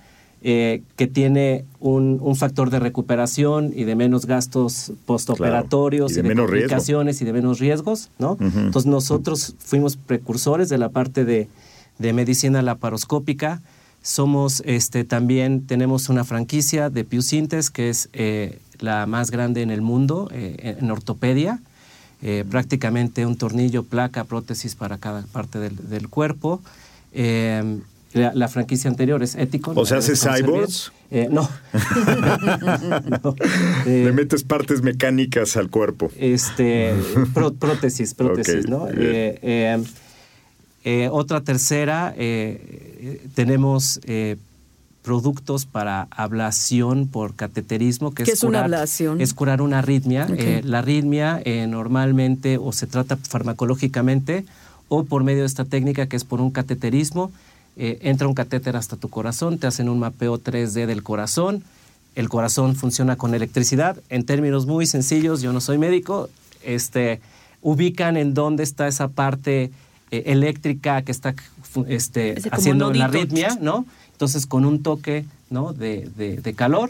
eh, 0.49 0.81
que 0.95 1.07
tiene 1.07 1.65
un, 1.81 2.19
un 2.21 2.37
factor 2.37 2.69
de 2.69 2.79
recuperación 2.79 3.73
y 3.75 3.83
de 3.83 3.95
menos 3.97 4.25
gastos 4.25 4.93
postoperatorios 5.05 6.13
Claro, 6.13 6.19
y 6.21 6.23
de 6.23 6.35
menos 6.35 6.49
riesgo. 6.49 6.69
complicaciones 6.69 7.21
y 7.21 7.25
de 7.25 7.33
menos 7.33 7.59
riesgos, 7.59 8.09
¿no? 8.17 8.37
Entonces 8.39 8.85
nosotros 8.85 9.55
fuimos 9.59 9.97
precursores 9.97 10.69
de 10.69 10.77
la 10.77 10.87
parte 10.87 11.25
de, 11.25 11.49
de 11.99 12.13
medicina 12.13 12.61
laparoscópica. 12.61 13.61
Somos, 14.01 14.63
este, 14.65 15.03
también 15.03 15.67
tenemos 15.67 16.07
una 16.07 16.23
franquicia 16.23 16.89
de 16.89 17.03
Piusintes 17.03 17.69
que 17.69 17.89
es 17.89 18.07
eh, 18.13 18.59
la 18.79 19.05
más 19.05 19.31
grande 19.31 19.63
en 19.63 19.69
el 19.69 19.81
mundo 19.81 20.29
eh, 20.31 20.77
en 20.79 20.89
ortopedia. 20.89 21.59
Prácticamente 22.49 23.25
un 23.25 23.35
tornillo, 23.35 23.83
placa, 23.83 24.23
prótesis 24.23 24.75
para 24.75 24.97
cada 24.97 25.23
parte 25.33 25.59
del, 25.59 25.75
del 25.89 26.07
cuerpo. 26.09 26.61
La, 28.13 28.33
la 28.33 28.47
franquicia 28.47 28.89
anterior 28.89 29.21
es 29.21 29.35
ético. 29.35 29.73
O 29.75 29.85
sea, 29.85 29.97
¿hace 29.97 30.15
cyborgs? 30.15 30.91
Eh, 31.11 31.27
no. 31.29 31.47
No. 33.23 33.35
Eh, 33.85 34.03
Le 34.05 34.11
metes 34.13 34.43
partes 34.43 34.81
mecánicas 34.81 35.57
al 35.57 35.69
cuerpo. 35.69 36.11
este 36.17 36.93
pró- 37.33 37.53
prótesis, 37.59 38.13
prótesis, 38.13 38.67
¿no? 38.67 38.87
Eh, 38.89 39.39
eh, 39.41 39.83
eh, 40.83 41.09
otra 41.11 41.41
tercera, 41.41 42.13
tenemos 43.35 43.99
eh, 44.05 44.37
productos 45.03 45.65
para 45.65 46.07
ablación 46.11 47.07
por 47.07 47.35
cateterismo, 47.35 48.13
que 48.13 48.23
¿Qué 48.23 48.31
es, 48.31 48.37
es 48.39 48.43
una 48.43 48.49
curar, 48.59 48.63
ablación? 48.65 49.21
es 49.21 49.33
curar 49.33 49.61
una 49.61 49.79
arritmia. 49.79 50.27
Eh, 50.37 50.61
la 50.63 50.79
arritmia 50.79 51.41
eh, 51.45 51.67
normalmente 51.67 52.57
o 52.57 52.71
se 52.71 52.87
trata 52.87 53.17
farmacológicamente 53.17 54.45
o 54.89 55.03
por 55.03 55.23
medio 55.23 55.41
de 55.41 55.47
esta 55.47 55.65
técnica 55.65 56.07
que 56.07 56.15
es 56.15 56.23
por 56.23 56.41
un 56.41 56.51
cateterismo. 56.51 57.31
Eh, 57.79 57.99
entra 58.01 58.27
un 58.27 58.33
catéter 58.33 58.75
hasta 58.75 58.95
tu 58.95 59.07
corazón, 59.09 59.59
te 59.59 59.67
hacen 59.67 59.87
un 59.87 59.99
mapeo 59.99 60.39
3D 60.39 60.85
del 60.87 61.03
corazón. 61.03 61.63
El 62.15 62.27
corazón 62.29 62.75
funciona 62.75 63.15
con 63.15 63.35
electricidad. 63.35 63.97
En 64.09 64.25
términos 64.25 64.65
muy 64.65 64.87
sencillos, 64.87 65.41
yo 65.43 65.53
no 65.53 65.61
soy 65.61 65.77
médico, 65.77 66.29
este, 66.63 67.21
ubican 67.61 68.17
en 68.17 68.33
dónde 68.33 68.63
está 68.63 68.87
esa 68.87 69.09
parte 69.09 69.69
eh, 70.09 70.23
eléctrica 70.25 71.03
que 71.03 71.11
está 71.11 71.35
este, 71.87 72.41
haciendo 72.51 72.91
la 72.93 73.05
arritmia, 73.05 73.57
¿no? 73.61 73.85
Entonces, 74.13 74.47
con 74.47 74.65
un 74.65 74.81
toque 74.81 75.25
¿no? 75.51 75.73
de, 75.73 76.09
de- 76.17 76.37
de 76.37 76.53
calor, 76.55 76.89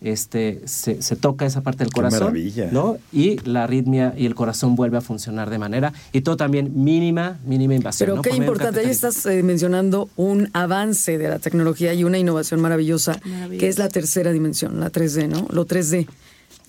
este, 0.00 0.60
se, 0.66 1.02
se 1.02 1.16
toca 1.16 1.44
esa 1.46 1.60
parte 1.62 1.78
del 1.84 1.88
Qué 1.88 1.94
corazón, 1.96 2.20
maravilla. 2.20 2.68
¿no? 2.72 2.98
Y 3.12 3.38
la 3.48 3.64
arritmia 3.64 4.14
y 4.16 4.26
el 4.26 4.34
corazón 4.34 4.76
vuelve 4.76 4.98
a 4.98 5.00
funcionar 5.00 5.50
de 5.50 5.58
manera, 5.58 5.92
y 6.12 6.20
todo 6.20 6.36
también 6.36 6.70
mínima, 6.84 7.38
mínima 7.44 7.74
invasión. 7.74 8.06
Pero 8.06 8.16
¿no? 8.16 8.22
qué 8.22 8.30
Por 8.30 8.38
importante, 8.38 8.80
ahí 8.80 8.90
estás 8.90 9.26
eh, 9.26 9.42
mencionando 9.42 10.08
un 10.16 10.50
avance 10.52 11.18
de 11.18 11.28
la 11.28 11.38
tecnología 11.38 11.94
y 11.94 12.04
una 12.04 12.18
innovación 12.18 12.60
maravillosa, 12.60 13.20
que 13.58 13.68
es 13.68 13.78
la 13.78 13.88
tercera 13.88 14.30
dimensión, 14.32 14.78
la 14.80 14.90
3D, 14.92 15.28
¿no? 15.28 15.46
Lo 15.50 15.66
3D. 15.66 16.06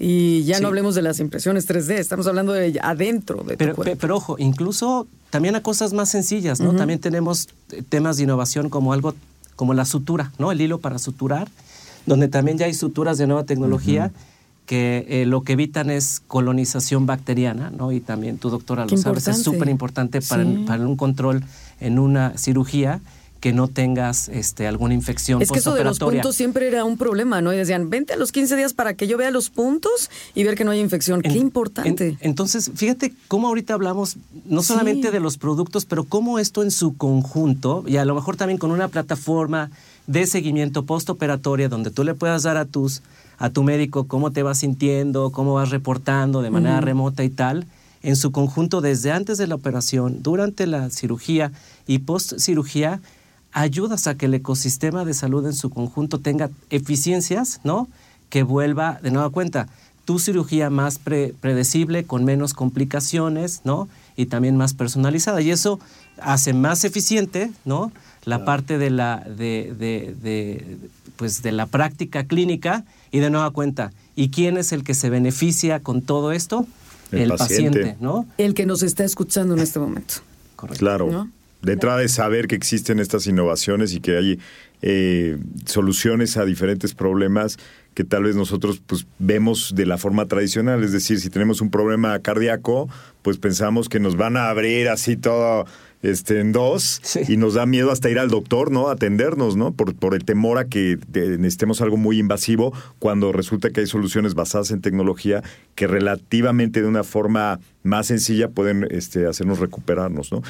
Y 0.01 0.43
ya 0.45 0.55
Sí. 0.57 0.61
no 0.61 0.69
hablemos 0.69 0.95
de 0.95 1.01
las 1.01 1.19
impresiones 1.19 1.67
3D, 1.67 1.97
estamos 1.99 2.25
hablando 2.25 2.53
de 2.53 2.79
adentro 2.81 3.43
de 3.43 3.51
tu 3.53 3.57
Pero, 3.57 3.75
cuerpo. 3.75 3.91
pe- 3.91 3.97
pero 3.99 4.15
ojo, 4.15 4.35
incluso 4.39 5.07
también 5.29 5.55
a 5.55 5.61
cosas 5.61 5.91
más 5.93 6.09
sencillas, 6.09 6.61
¿no? 6.61 6.73
También 6.73 6.99
tenemos 6.99 7.49
eh, 7.73 7.83
temas 7.87 8.15
de 8.17 8.23
innovación 8.23 8.69
como 8.69 8.93
algo 8.93 9.13
como 9.57 9.73
la 9.73 9.83
sutura, 9.83 10.31
¿no? 10.39 10.53
El 10.53 10.61
hilo 10.61 10.79
para 10.79 10.99
suturar, 10.99 11.49
donde 12.05 12.27
también 12.27 12.57
ya 12.57 12.65
hay 12.65 12.73
suturas 12.73 13.17
de 13.17 13.27
nueva 13.27 13.43
tecnología 13.45 14.11
que 14.65 15.05
eh, 15.09 15.25
lo 15.25 15.41
que 15.41 15.53
evitan 15.53 15.89
es 15.89 16.21
colonización 16.27 17.05
bacteriana, 17.07 17.71
¿no? 17.75 17.91
Y 17.91 17.99
también 18.01 18.37
tu 18.37 18.49
doctora 18.51 18.83
lo 18.83 18.89
Qué 18.89 18.97
sabes, 18.97 19.27
es 19.27 19.41
súper 19.41 19.67
importante 19.69 20.21
para, 20.21 20.43
Sí. 20.43 20.63
para 20.67 20.85
un 20.87 20.95
control 20.95 21.43
en 21.79 21.97
una 21.97 22.37
cirugía 22.37 22.99
que 23.39 23.53
no 23.53 23.69
tengas 23.69 24.27
este, 24.27 24.67
alguna 24.67 24.93
infección 24.93 25.41
Es 25.41 25.49
que 25.49 25.59
eso 25.59 25.73
de 25.73 25.85
los 25.85 25.97
puntos 25.97 26.35
siempre 26.35 26.67
era 26.67 26.83
un 26.83 26.97
problema, 26.97 27.41
¿no? 27.41 27.53
Y 27.53 27.57
decían, 27.57 27.89
vente 27.89 28.11
a 28.13 28.17
los 28.17 28.33
15 28.33 28.57
días 28.57 28.73
para 28.73 28.95
que 28.95 29.07
yo 29.07 29.17
vea 29.17 29.31
los 29.31 29.49
puntos 29.49 30.11
y 30.35 30.43
ver 30.43 30.55
que 30.55 30.65
no 30.65 30.71
hay 30.71 30.81
infección. 30.81 31.21
Qué 31.21 31.29
importante. 31.37 32.09
en- 32.09 32.17
entonces, 32.19 32.69
fíjate 32.75 33.13
cómo 33.29 33.47
ahorita 33.47 33.73
hablamos 33.73 34.17
no 34.45 34.61
solamente 34.61 35.07
Sí. 35.07 35.13
de 35.13 35.19
los 35.21 35.37
productos, 35.37 35.85
pero 35.85 36.03
cómo 36.03 36.37
esto 36.37 36.63
en 36.63 36.69
su 36.69 36.97
conjunto, 36.97 37.85
y 37.87 37.95
a 37.95 38.03
lo 38.03 38.13
mejor 38.13 38.35
también 38.35 38.57
con 38.59 38.71
una 38.71 38.89
plataforma 38.89 39.71
de 40.09 40.25
seguimiento 40.25 40.85
postoperatoria 40.85 41.69
donde 41.69 41.91
tú 41.91 42.03
le 42.03 42.15
puedas 42.15 42.41
dar 42.41 42.57
a 42.57 42.65
tus 42.65 43.03
a 43.37 43.51
tu 43.51 43.61
médico 43.63 44.05
cómo 44.07 44.31
te 44.31 44.41
vas 44.43 44.57
sintiendo, 44.57 45.29
cómo 45.31 45.53
vas 45.53 45.69
reportando 45.69 46.41
de 46.41 46.49
manera 46.49 46.81
remota 46.81 47.23
y 47.23 47.29
tal, 47.29 47.67
en 48.01 48.15
su 48.15 48.31
conjunto 48.31 48.81
desde 48.81 49.11
antes 49.11 49.37
de 49.37 49.47
la 49.47 49.55
operación, 49.55 50.21
durante 50.23 50.67
la 50.67 50.89
cirugía 50.89 51.51
y 51.87 51.99
post 51.99 52.33
cirugía, 52.39 52.99
ayudas 53.53 54.07
a 54.07 54.15
que 54.15 54.25
el 54.25 54.33
ecosistema 54.33 55.05
de 55.05 55.13
salud 55.13 55.45
en 55.45 55.53
su 55.53 55.69
conjunto 55.69 56.19
tenga 56.19 56.49
eficiencias, 56.69 57.61
¿no? 57.63 57.87
Que 58.29 58.43
vuelva 58.43 58.99
de 59.01 59.11
nueva 59.11 59.29
cuenta 59.29 59.69
tu 60.05 60.19
cirugía 60.19 60.69
más 60.69 60.97
pre- 60.97 61.33
predecible, 61.39 62.03
con 62.03 62.25
menos 62.25 62.53
complicaciones, 62.53 63.61
¿no? 63.63 63.87
Y 64.17 64.25
también 64.25 64.57
más 64.57 64.73
personalizada. 64.73 65.39
Y 65.41 65.51
eso 65.51 65.79
hace 66.19 66.53
más 66.53 66.83
eficiente, 66.83 67.51
¿no? 67.63 67.91
La 68.25 68.45
parte 68.45 68.77
de 68.77 68.89
la, 68.89 69.17
de, 69.25 69.73
de- 69.77 70.15
de, 70.21 70.77
pues 71.15 71.41
de 71.41 71.51
la 71.51 71.65
práctica 71.65 72.23
clínica 72.25 72.83
y 73.11 73.19
de 73.19 73.29
nueva 73.29 73.51
cuenta. 73.51 73.91
¿Y 74.15 74.29
quién 74.29 74.57
es 74.57 74.71
el 74.71 74.83
que 74.83 74.93
se 74.93 75.09
beneficia 75.09 75.79
con 75.81 76.01
todo 76.01 76.31
esto? 76.31 76.67
El 77.11 77.29
paciente. 77.29 77.79
paciente, 77.79 77.97
¿no? 77.99 78.27
El 78.37 78.53
que 78.53 78.65
nos 78.65 78.83
está 78.83 79.03
escuchando 79.03 79.55
en 79.55 79.61
este 79.61 79.79
momento. 79.79 80.15
Correcto. 80.55 80.79
Claro. 80.79 81.11
¿No? 81.11 81.31
De 81.61 81.73
entrada 81.73 81.97
de 81.97 82.07
saber 82.07 82.47
que 82.47 82.55
existen 82.55 82.99
estas 82.99 83.27
innovaciones 83.27 83.93
y 83.93 83.99
que 83.99 84.15
hay 84.15 84.39
eh, 84.81 85.37
soluciones 85.65 86.37
a 86.37 86.45
diferentes 86.45 86.93
problemas 86.93 87.57
que 87.95 88.03
tal 88.05 88.23
vez 88.23 88.35
nosotros 88.37 88.81
pues 88.85 89.05
vemos 89.17 89.73
de 89.75 89.85
la 89.85 89.97
forma 89.97 90.25
tradicional, 90.27 90.83
es 90.85 90.93
decir, 90.93 91.19
si 91.19 91.29
tenemos 91.29 91.59
un 91.59 91.69
problema 91.69 92.17
cardíaco, 92.19 92.87
pues 93.29 93.37
pensamos 93.37 93.89
que 93.89 93.99
nos 93.99 94.17
van 94.17 94.37
a 94.37 94.49
abrir 94.49 94.89
así 94.89 95.15
todo 95.15 95.67
este 96.01 96.39
en 96.39 96.51
dos 96.51 96.99
Sí. 97.03 97.19
y 97.27 97.37
nos 97.37 97.53
da 97.53 97.67
miedo 97.67 97.91
hasta 97.91 98.09
ir 98.09 98.17
al 98.17 98.29
doctor, 98.29 98.71
¿no? 98.71 98.89
Atendernos, 98.89 99.55
¿no? 99.55 99.71
Por, 99.71 99.93
por 99.93 100.15
el 100.15 100.25
temor 100.25 100.57
a 100.57 100.65
que 100.65 100.97
te- 101.11 101.37
necesitemos 101.37 101.79
algo 101.81 101.95
muy 101.95 102.17
invasivo 102.17 102.73
cuando 102.97 103.31
resulta 103.31 103.69
que 103.69 103.81
hay 103.81 103.85
soluciones 103.85 104.33
basadas 104.33 104.71
en 104.71 104.81
tecnología 104.81 105.43
que 105.75 105.85
relativamente 105.85 106.81
de 106.81 106.87
una 106.87 107.03
forma 107.03 107.59
más 107.83 108.07
sencilla 108.07 108.47
pueden 108.49 108.87
este, 108.89 109.27
hacernos 109.27 109.59
recuperarnos, 109.59 110.31
¿no? 110.31 110.41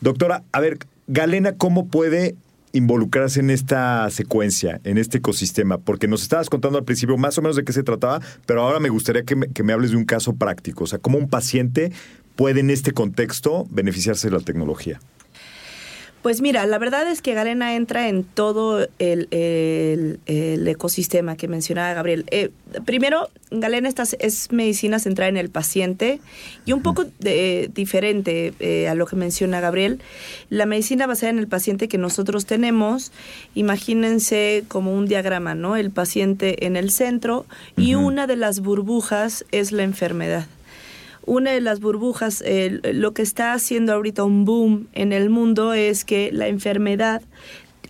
Doctora, 0.00 0.44
a 0.52 0.60
ver, 0.60 0.78
Galena, 1.08 1.56
¿cómo 1.56 1.88
puede 1.88 2.36
involucrarse 2.72 3.40
en 3.40 3.48
esta 3.50 4.08
secuencia, 4.10 4.80
en 4.84 4.98
este 4.98 5.18
ecosistema? 5.18 5.78
Porque 5.78 6.06
nos 6.06 6.20
estabas 6.22 6.50
contando 6.50 6.78
al 6.78 6.84
principio 6.84 7.16
más 7.16 7.36
o 7.38 7.42
menos 7.42 7.56
de 7.56 7.64
qué 7.64 7.72
se 7.72 7.82
trataba, 7.82 8.20
pero 8.46 8.60
ahora 8.62 8.78
me 8.78 8.90
gustaría 8.90 9.22
que 9.24 9.34
me, 9.36 9.48
que 9.48 9.62
me 9.62 9.72
hables 9.72 9.90
de 9.90 9.96
un 9.96 10.04
caso 10.04 10.34
práctico, 10.36 10.84
o 10.84 10.86
sea, 10.86 10.98
cómo 10.98 11.16
un 11.18 11.28
paciente 11.30 11.90
puede 12.38 12.60
en 12.60 12.70
este 12.70 12.92
contexto 12.92 13.66
beneficiarse 13.68 14.30
de 14.30 14.36
la 14.36 14.40
tecnología. 14.44 15.00
Pues 16.22 16.40
mira, 16.40 16.66
la 16.66 16.78
verdad 16.78 17.10
es 17.10 17.20
que 17.22 17.34
Galena 17.34 17.74
entra 17.74 18.08
en 18.08 18.22
todo 18.22 18.86
el, 19.00 19.26
el- 19.30 20.20
el 20.26 20.66
ecosistema 20.68 21.36
que 21.36 21.48
mencionaba 21.48 21.94
Gabriel. 21.94 22.26
Eh, 22.30 22.50
primero, 22.84 23.28
Galena 23.50 23.88
es 24.20 24.52
medicina 24.52 24.98
centrada 25.00 25.28
en 25.30 25.36
el 25.36 25.48
paciente 25.48 26.20
y 26.64 26.72
un 26.72 26.82
poco 26.82 27.06
de- 27.18 27.70
diferente 27.74 28.52
eh, 28.60 28.88
a 28.88 28.94
lo 28.94 29.06
que 29.06 29.16
menciona 29.16 29.60
Gabriel. 29.60 30.00
La 30.48 30.66
medicina 30.66 31.06
basada 31.08 31.30
en 31.30 31.38
el 31.40 31.48
paciente 31.48 31.88
que 31.88 31.98
nosotros 31.98 32.46
tenemos, 32.46 33.10
imagínense 33.54 34.64
como 34.68 34.94
un 34.94 35.06
diagrama, 35.06 35.54
¿no? 35.54 35.76
El 35.76 35.90
paciente 35.90 36.66
en 36.66 36.76
el 36.76 36.90
centro 36.90 37.46
y 37.76 37.94
una 37.94 38.26
de 38.28 38.36
las 38.36 38.60
burbujas 38.60 39.44
es 39.50 39.72
la 39.72 39.82
enfermedad 39.82 40.46
una 41.28 41.52
de 41.52 41.60
las 41.60 41.80
burbujas, 41.80 42.42
eh, 42.44 42.80
lo 42.94 43.12
que 43.12 43.22
está 43.22 43.52
haciendo 43.52 43.92
ahorita 43.92 44.24
un 44.24 44.44
boom 44.44 44.88
en 44.94 45.12
el 45.12 45.28
mundo 45.28 45.74
es 45.74 46.04
que 46.04 46.30
la 46.32 46.48
enfermedad 46.48 47.22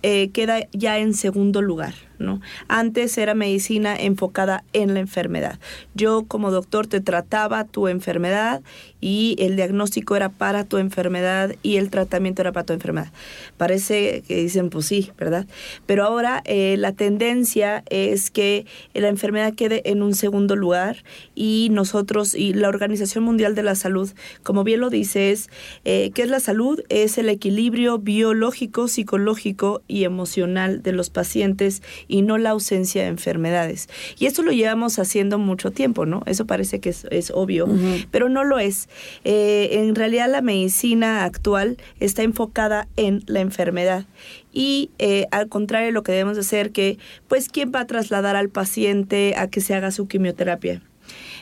eh, 0.03 0.29
queda 0.31 0.67
ya 0.73 0.99
en 0.99 1.13
segundo 1.13 1.61
lugar. 1.61 1.93
¿No? 2.19 2.41
Antes 2.67 3.17
era 3.17 3.33
medicina 3.33 3.95
enfocada 3.95 4.63
en 4.73 4.93
la 4.93 4.99
enfermedad. 4.99 5.59
Yo 5.95 6.25
como 6.27 6.51
doctor 6.51 6.87
te 6.87 7.01
trataba 7.01 7.63
tu 7.63 7.87
enfermedad 7.87 8.61
y 9.01 9.35
el 9.39 9.55
diagnóstico 9.55 10.15
era 10.15 10.29
para 10.29 10.65
tu 10.65 10.77
enfermedad 10.77 11.55
y 11.63 11.77
el 11.77 11.89
tratamiento 11.89 12.41
era 12.41 12.51
para 12.51 12.65
tu 12.65 12.73
enfermedad. 12.73 13.11
Parece 13.57 14.23
que 14.27 14.35
dicen, 14.35 14.69
pues 14.69 14.85
sí, 14.85 15.11
¿verdad? 15.17 15.47
Pero 15.85 16.03
ahora 16.03 16.41
eh, 16.45 16.75
la 16.77 16.91
tendencia 16.91 17.83
es 17.89 18.29
que 18.29 18.65
la 18.93 19.07
enfermedad 19.07 19.53
quede 19.53 19.89
en 19.89 20.03
un 20.03 20.13
segundo 20.13 20.55
lugar 20.55 21.03
y 21.35 21.69
nosotros 21.71 22.35
y 22.35 22.53
la 22.53 22.69
Organización 22.69 23.23
Mundial 23.23 23.55
de 23.55 23.63
la 23.63 23.75
Salud, 23.75 24.09
como 24.43 24.63
bien 24.63 24.81
lo 24.81 24.89
dice, 24.89 25.31
es 25.31 25.49
eh, 25.85 26.11
¿qué 26.13 26.23
es 26.23 26.29
la 26.29 26.39
salud? 26.39 26.81
Es 26.89 27.17
el 27.17 27.29
equilibrio 27.29 27.99
biológico, 27.99 28.87
psicológico 28.87 29.81
y 29.87 30.03
emocional 30.03 30.83
de 30.83 30.91
los 30.91 31.09
pacientes 31.09 31.81
y 32.09 32.23
no 32.23 32.37
la 32.37 32.49
ausencia 32.49 33.03
de 33.03 33.07
enfermedades. 33.07 33.87
Y 34.17 34.25
esto 34.25 34.41
lo 34.41 34.51
llevamos 34.51 34.99
haciendo 34.99 35.37
mucho 35.37 35.71
tiempo, 35.71 36.05
¿no? 36.05 36.23
Eso 36.25 36.45
parece 36.45 36.81
que 36.81 36.89
es, 36.89 37.05
es 37.11 37.31
obvio, 37.31 37.69
pero 38.11 38.27
no 38.27 38.43
lo 38.43 38.59
es. 38.59 38.89
Eh, 39.23 39.69
en 39.73 39.95
realidad 39.95 40.29
la 40.29 40.41
medicina 40.41 41.23
actual 41.23 41.77
está 42.01 42.23
enfocada 42.23 42.87
en 42.97 43.23
la 43.27 43.39
enfermedad 43.39 44.05
y 44.51 44.89
eh, 44.97 45.27
al 45.31 45.47
contrario 45.47 45.91
lo 45.91 46.03
que 46.03 46.11
debemos 46.11 46.35
de 46.35 46.41
hacer 46.41 46.71
que 46.71 46.97
pues 47.27 47.47
quién 47.47 47.71
va 47.73 47.81
a 47.81 47.87
trasladar 47.87 48.35
al 48.35 48.49
paciente 48.49 49.35
a 49.37 49.47
que 49.47 49.61
se 49.61 49.75
haga 49.75 49.91
su 49.91 50.07
quimioterapia 50.07 50.81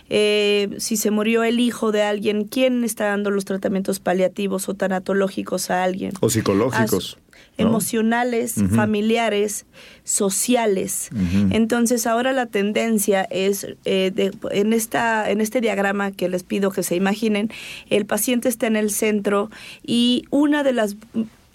eh, 0.10 0.70
si 0.78 0.98
se 0.98 1.12
murió 1.12 1.44
el 1.44 1.60
hijo 1.60 1.92
de 1.92 2.02
alguien, 2.02 2.46
¿quién 2.46 2.84
está 2.84 3.08
dando 3.08 3.30
los 3.32 3.46
tratamientos 3.46 4.00
paliativos 4.00 4.70
o 4.70 4.74
tanatológicos 4.74 5.70
a 5.70 5.84
alguien? 5.84 6.14
O 6.22 6.30
psicológicos. 6.30 7.18
Emocionales, 7.58 8.56
familiares, 8.76 9.66
sociales. 10.04 11.10
Entonces 11.52 12.06
ahora 12.08 12.32
la 12.34 12.46
tendencia 12.48 13.24
es, 13.30 13.68
eh, 13.86 14.12
de- 14.14 14.32
en, 14.52 14.74
esta, 14.74 15.30
en 15.30 15.42
este 15.42 15.62
diagrama 15.62 16.12
que 16.12 16.30
les 16.30 16.44
pido 16.44 16.72
que 16.72 16.84
se 16.84 16.96
imaginen, 16.96 17.50
el 17.90 18.06
paciente 18.06 18.50
está 18.50 18.68
en 18.68 18.76
el 18.76 18.90
centro 18.92 19.50
y 19.86 20.26
una 20.30 20.64
de 20.64 20.74
las 20.74 20.96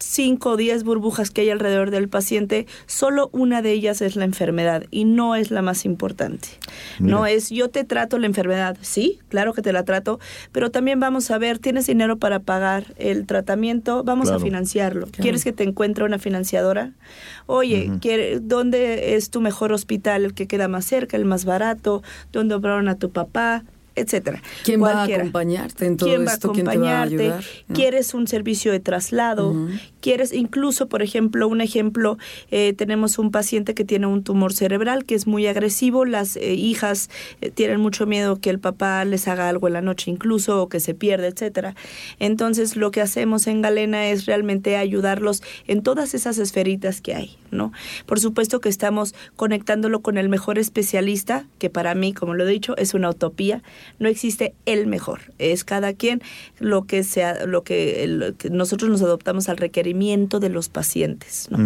5 0.03 0.51
o 0.51 0.57
10 0.57 0.85
burbujas 0.85 1.31
que 1.31 1.43
hay 1.43 1.51
alrededor 1.51 1.91
del 1.91 2.09
paciente, 2.09 2.67
solo 2.87 3.29
una 3.33 3.63
de 3.63 3.73
ellas 3.73 4.03
es 4.03 4.17
la 4.17 4.25
enfermedad 4.25 4.85
y 4.91 5.05
no 5.05 5.37
es 5.37 5.51
la 5.51 5.63
más 5.63 5.85
importante. 5.85 6.49
No 6.99 7.27
es 7.27 7.51
yo 7.51 7.69
te 7.71 7.85
trato 7.85 8.19
la 8.19 8.27
enfermedad, 8.27 8.77
sí, 8.81 9.19
claro 9.29 9.53
que 9.53 9.63
te 9.63 9.73
la 9.73 9.85
trato, 9.85 10.19
pero 10.53 10.71
también 10.71 11.01
vamos 11.01 11.31
a 11.31 11.39
ver, 11.39 11.59
¿tienes 11.59 11.87
dinero 11.87 12.17
para 12.19 12.41
pagar 12.41 12.95
el 12.99 13.27
tratamiento? 13.27 14.03
Vamos 14.05 14.29
a 14.29 14.33
Claro. 14.33 14.45
financiarlo. 14.45 15.07
¿Quieres 15.11 15.45
que 15.45 15.53
te 15.53 15.65
encuentre 15.65 16.05
una 16.05 16.19
financiadora? 16.19 16.93
Oye, 17.47 17.91
¿quiere- 18.01 18.41
¿dónde 18.41 19.15
es 19.17 19.31
tu 19.31 19.41
mejor 19.41 19.73
hospital? 19.73 20.25
El 20.25 20.35
que 20.35 20.47
queda 20.47 20.69
más 20.69 20.85
cerca, 20.85 21.17
el 21.17 21.25
más 21.25 21.45
barato, 21.45 22.03
dónde 22.33 22.55
operaron 22.55 22.89
a 22.89 22.97
tu 22.97 23.11
papá, 23.11 23.65
etcétera. 23.95 24.43
¿Quién 24.65 24.83
va 24.83 25.03
a 25.03 25.05
acompañarte 25.05 25.87
en 25.87 25.97
todo 25.97 26.09
¿Quién 26.09 26.27
va 26.27 26.31
a 26.31 26.35
esto? 26.35 26.53
¿Quién 26.53 26.67
te 26.67 26.79
va 26.79 26.91
a 26.91 27.03
acompañarte? 27.03 27.47
¿Quieres 27.73 28.15
un 28.15 28.27
servicio 28.27 28.73
de 28.73 28.81
traslado? 28.81 29.55
¿Quieres 30.01 30.33
incluso, 30.33 30.89
por 30.89 31.03
ejemplo, 31.03 31.47
un 31.47 31.61
ejemplo, 31.61 32.19
eh, 32.51 32.73
tenemos 32.73 33.19
un 33.19 33.31
paciente 33.31 33.75
que 33.75 33.85
tiene 33.85 34.07
un 34.07 34.25
tumor 34.25 34.53
cerebral 34.53 35.05
que 35.05 35.15
es 35.15 35.27
muy 35.27 35.47
agresivo, 35.47 36.05
las 36.05 36.37
eh, 36.37 36.55
hijas 36.55 37.09
eh, 37.41 37.51
tienen 37.51 37.81
mucho 37.81 38.07
miedo 38.07 38.41
que 38.41 38.51
el 38.51 38.59
papá 38.59 39.05
les 39.05 39.29
haga 39.29 39.49
algo 39.49 39.69
en 39.69 39.75
la 39.75 39.81
noche 39.81 40.11
incluso 40.11 40.63
o 40.63 40.69
que 40.69 40.81
se 40.81 40.95
pierda, 40.95 41.29
etcétera. 41.29 41.75
Entonces, 42.19 42.77
lo 42.77 42.91
que 42.91 43.01
hacemos 43.01 43.47
en 43.47 43.63
Galena 43.63 44.09
es 44.09 44.27
realmente 44.27 44.77
ayudarlos 44.77 45.43
en 45.69 45.83
todas 45.83 46.15
esas 46.15 46.39
esferitas 46.39 47.01
que 47.01 47.15
hay, 47.15 47.37
¿no? 47.51 47.73
Por 48.07 48.19
supuesto 48.19 48.61
que 48.61 48.69
estamos 48.69 49.15
conectándolo 49.37 50.01
con 50.01 50.19
el 50.19 50.29
mejor 50.29 50.59
especialista, 50.59 51.47
que 51.59 51.71
para 51.71 51.95
mí, 51.95 52.13
como 52.13 52.35
lo 52.35 52.45
he 52.45 52.51
dicho, 52.51 52.77
es 52.77 52.95
una 52.95 53.11
utopía. 53.11 53.63
No 53.99 54.09
existe 54.09 54.55
el 54.67 54.87
mejor, 54.87 55.21
es 55.39 55.65
cada 55.65 55.93
quien 55.93 56.23
lo 56.59 56.85
que 56.85 57.03
sea, 57.05 57.47
lo 57.47 57.63
que, 57.63 58.05
el- 58.05 58.35
que 58.39 58.51
nosotros 58.51 58.91
nos 58.91 59.03
adoptamos 59.03 59.49
al 59.49 59.57
requerimiento 59.57 60.41
de 60.41 60.49
los 60.49 60.69
pacientes, 60.69 61.49
¿no? 61.51 61.59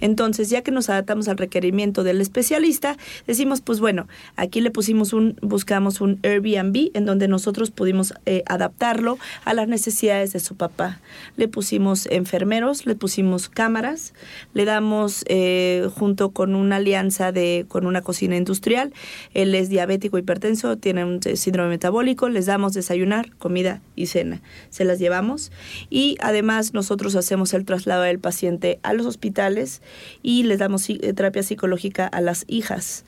Entonces, 0.00 0.50
ya 0.50 0.62
que 0.62 0.70
nos 0.70 0.88
adaptamos 0.88 1.28
al 1.28 1.38
requerimiento 1.38 2.04
del 2.04 2.20
especialista, 2.20 2.96
decimos, 3.26 3.60
pues 3.60 3.80
bueno, 3.80 4.06
aquí 4.36 4.60
le 4.60 4.70
pusimos 4.70 5.12
un, 5.12 5.36
buscamos 5.42 6.00
un 6.00 6.18
Airbnb 6.22 6.90
en 6.94 7.04
donde 7.04 7.28
nosotros 7.28 7.70
pudimos 7.70 8.14
eh, 8.26 8.42
adaptarlo 8.46 9.18
a 9.44 9.54
las 9.54 9.68
necesidades 9.68 10.32
de 10.32 10.40
su 10.40 10.56
papá. 10.56 11.00
Le 11.36 11.48
pusimos 11.48 12.06
enfermeros, 12.06 12.86
le 12.86 12.94
pusimos 12.94 13.48
cámaras, 13.48 14.14
le 14.54 14.64
damos 14.64 15.24
eh, 15.28 15.88
junto 15.94 16.30
con 16.30 16.54
una 16.54 16.76
alianza 16.76 17.32
de 17.32 17.66
con 17.68 17.86
una 17.86 18.02
cocina 18.02 18.36
industrial. 18.36 18.92
Él 19.34 19.54
es 19.54 19.68
diabético, 19.68 20.18
hipertenso, 20.18 20.76
tiene 20.76 21.04
un 21.04 21.20
eh, 21.24 21.36
síndrome 21.58 21.70
metabólico. 21.70 22.28
Les 22.28 22.46
damos 22.46 22.72
desayunar, 22.72 23.34
comida 23.36 23.82
y 23.96 24.06
cena. 24.06 24.40
Se 24.70 24.84
las 24.84 25.00
llevamos 25.00 25.50
y 25.90 26.16
además 26.20 26.72
nosotros 26.72 27.16
hacemos 27.16 27.52
el 27.52 27.64
traslado 27.64 28.02
del 28.02 28.20
paciente 28.20 28.78
a 28.84 28.92
los 28.92 29.06
hospitales 29.06 29.82
y 30.22 30.44
les 30.44 30.60
damos 30.60 30.88
eh, 30.88 30.98
terapia 31.14 31.42
psicológica 31.42 32.06
a 32.06 32.20
las 32.20 32.44
hijas. 32.46 33.04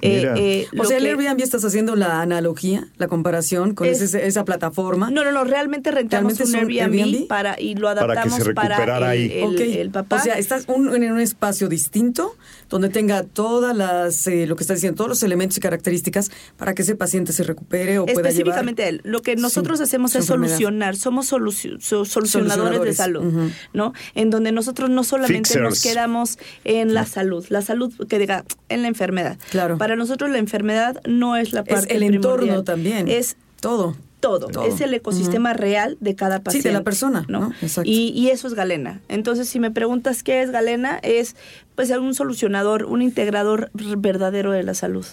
Eh, 0.00 0.30
eh, 0.36 0.66
o 0.78 0.84
sea, 0.84 0.96
el 0.98 1.02
que- 1.04 1.10
Airbnb 1.10 1.42
estás 1.42 1.64
haciendo 1.64 1.96
la 1.96 2.20
analogía, 2.20 2.86
la 2.98 3.08
comparación 3.08 3.74
con 3.74 3.88
Es- 3.88 4.00
ese- 4.00 4.26
esa 4.26 4.44
plataforma. 4.44 5.10
No, 5.10 5.24
no, 5.24 5.32
no, 5.32 5.44
realmente 5.44 5.90
rentamos 5.90 6.38
¿Realmente 6.38 6.58
un 6.66 6.70
Airbnb, 6.84 7.04
Airbnb? 7.04 7.26
para 7.28 7.60
y 7.60 7.74
lo 7.74 7.88
Para 7.88 7.98
que 8.06 8.12
adaptamos 8.12 8.42
se 8.44 8.54
para, 8.54 8.98
el, 8.98 9.02
ahí. 9.04 9.32
el- 9.32 9.44
Ok. 9.44 9.60
el 9.60 9.90
papá. 9.90 10.16
O 10.16 10.20
sea, 10.20 10.34
estás 10.38 10.64
un- 10.68 10.94
en 10.94 11.12
un 11.12 11.20
espacio 11.20 11.68
distinto 11.68 12.36
donde 12.68 12.90
tenga 12.90 13.22
todas 13.24 13.76
las, 13.76 14.26
eh, 14.26 14.46
lo 14.46 14.54
que 14.56 14.62
estás 14.62 14.76
diciendo, 14.76 14.96
todos 14.96 15.08
los 15.08 15.22
elementos 15.22 15.56
y 15.58 15.60
características 15.60 16.30
para 16.56 16.74
que 16.74 16.82
ese 16.82 16.94
paciente 16.94 17.32
se 17.32 17.42
recupere 17.42 17.98
o 17.98 18.04
pueda 18.06 18.14
llevar. 18.16 18.26
Específicamente 18.30 18.88
él. 18.88 19.00
Lo 19.04 19.22
que 19.22 19.36
nosotros 19.36 19.78
Sí, 19.78 19.84
hacemos 19.84 20.14
es 20.14 20.22
enfermedad. 20.22 20.52
solucionar, 20.54 20.96
somos 20.96 21.26
solucio- 21.26 21.80
so- 21.80 22.04
solucionadores 22.04 22.80
de 22.82 22.92
salud. 22.94 23.50
¿no? 23.72 23.92
En 24.14 24.30
donde 24.30 24.52
nosotros 24.52 24.90
no 24.90 25.02
solamente 25.04 25.58
nos 25.60 25.82
quedamos 25.82 26.38
en 26.64 26.94
la 26.94 27.06
salud, 27.06 27.44
la 27.48 27.62
salud 27.62 27.92
que 28.08 28.18
diga 28.18 28.44
en 28.68 28.82
la 28.82 28.88
enfermedad. 28.88 29.38
Claro. 29.50 29.78
Para 29.78 29.87
nosotros 29.96 30.30
la 30.30 30.38
enfermedad 30.38 31.00
no 31.06 31.36
es 31.36 31.52
la 31.52 31.60
Es 31.60 31.66
parte 31.74 31.96
el 31.96 32.02
entorno 32.02 32.64
también. 32.64 33.08
Es 33.08 33.36
todo. 33.60 33.96
todo. 34.20 34.48
Todo. 34.48 34.64
Es 34.66 34.80
el 34.80 34.92
ecosistema 34.94 35.52
real 35.52 35.96
de 36.00 36.14
cada 36.16 36.38
Sí, 36.38 36.42
paciente. 36.42 36.68
de 36.70 36.74
la 36.74 36.82
persona, 36.82 37.24
¿no? 37.28 37.52
Exacto. 37.62 37.88
Y, 37.88 38.08
y 38.10 38.30
eso 38.30 38.46
es 38.48 38.54
Galena. 38.54 39.00
Entonces, 39.08 39.48
si 39.48 39.60
me 39.60 39.70
preguntas 39.70 40.22
qué 40.22 40.42
es 40.42 40.50
Galena, 40.50 40.98
es 41.02 41.36
pues 41.76 41.90
un 41.90 42.14
solucionador, 42.14 42.84
un 42.84 43.02
integrador 43.02 43.70
verdadero 43.74 44.50
de 44.52 44.62
la 44.64 44.74
salud. 44.74 45.06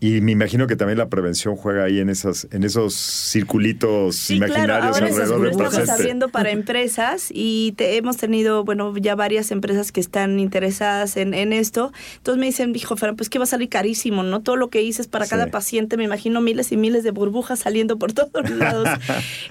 Y 0.00 0.20
me 0.20 0.30
imagino 0.32 0.66
que 0.68 0.76
también 0.76 0.96
la 0.98 1.08
prevención 1.08 1.56
juega 1.56 1.82
ahí 1.84 1.98
en 1.98 2.08
esas, 2.08 2.46
en 2.52 2.62
esos 2.62 2.94
circulitos 2.94 4.14
Sí, 4.16 4.36
claro, 4.38 4.52
imaginarios 4.54 4.94
ahora 4.96 5.06
alrededor 5.06 5.40
del 5.40 5.50
estamos 5.50 5.88
haciendo 5.90 6.28
para 6.28 6.50
empresas 6.50 7.28
y 7.32 7.72
te- 7.76 7.96
hemos 7.96 8.16
tenido, 8.16 8.64
bueno, 8.64 8.96
ya 8.96 9.14
varias 9.14 9.50
empresas 9.50 9.90
que 9.92 10.00
están 10.00 10.38
interesadas 10.38 11.16
en, 11.16 11.34
en 11.34 11.52
esto. 11.52 11.92
Entonces 12.18 12.38
me 12.38 12.46
dicen, 12.46 12.72
dijo, 12.72 12.96
Fran, 12.96 13.16
pues 13.16 13.28
que 13.28 13.38
va 13.38 13.44
a 13.44 13.46
salir 13.48 13.68
carísimo, 13.68 14.22
¿no? 14.22 14.40
Todo 14.40 14.56
lo 14.56 14.70
que 14.70 14.78
dices 14.80 15.06
para 15.08 15.24
Sí. 15.24 15.30
cada 15.30 15.48
paciente, 15.48 15.96
me 15.96 16.04
imagino 16.04 16.40
miles 16.40 16.70
y 16.72 16.76
miles 16.76 17.02
de 17.02 17.10
burbujas 17.10 17.58
saliendo 17.58 17.98
por 17.98 18.12
todos 18.14 18.48
lados. 18.50 18.88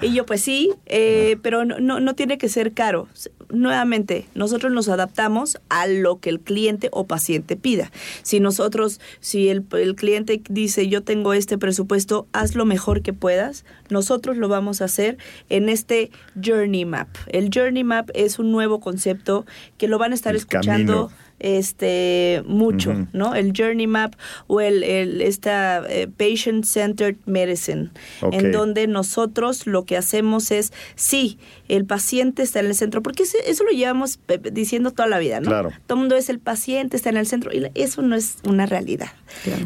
y 0.02 0.14
yo, 0.14 0.26
pues 0.26 0.42
sí, 0.42 0.72
eh, 0.86 1.38
pero 1.42 1.66
no, 1.66 1.80
no, 1.80 2.00
no 2.00 2.16
tiene 2.16 2.38
que 2.38 2.48
ser 2.50 2.72
caro. 2.74 3.08
Nuevamente, 3.50 4.28
nosotros 4.36 4.74
nos 4.74 4.90
adaptamos 4.90 5.58
a 5.70 5.88
lo 5.88 6.20
que 6.20 6.30
el 6.30 6.40
cliente 6.40 6.90
o 6.92 7.08
paciente 7.08 7.56
pida. 7.56 7.92
Si 8.22 8.40
nosotros, 8.40 9.00
si 9.20 9.50
el, 9.50 9.66
el 9.72 9.96
cliente 9.96 10.42
dice, 10.50 10.88
yo 10.88 11.02
tengo 11.04 11.34
este 11.34 11.58
presupuesto, 11.58 12.28
haz 12.34 12.56
lo 12.56 12.66
mejor 12.66 13.02
que 13.02 13.14
puedas, 13.14 13.64
nosotros 13.90 14.38
lo 14.38 14.50
vamos 14.50 14.82
a 14.82 14.86
hacer 14.86 15.18
en 15.50 15.70
este 15.70 16.12
Journey 16.44 16.86
Map. 16.86 17.08
El 17.28 17.50
Journey 17.54 17.84
Map 17.84 18.10
es 18.14 18.38
un 18.40 18.52
nuevo 18.52 18.80
concepto 18.80 19.46
que 19.78 19.88
lo 19.88 19.98
van 19.98 20.12
a 20.12 20.16
estar 20.16 20.32
El 20.32 20.38
escuchando 20.38 21.08
camino. 21.08 21.27
Este 21.40 22.44
mucho. 22.46 23.08
¿no? 23.14 23.36
El 23.36 23.54
Journey 23.56 23.88
Map 23.88 24.16
o 24.48 24.62
el, 24.62 24.84
el- 24.84 25.22
esta 25.22 25.84
eh, 25.90 26.08
Patient 26.08 26.66
Centered 26.66 27.16
Medicine, 27.26 27.90
en 28.32 28.52
donde 28.52 28.88
nosotros 28.88 29.68
lo 29.68 29.86
que 29.86 29.98
hacemos 29.98 30.52
es, 30.52 30.74
sí, 30.96 31.38
el 31.68 31.86
paciente 31.86 32.44
está 32.44 32.60
en 32.60 32.68
el 32.68 32.76
centro, 32.76 33.02
porque 33.02 33.24
ese- 33.24 33.50
eso 33.50 33.64
lo 33.64 33.72
llevamos 33.72 34.18
pe- 34.18 34.38
diciendo 34.52 34.92
toda 34.92 35.08
la 35.08 35.20
vida, 35.20 35.40
¿no? 35.40 35.48
Claro. 35.48 35.72
Todo 35.86 35.98
el 35.98 36.00
mundo 36.02 36.16
es 36.16 36.30
el 36.30 36.40
paciente, 36.40 36.98
está 36.98 37.10
en 37.10 37.18
el 37.18 37.28
centro, 37.28 37.52
y 37.54 37.70
eso 37.76 38.02
no 38.02 38.16
es 38.16 38.38
una 38.44 38.66
realidad, 38.66 39.10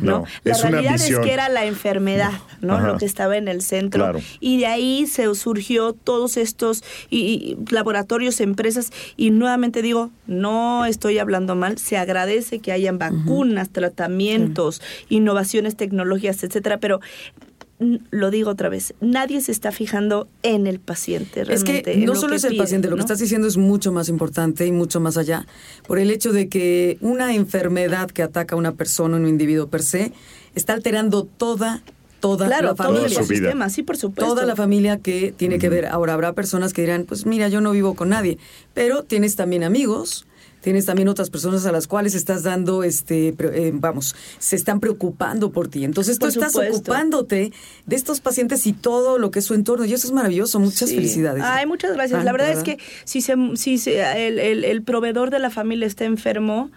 ¿no? 0.01 0.19
No, 0.19 0.25
la 0.43 0.51
es 0.51 0.61
realidad 0.61 0.95
es 0.95 1.19
que 1.19 1.33
era 1.33 1.49
la 1.49 1.65
enfermedad, 1.65 2.33
¿no? 2.61 2.75
Ajá. 2.75 2.87
Lo 2.87 2.97
que 2.97 3.05
estaba 3.05 3.37
en 3.37 3.47
el 3.47 3.61
centro. 3.61 4.03
Claro. 4.03 4.19
Y 4.39 4.59
de 4.59 4.67
ahí 4.67 5.07
se 5.07 5.33
surgió 5.35 5.93
todos 5.93 6.37
estos 6.37 6.83
y, 7.09 7.19
y 7.19 7.57
laboratorios, 7.71 8.39
empresas, 8.41 8.91
y 9.17 9.31
nuevamente 9.31 9.81
digo, 9.81 10.11
no 10.27 10.85
estoy 10.85 11.19
hablando 11.19 11.55
mal, 11.55 11.77
se 11.77 11.97
agradece 11.97 12.59
que 12.59 12.71
hayan 12.71 12.97
vacunas, 12.97 13.69
tratamientos, 13.69 14.81
innovaciones, 15.09 15.75
tecnologías, 15.75 16.43
etcétera, 16.43 16.79
pero 16.79 16.99
lo 18.11 18.29
digo 18.29 18.51
otra 18.51 18.69
vez, 18.69 18.93
nadie 19.01 19.41
se 19.41 19.51
está 19.51 19.71
fijando 19.71 20.27
en 20.43 20.67
el 20.67 20.79
paciente 20.79 21.41
Es 21.41 21.47
realmente. 21.47 21.81
que 21.81 21.93
en 21.93 22.05
no 22.05 22.13
lo 22.13 22.19
solo 22.19 22.31
que 22.31 22.37
es 22.37 22.43
el 22.43 22.51
pide, 22.51 22.59
paciente, 22.61 22.87
lo 22.89 22.95
que 22.95 22.99
¿no? 22.99 23.03
estás 23.05 23.17
diciendo 23.19 23.47
es 23.47 23.57
mucho 23.57 23.91
más 23.91 24.07
importante 24.07 24.67
y 24.67 24.71
mucho 24.71 24.99
más 24.99 25.17
allá, 25.17 25.47
por 25.87 25.97
el 25.97 26.11
hecho 26.11 26.31
de 26.31 26.47
que 26.47 26.97
una 27.01 27.33
enfermedad 27.33 28.11
que 28.11 28.21
ataca 28.21 28.53
a 28.55 28.57
una 28.59 28.73
persona, 28.73 29.17
un 29.17 29.27
individuo 29.27 29.67
per 29.67 29.81
se, 29.81 30.13
está 30.53 30.73
alterando 30.73 31.23
toda, 31.23 31.81
toda 32.19 32.45
Claro, 32.45 32.67
la 32.67 32.75
todo 32.75 32.87
familia. 32.87 33.07
el 33.07 33.13
Toda 33.13 33.23
su 33.25 33.29
vida. 33.29 33.37
ecosistema, 33.39 33.69
sí, 33.71 33.81
por 33.81 33.97
supuesto. 33.97 34.31
Toda 34.35 34.45
la 34.45 34.55
familia 34.55 34.97
que 34.99 35.33
tiene 35.35 35.57
que 35.57 35.69
ver. 35.69 35.87
Ahora 35.87 36.13
habrá 36.13 36.33
personas 36.33 36.73
que 36.73 36.81
dirán, 36.81 37.05
pues 37.05 37.25
mira, 37.25 37.47
yo 37.49 37.61
no 37.61 37.71
vivo 37.71 37.95
con 37.95 38.09
nadie, 38.09 38.37
pero 38.75 39.01
tienes 39.03 39.35
también 39.35 39.63
amigos, 39.63 40.27
tienes 40.61 40.85
también 40.85 41.07
otras 41.09 41.29
personas 41.29 41.65
a 41.65 41.71
las 41.71 41.87
cuales 41.87 42.15
estás 42.15 42.43
dando, 42.43 42.83
este, 42.83 43.29
eh, 43.39 43.71
vamos, 43.73 44.15
se 44.39 44.55
están 44.55 44.79
preocupando 44.79 45.51
por 45.51 45.67
ti. 45.67 45.83
Entonces 45.83 46.19
tú 46.19 46.27
estás 46.27 46.55
ocupándote 46.55 47.51
de 47.85 47.95
estos 47.95 48.19
pacientes 48.21 48.65
y 48.67 48.73
todo 48.73 49.17
lo 49.17 49.31
que 49.31 49.39
es 49.39 49.45
su 49.45 49.53
entorno 49.53 49.85
y 49.85 49.93
eso 49.93 50.07
es 50.07 50.13
maravilloso. 50.13 50.59
Muchas 50.59 50.89
Sí. 50.89 50.95
felicidades. 50.95 51.43
Ay, 51.45 51.65
muchas 51.65 51.93
gracias. 51.93 52.21
Ah, 52.21 52.23
la 52.23 52.31
verdad, 52.31 52.51
es 52.51 52.63
que 52.63 52.77
si, 53.03 53.21
se, 53.21 53.35
si 53.55 53.77
se- 53.77 54.27
el, 54.27 54.39
el- 54.39 54.63
el 54.63 54.83
proveedor 54.83 55.29
de 55.31 55.39
la 55.39 55.49
familia 55.49 55.87
está 55.87 56.05
enfermo, 56.05 56.69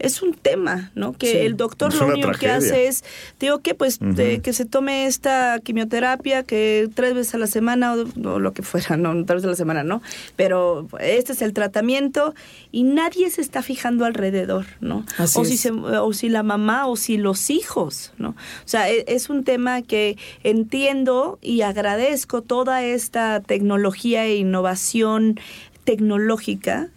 es 0.00 0.22
un 0.22 0.34
tema, 0.34 0.90
¿no? 0.94 1.12
Que 1.12 1.30
Sí. 1.30 1.36
el 1.38 1.56
doctor 1.56 1.92
Es 1.92 2.00
lo 2.00 2.06
único 2.08 2.30
que 2.32 2.50
hace 2.50 2.86
es, 2.88 3.04
digo 3.38 3.60
que 3.60 3.74
pues 3.74 3.98
de- 4.00 4.40
que 4.40 4.52
se 4.52 4.64
tome 4.64 5.06
esta 5.06 5.60
quimioterapia 5.62 6.42
que 6.42 6.88
tres 6.94 7.14
veces 7.14 7.34
a 7.34 7.38
la 7.38 7.46
semana 7.46 7.94
o, 7.94 8.28
o 8.28 8.38
lo 8.40 8.52
que 8.52 8.62
fuera, 8.62 8.96
no, 8.96 9.12
tres 9.24 9.36
veces 9.42 9.44
a 9.46 9.50
la 9.50 9.56
semana, 9.56 9.84
¿no? 9.84 10.02
Pero 10.36 10.88
este 11.00 11.32
es 11.32 11.42
el 11.42 11.52
tratamiento 11.52 12.34
y 12.72 12.82
nadie 12.84 13.30
se 13.30 13.40
está 13.42 13.62
fijando 13.62 14.04
alrededor, 14.04 14.66
¿no? 14.80 15.04
Así 15.18 15.38
o 15.38 15.44
si 15.44 15.54
es. 15.54 15.60
se 15.60 15.70
o 15.70 16.12
si 16.12 16.28
la 16.28 16.42
mamá 16.42 16.86
o 16.86 16.96
si 16.96 17.16
los 17.18 17.50
hijos, 17.50 18.12
¿no? 18.18 18.30
O 18.30 18.34
sea, 18.64 18.90
e- 18.90 19.04
es 19.06 19.28
un 19.30 19.44
tema 19.44 19.82
que 19.82 20.16
entiendo 20.42 21.38
y 21.42 21.60
agradezco 21.62 22.42
toda 22.42 22.82
esta 22.84 23.40
tecnología 23.40 24.24
e 24.24 24.36
innovación 24.36 25.38
tecnológica 25.84 26.88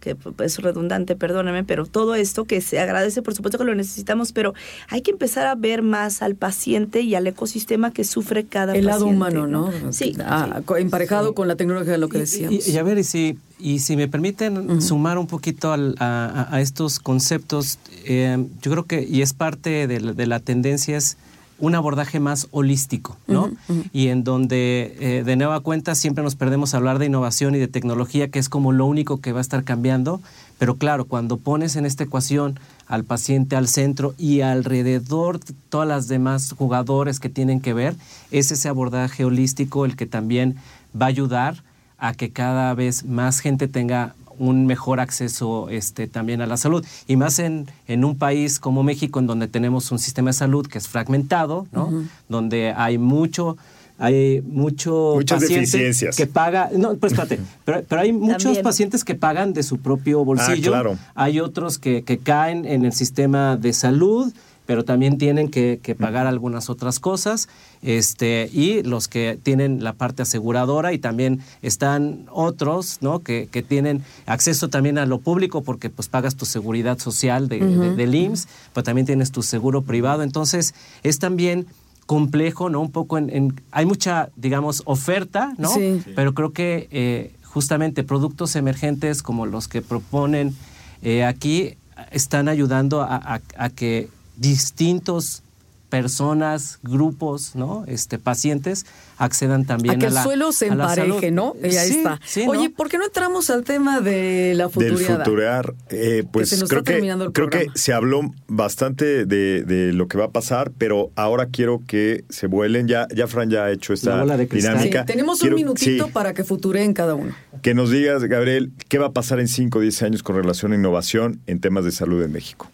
que 0.00 0.16
es 0.44 0.58
redundante, 0.58 1.16
perdóname, 1.16 1.64
pero 1.64 1.84
todo 1.86 2.14
esto 2.14 2.44
que 2.44 2.60
se 2.60 2.78
agradece, 2.80 3.22
por 3.22 3.34
supuesto 3.34 3.58
que 3.58 3.64
lo 3.64 3.74
necesitamos, 3.74 4.32
pero 4.32 4.54
hay 4.88 5.02
que 5.02 5.10
empezar 5.10 5.46
a 5.46 5.54
ver 5.54 5.82
más 5.82 6.22
al 6.22 6.34
paciente 6.36 7.00
y 7.00 7.14
al 7.14 7.26
ecosistema 7.26 7.92
que 7.92 8.04
sufre 8.04 8.44
cada 8.44 8.74
El 8.74 8.84
paciente. 8.84 8.86
lado 8.86 9.06
humano, 9.06 9.46
¿no? 9.46 9.92
Sí. 9.92 10.14
Ah, 10.20 10.60
emparejado 10.78 11.34
con 11.34 11.48
la 11.48 11.56
tecnología 11.56 11.92
de 11.92 11.98
lo 11.98 12.08
que 12.08 12.18
decíamos. 12.18 12.66
Y, 12.66 12.70
y 12.72 12.76
a 12.78 12.82
ver, 12.82 12.98
y 12.98 13.04
si, 13.04 13.38
y 13.58 13.80
si 13.80 13.96
me 13.96 14.08
permiten 14.08 14.80
sumar 14.80 15.18
un 15.18 15.26
poquito 15.26 15.72
al- 15.72 15.96
a, 15.98 16.26
a- 16.50 16.56
a 16.56 16.60
estos 16.60 16.98
conceptos, 17.00 17.78
eh, 18.04 18.44
yo 18.62 18.70
creo 18.70 18.84
que, 18.84 19.02
y 19.02 19.22
es 19.22 19.32
parte 19.32 19.86
de 19.86 20.00
la, 20.00 20.12
de 20.12 20.26
la 20.26 20.40
tendencia, 20.40 20.96
es 20.96 21.16
un 21.58 21.74
abordaje 21.74 22.20
más 22.20 22.46
holístico, 22.52 23.16
¿no? 23.26 23.50
Y 23.92 24.08
en 24.08 24.22
donde, 24.22 24.96
eh, 25.00 25.24
de 25.24 25.36
nueva 25.36 25.60
cuenta, 25.60 25.94
siempre 25.94 26.22
nos 26.22 26.36
perdemos 26.36 26.72
a 26.72 26.76
hablar 26.76 26.98
de 26.98 27.06
innovación 27.06 27.54
y 27.54 27.58
de 27.58 27.68
tecnología, 27.68 28.28
que 28.28 28.38
es 28.38 28.48
como 28.48 28.72
lo 28.72 28.86
único 28.86 29.20
que 29.20 29.32
va 29.32 29.38
a 29.38 29.42
estar 29.42 29.64
cambiando. 29.64 30.20
Pero 30.58 30.76
claro, 30.76 31.04
cuando 31.04 31.36
pones 31.36 31.76
en 31.76 31.84
esta 31.84 32.04
ecuación 32.04 32.58
al 32.86 33.04
paciente 33.04 33.56
al 33.56 33.68
centro 33.68 34.14
y 34.18 34.40
alrededor 34.40 35.40
de 35.40 35.54
todas 35.68 35.88
las 35.88 36.08
demás 36.08 36.54
jugadores 36.56 37.20
que 37.20 37.28
tienen 37.28 37.60
que 37.60 37.74
ver, 37.74 37.96
es 38.30 38.50
ese 38.52 38.68
abordaje 38.68 39.24
holístico 39.24 39.84
el 39.84 39.96
que 39.96 40.06
también 40.06 40.56
va 41.00 41.06
a 41.06 41.10
ayudar 41.10 41.62
a 41.98 42.14
que 42.14 42.30
cada 42.30 42.72
vez 42.74 43.04
más 43.04 43.40
gente 43.40 43.66
tenga 43.66 44.14
un 44.38 44.66
mejor 44.66 45.00
acceso 45.00 45.68
este, 45.70 46.06
también 46.06 46.40
a 46.40 46.46
la 46.46 46.56
salud. 46.56 46.84
Y 47.06 47.16
más 47.16 47.38
en, 47.38 47.66
en 47.86 48.04
un 48.04 48.16
país 48.16 48.58
como 48.60 48.82
México, 48.82 49.18
en 49.20 49.26
donde 49.26 49.48
tenemos 49.48 49.90
un 49.92 49.98
sistema 49.98 50.30
de 50.30 50.34
salud 50.34 50.66
que 50.66 50.78
es 50.78 50.88
fragmentado, 50.88 51.66
¿no? 51.72 51.90
Donde 52.28 52.72
hay 52.76 52.98
mucho 52.98 53.56
hay 54.00 54.40
mucho 54.42 55.14
Muchas 55.16 55.40
paciente 55.40 55.60
deficiencias. 55.62 56.16
que 56.16 56.28
paga 56.28 56.70
no 56.76 56.94
pues 56.94 57.12
espérate 57.12 57.40
pero, 57.64 57.82
pero 57.88 58.00
hay 58.00 58.12
muchos 58.12 58.44
También. 58.44 58.62
pacientes 58.62 59.04
que 59.04 59.16
pagan 59.16 59.52
de 59.52 59.64
su 59.64 59.78
propio 59.78 60.24
bolsillo 60.24 60.72
Ah, 60.72 60.82
claro. 60.82 60.98
hay 61.16 61.40
otros 61.40 61.80
que, 61.80 62.04
que 62.04 62.18
caen 62.18 62.64
en 62.64 62.84
el 62.84 62.92
sistema 62.92 63.56
de 63.56 63.72
salud 63.72 64.32
pero 64.68 64.84
también 64.84 65.16
tienen 65.16 65.48
que, 65.48 65.80
que 65.82 65.94
pagar 65.94 66.26
algunas 66.26 66.68
otras 66.68 67.00
cosas, 67.00 67.48
este, 67.80 68.50
y 68.52 68.82
los 68.82 69.08
que 69.08 69.38
tienen 69.42 69.82
la 69.82 69.94
parte 69.94 70.20
aseguradora 70.20 70.92
y 70.92 70.98
también 70.98 71.40
están 71.62 72.26
otros, 72.30 72.98
¿no? 73.00 73.20
Que, 73.20 73.48
que 73.50 73.62
tienen 73.62 74.02
acceso 74.26 74.68
también 74.68 74.98
a 74.98 75.06
lo 75.06 75.20
público 75.20 75.62
porque 75.62 75.88
pues 75.88 76.08
pagas 76.08 76.36
tu 76.36 76.44
seguridad 76.44 76.98
social 76.98 77.48
de, 77.48 77.64
Ujú. 77.64 77.80
de- 77.80 77.96
del 77.96 78.14
IMSS, 78.14 78.46
pero 78.74 78.84
también 78.84 79.06
tienes 79.06 79.32
tu 79.32 79.42
seguro 79.42 79.80
privado, 79.80 80.22
entonces 80.22 80.74
es 81.02 81.18
también 81.18 81.66
complejo, 82.04 82.68
¿no? 82.68 82.82
Un 82.82 82.90
poco 82.90 83.16
en, 83.16 83.30
en- 83.30 83.60
hay 83.70 83.86
mucha, 83.86 84.28
digamos, 84.36 84.82
oferta, 84.84 85.54
¿no? 85.56 85.70
Sí. 85.70 86.02
Pero 86.14 86.34
creo 86.34 86.52
que 86.52 86.88
eh, 86.90 87.32
justamente 87.42 88.04
productos 88.04 88.54
emergentes 88.54 89.22
como 89.22 89.46
los 89.46 89.66
que 89.66 89.80
proponen 89.80 90.54
eh, 91.00 91.24
aquí 91.24 91.76
están 92.12 92.48
ayudando 92.48 93.00
a, 93.00 93.16
a- 93.16 93.40
a 93.56 93.70
que 93.70 94.10
distintos 94.38 95.42
personas, 95.88 96.78
grupos, 96.82 97.54
¿no? 97.54 97.84
Este, 97.86 98.18
pacientes 98.18 98.84
accedan 99.16 99.64
también 99.64 99.96
a 99.96 99.98
que 99.98 100.04
a 100.04 100.08
el 100.08 100.14
la 100.16 100.22
suelo 100.22 100.52
se 100.52 100.66
empareje. 100.66 101.30
¿no? 101.30 101.54
Y 101.62 101.76
ahí 101.76 101.88
Sí, 101.88 101.98
está. 101.98 102.20
sí, 102.26 102.44
¿no? 102.44 102.50
Oye, 102.52 102.68
¿por 102.68 102.90
qué 102.90 102.98
no 102.98 103.06
entramos 103.06 103.48
al 103.48 103.64
tema 103.64 104.00
de 104.02 104.52
la 104.54 104.64
Del 104.64 104.72
futuriada? 104.90 105.24
futurear, 105.24 105.72
eh, 105.88 106.24
pues 106.30 106.50
se 106.50 106.58
nos 106.58 106.68
creo, 106.68 106.84
que, 106.84 106.92
terminando 106.92 107.24
el 107.24 107.32
creo 107.32 107.48
que 107.48 107.68
se 107.74 107.94
habló 107.94 108.20
bastante 108.48 109.24
de, 109.24 109.62
de 109.64 109.94
lo 109.94 110.08
que 110.08 110.18
va 110.18 110.26
a 110.26 110.30
pasar, 110.30 110.72
pero 110.76 111.10
ahora 111.16 111.46
quiero 111.46 111.80
que 111.86 112.22
se 112.28 112.48
vuelen. 112.48 112.86
Ya, 112.86 113.08
ya 113.14 113.26
Fran 113.26 113.48
ya 113.48 113.64
ha 113.64 113.70
hecho 113.72 113.94
esta 113.94 114.22
dinámica. 114.26 115.00
Sí, 115.00 115.06
tenemos 115.06 115.40
Quiero- 115.40 115.56
un 115.56 115.62
minutito 115.62 116.04
sí, 116.04 116.10
para 116.12 116.34
que 116.34 116.44
futureen 116.44 116.92
cada 116.92 117.14
uno. 117.14 117.32
que 117.62 117.72
nos 117.72 117.90
digas, 117.90 118.22
Gabriel, 118.24 118.72
qué 118.90 118.98
va 118.98 119.06
a 119.06 119.12
pasar 119.12 119.40
en 119.40 119.48
5 119.48 119.78
o 119.78 119.80
10 119.80 120.02
años 120.02 120.22
con 120.22 120.36
relación 120.36 120.72
a 120.72 120.74
innovación 120.74 121.40
en 121.46 121.60
temas 121.60 121.86
de 121.86 121.92
salud 121.92 122.22
en 122.22 122.30
México. 122.32 122.70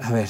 A 0.00 0.12
ver, 0.12 0.28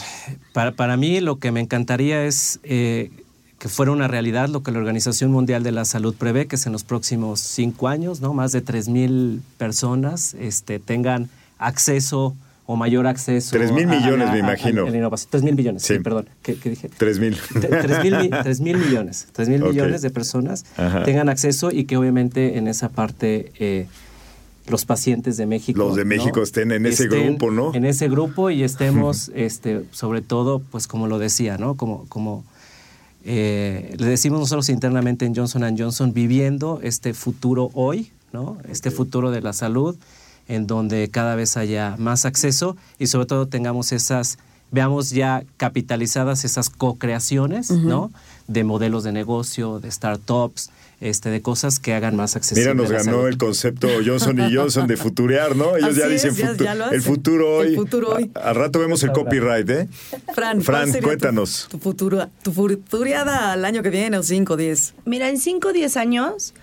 para, 0.53 0.73
para 0.73 0.97
mí 0.97 1.21
lo 1.21 1.39
que 1.39 1.51
me 1.53 1.61
encantaría 1.61 2.25
es 2.25 2.61
eh, 2.63 3.11
que 3.59 3.69
fuera 3.69 3.91
una 3.93 4.07
realidad 4.09 4.49
lo 4.49 4.63
que 4.63 4.71
la 4.71 4.79
Organización 4.79 5.33
Mundial 5.33 5.63
de 5.63 5.73
la 5.73 5.85
Salud 5.85 6.15
prevé, 6.15 6.47
que 6.47 6.57
es 6.57 6.67
en 6.67 6.73
los 6.73 6.85
próximos 6.85 7.41
cinco 7.41 7.89
años, 7.89 8.21
¿no? 8.21 8.33
Más 8.35 8.53
de 8.53 8.63
3.000 8.65 9.41
personas 9.59 10.35
este, 10.39 10.79
tengan 10.79 11.29
acceso 11.59 12.37
o 12.69 12.77
mayor 12.77 13.07
acceso. 13.07 13.51
3,000 13.57 13.89
a- 13.89 13.93
a- 13.93 14.01
millones, 14.01 14.29
a- 14.29 14.33
me 14.33 14.37
a- 14.37 14.41
imagino. 14.41 14.87
a 14.87 14.91
la 14.91 14.97
innovación. 14.97 15.29
3 15.31 15.43
mil 15.45 15.55
millones, 15.55 15.83
sí, 15.83 15.95
Sí. 15.95 16.01
perdón. 16.01 16.29
¿Qué, 16.43 16.57
qué 16.57 16.71
dije? 16.71 16.91
3 16.97 17.19
mil. 17.19 17.37
Tre- 17.55 17.81
tres 17.83 18.03
mil, 18.03 18.17
mi- 18.19 18.31
tres 18.31 18.61
mil 18.61 18.77
millones, 18.77 19.29
tres 19.33 19.49
mil 19.49 19.63
Ok. 19.63 19.71
millones 19.71 20.03
de 20.03 20.11
personas 20.11 20.65
Ajá. 20.77 21.05
tengan 21.05 21.29
acceso 21.29 21.71
y 21.73 21.85
que 21.85 21.97
obviamente 21.97 22.59
en 22.59 22.67
esa 22.69 22.89
parte 22.89 23.53
eh, 23.61 23.87
los 24.69 24.85
pacientes 24.85 25.37
de 25.37 25.47
México. 25.47 25.79
Los 25.79 25.97
de 25.97 26.05
¿no? 26.05 26.09
México 26.09 26.43
estén 26.43 26.73
en 26.73 26.87
ese 26.87 27.09
grupo, 27.09 27.51
¿no? 27.51 27.75
En 27.75 27.85
ese 27.85 28.09
grupo 28.09 28.51
y 28.51 28.63
estemos, 28.63 29.31
este, 29.35 29.85
sobre 29.93 30.23
todo, 30.23 30.61
pues 30.61 30.87
como 30.87 31.07
lo 31.07 31.19
decía, 31.19 31.59
¿no? 31.59 31.77
Como, 31.77 32.07
como 32.09 32.45
eh, 33.25 33.95
le 33.99 34.07
decimos 34.07 34.41
nosotros 34.41 34.69
internamente 34.69 35.27
en 35.27 35.35
Johnson 35.35 35.77
Johnson, 35.77 36.13
viviendo 36.13 36.81
este 36.83 37.15
futuro 37.15 37.71
hoy, 37.75 38.11
¿no? 38.33 38.59
Este 38.69 38.91
futuro 38.91 39.31
de 39.31 39.41
la 39.41 39.53
salud, 39.53 39.97
en 40.49 40.67
donde 40.67 41.09
cada 41.11 41.35
vez 41.35 41.57
haya 41.57 41.97
más 41.99 42.25
acceso 42.25 42.77
y 42.99 43.09
sobre 43.09 43.27
todo 43.27 43.47
tengamos 43.47 43.93
esas, 43.93 44.39
veamos 44.71 45.11
ya 45.11 45.45
capitalizadas 45.57 46.45
esas 46.45 46.71
co-creaciones. 46.71 47.71
¿no? 47.71 48.13
De 48.47 48.63
modelos 48.63 49.03
de 49.03 49.11
negocio, 49.11 49.81
de 49.81 49.91
startups, 49.91 50.71
este, 51.01 51.29
de 51.31 51.43
cosas 51.43 51.79
que 51.79 51.93
hagan 51.93 52.17
más 52.17 52.37
accesible. 52.37 52.73
Mira, 52.73 52.75
nos 52.83 52.91
la 52.91 52.99
ganó 52.99 53.13
salud. 53.19 53.29
el 53.29 53.37
concepto 53.39 53.89
Johnson 54.05 54.39
y 54.41 54.55
Johnson 54.55 54.87
de 54.87 54.97
futurear, 54.97 55.55
¿no? 55.55 55.77
Ellos 55.77 55.91
Así 55.91 55.99
ya 56.01 56.07
es, 56.07 56.13
dicen 56.23 56.35
ya- 56.35 56.53
futu- 56.55 56.65
ya 56.65 56.75
lo 56.75 56.91
el 56.91 57.03
futuro 57.03 57.57
hoy. 57.59 57.67
El 57.69 57.77
futuro 57.77 58.09
hoy. 58.15 58.31
A- 58.35 58.49
Al 58.51 58.55
rato 58.55 58.79
vemos 58.79 59.03
el 59.03 59.13
copyright, 59.13 59.69
¿eh? 59.69 59.89
Fran, 60.35 60.57
¿cuál 60.57 60.63
Fran, 60.63 60.87
sería 60.87 61.01
tu- 61.01 61.07
cuéntanos. 61.07 61.67
Tu, 61.71 61.79
futuro, 61.79 62.29
tu 62.43 62.53
futuriada 62.53 63.53
al 63.53 63.65
año 63.67 63.83
que 63.83 63.91
viene 63.91 64.17
o 64.17 64.23
5 64.23 64.55
o 64.55 64.57
10. 64.57 64.95
Mira, 65.05 65.29
en 65.29 65.39
5 65.39 65.69
o 65.69 65.73
10 65.75 65.97
años, 65.99 66.55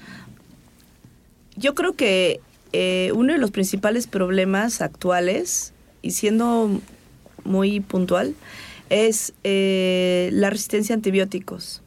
yo 1.56 1.76
creo 1.76 1.94
que 1.96 2.40
eh, 2.72 3.12
uno 3.14 3.34
de 3.34 3.40
los 3.40 3.52
principales 3.52 4.08
problemas 4.08 4.82
actuales, 4.82 5.74
y 6.02 6.10
siendo 6.12 6.82
muy 7.44 7.82
puntual, 7.82 8.34
es 8.90 9.34
eh, 9.44 10.30
la 10.34 10.50
resistencia 10.50 10.96
a 10.96 10.98
antibióticos. 10.98 11.83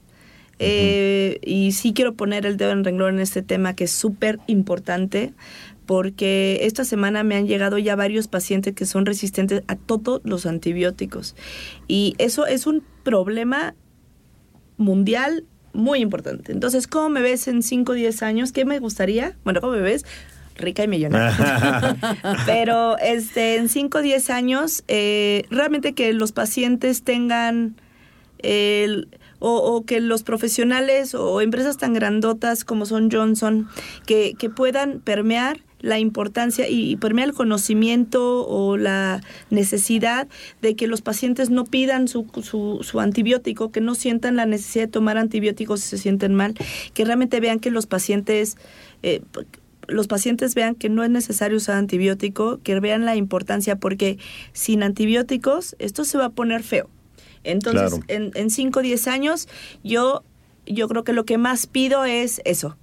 Eh, 0.59 1.39
y 1.43 1.73
sí 1.73 1.93
quiero 1.93 2.15
poner 2.15 2.47
el 2.47 2.57
dedo 2.57 2.73
en 2.73 2.85
renglón 2.85 3.17
en 3.17 3.21
este 3.21 3.43
tema 3.43 3.77
que 3.77 3.85
es 3.85 3.93
súper 3.93 4.41
importante 4.47 5.35
porque 5.85 6.61
esta 6.63 6.85
semana 6.85 7.23
me 7.23 7.37
han 7.37 7.47
llegado 7.47 7.79
ya 7.79 7.95
varios 7.95 8.27
pacientes 8.27 8.75
que 8.75 8.87
son 8.87 9.07
resistentes 9.07 9.63
a 9.69 9.77
todos 9.77 10.21
los 10.25 10.45
antibióticos. 10.45 11.37
Y 11.87 12.15
eso 12.19 12.47
es 12.47 12.67
un 12.67 12.83
problema 13.05 13.75
mundial 14.77 15.45
muy 15.73 16.01
importante. 16.01 16.53
Entonces, 16.53 16.87
¿cómo 16.87 17.09
me 17.09 17.21
ves 17.21 17.47
en 17.49 17.63
5 17.63 17.93
o 17.93 17.95
10 17.95 18.23
años? 18.23 18.53
¿Qué 18.53 18.65
me 18.65 18.79
gustaría? 18.79 19.37
Bueno, 19.45 19.61
¿cómo 19.61 19.75
me 19.75 19.81
ves? 19.81 20.05
Rica 20.57 20.83
y 20.85 20.89
millonaria. 20.89 21.97
Pero 22.47 22.99
este, 22.99 23.57
en 23.57 23.69
5 23.69 23.99
o 23.99 24.03
10 24.03 24.31
años, 24.31 24.85
eh, 24.89 25.45
realmente 25.51 25.93
que 25.93 26.13
los 26.13 26.33
pacientes 26.33 27.03
tengan 27.03 27.77
el- 28.41 29.09
o, 29.39 29.85
que 29.85 30.01
los 30.01 30.23
profesionales 30.23 31.15
o 31.15 31.41
empresas 31.41 31.77
tan 31.77 31.93
grandotas 31.93 32.65
como 32.65 32.87
son 32.87 33.11
Johnson, 33.11 33.69
que, 34.07 34.35
puedan 34.55 35.01
permear 35.01 35.61
la 35.81 35.99
importancia 35.99 36.69
y, 36.69 36.91
y 36.91 36.97
permear 36.97 37.29
el 37.29 37.35
conocimiento 37.35 38.47
o 38.49 38.77
la 38.79 39.21
necesidad 39.51 40.27
de 40.63 40.75
que 40.75 40.87
los 40.87 41.03
pacientes 41.03 41.51
no 41.51 41.65
pidan 41.65 42.09
su, 42.09 42.27
su, 42.43 42.81
su 42.83 42.99
antibiótico, 43.01 43.71
que 43.71 43.83
no 43.83 43.95
sientan 43.95 44.37
la 44.37 44.47
necesidad 44.47 44.87
de 44.87 44.93
tomar 44.93 45.19
antibióticos 45.19 45.81
si 45.81 45.91
se 45.91 45.99
sienten 45.99 46.35
mal, 46.35 46.55
que 46.95 47.05
realmente 47.05 47.41
vean 47.41 47.61
que 47.61 47.71
los 47.71 47.87
pacientes... 47.87 48.57
eh, 49.03 49.21
los 49.89 50.09
pacientes 50.09 50.57
vean 50.57 50.75
que 50.75 50.89
no 50.89 51.05
es 51.05 51.11
necesario 51.11 51.59
usar 51.59 51.77
antibiótico, 51.77 52.59
que 52.65 52.81
vean 52.81 53.05
la 53.05 53.15
importancia, 53.15 53.77
porque 53.77 54.19
sin 54.53 54.83
antibióticos 54.83 55.77
esto 55.79 56.05
se 56.05 56.19
va 56.19 56.25
a 56.25 56.31
poner 56.31 56.65
feo. 56.65 56.91
Entonces, 57.47 57.91
Claro. 57.91 58.05
en, 58.09 58.31
en 58.35 58.51
5 58.51 58.81
o 58.81 58.83
10 58.83 59.07
años, 59.09 59.49
yo, 59.85 60.23
yo 60.67 60.89
creo 60.89 61.05
que 61.05 61.13
lo 61.13 61.25
que 61.25 61.39
más 61.39 61.67
pido 61.67 62.05
es 62.05 62.41
eso. 62.45 62.77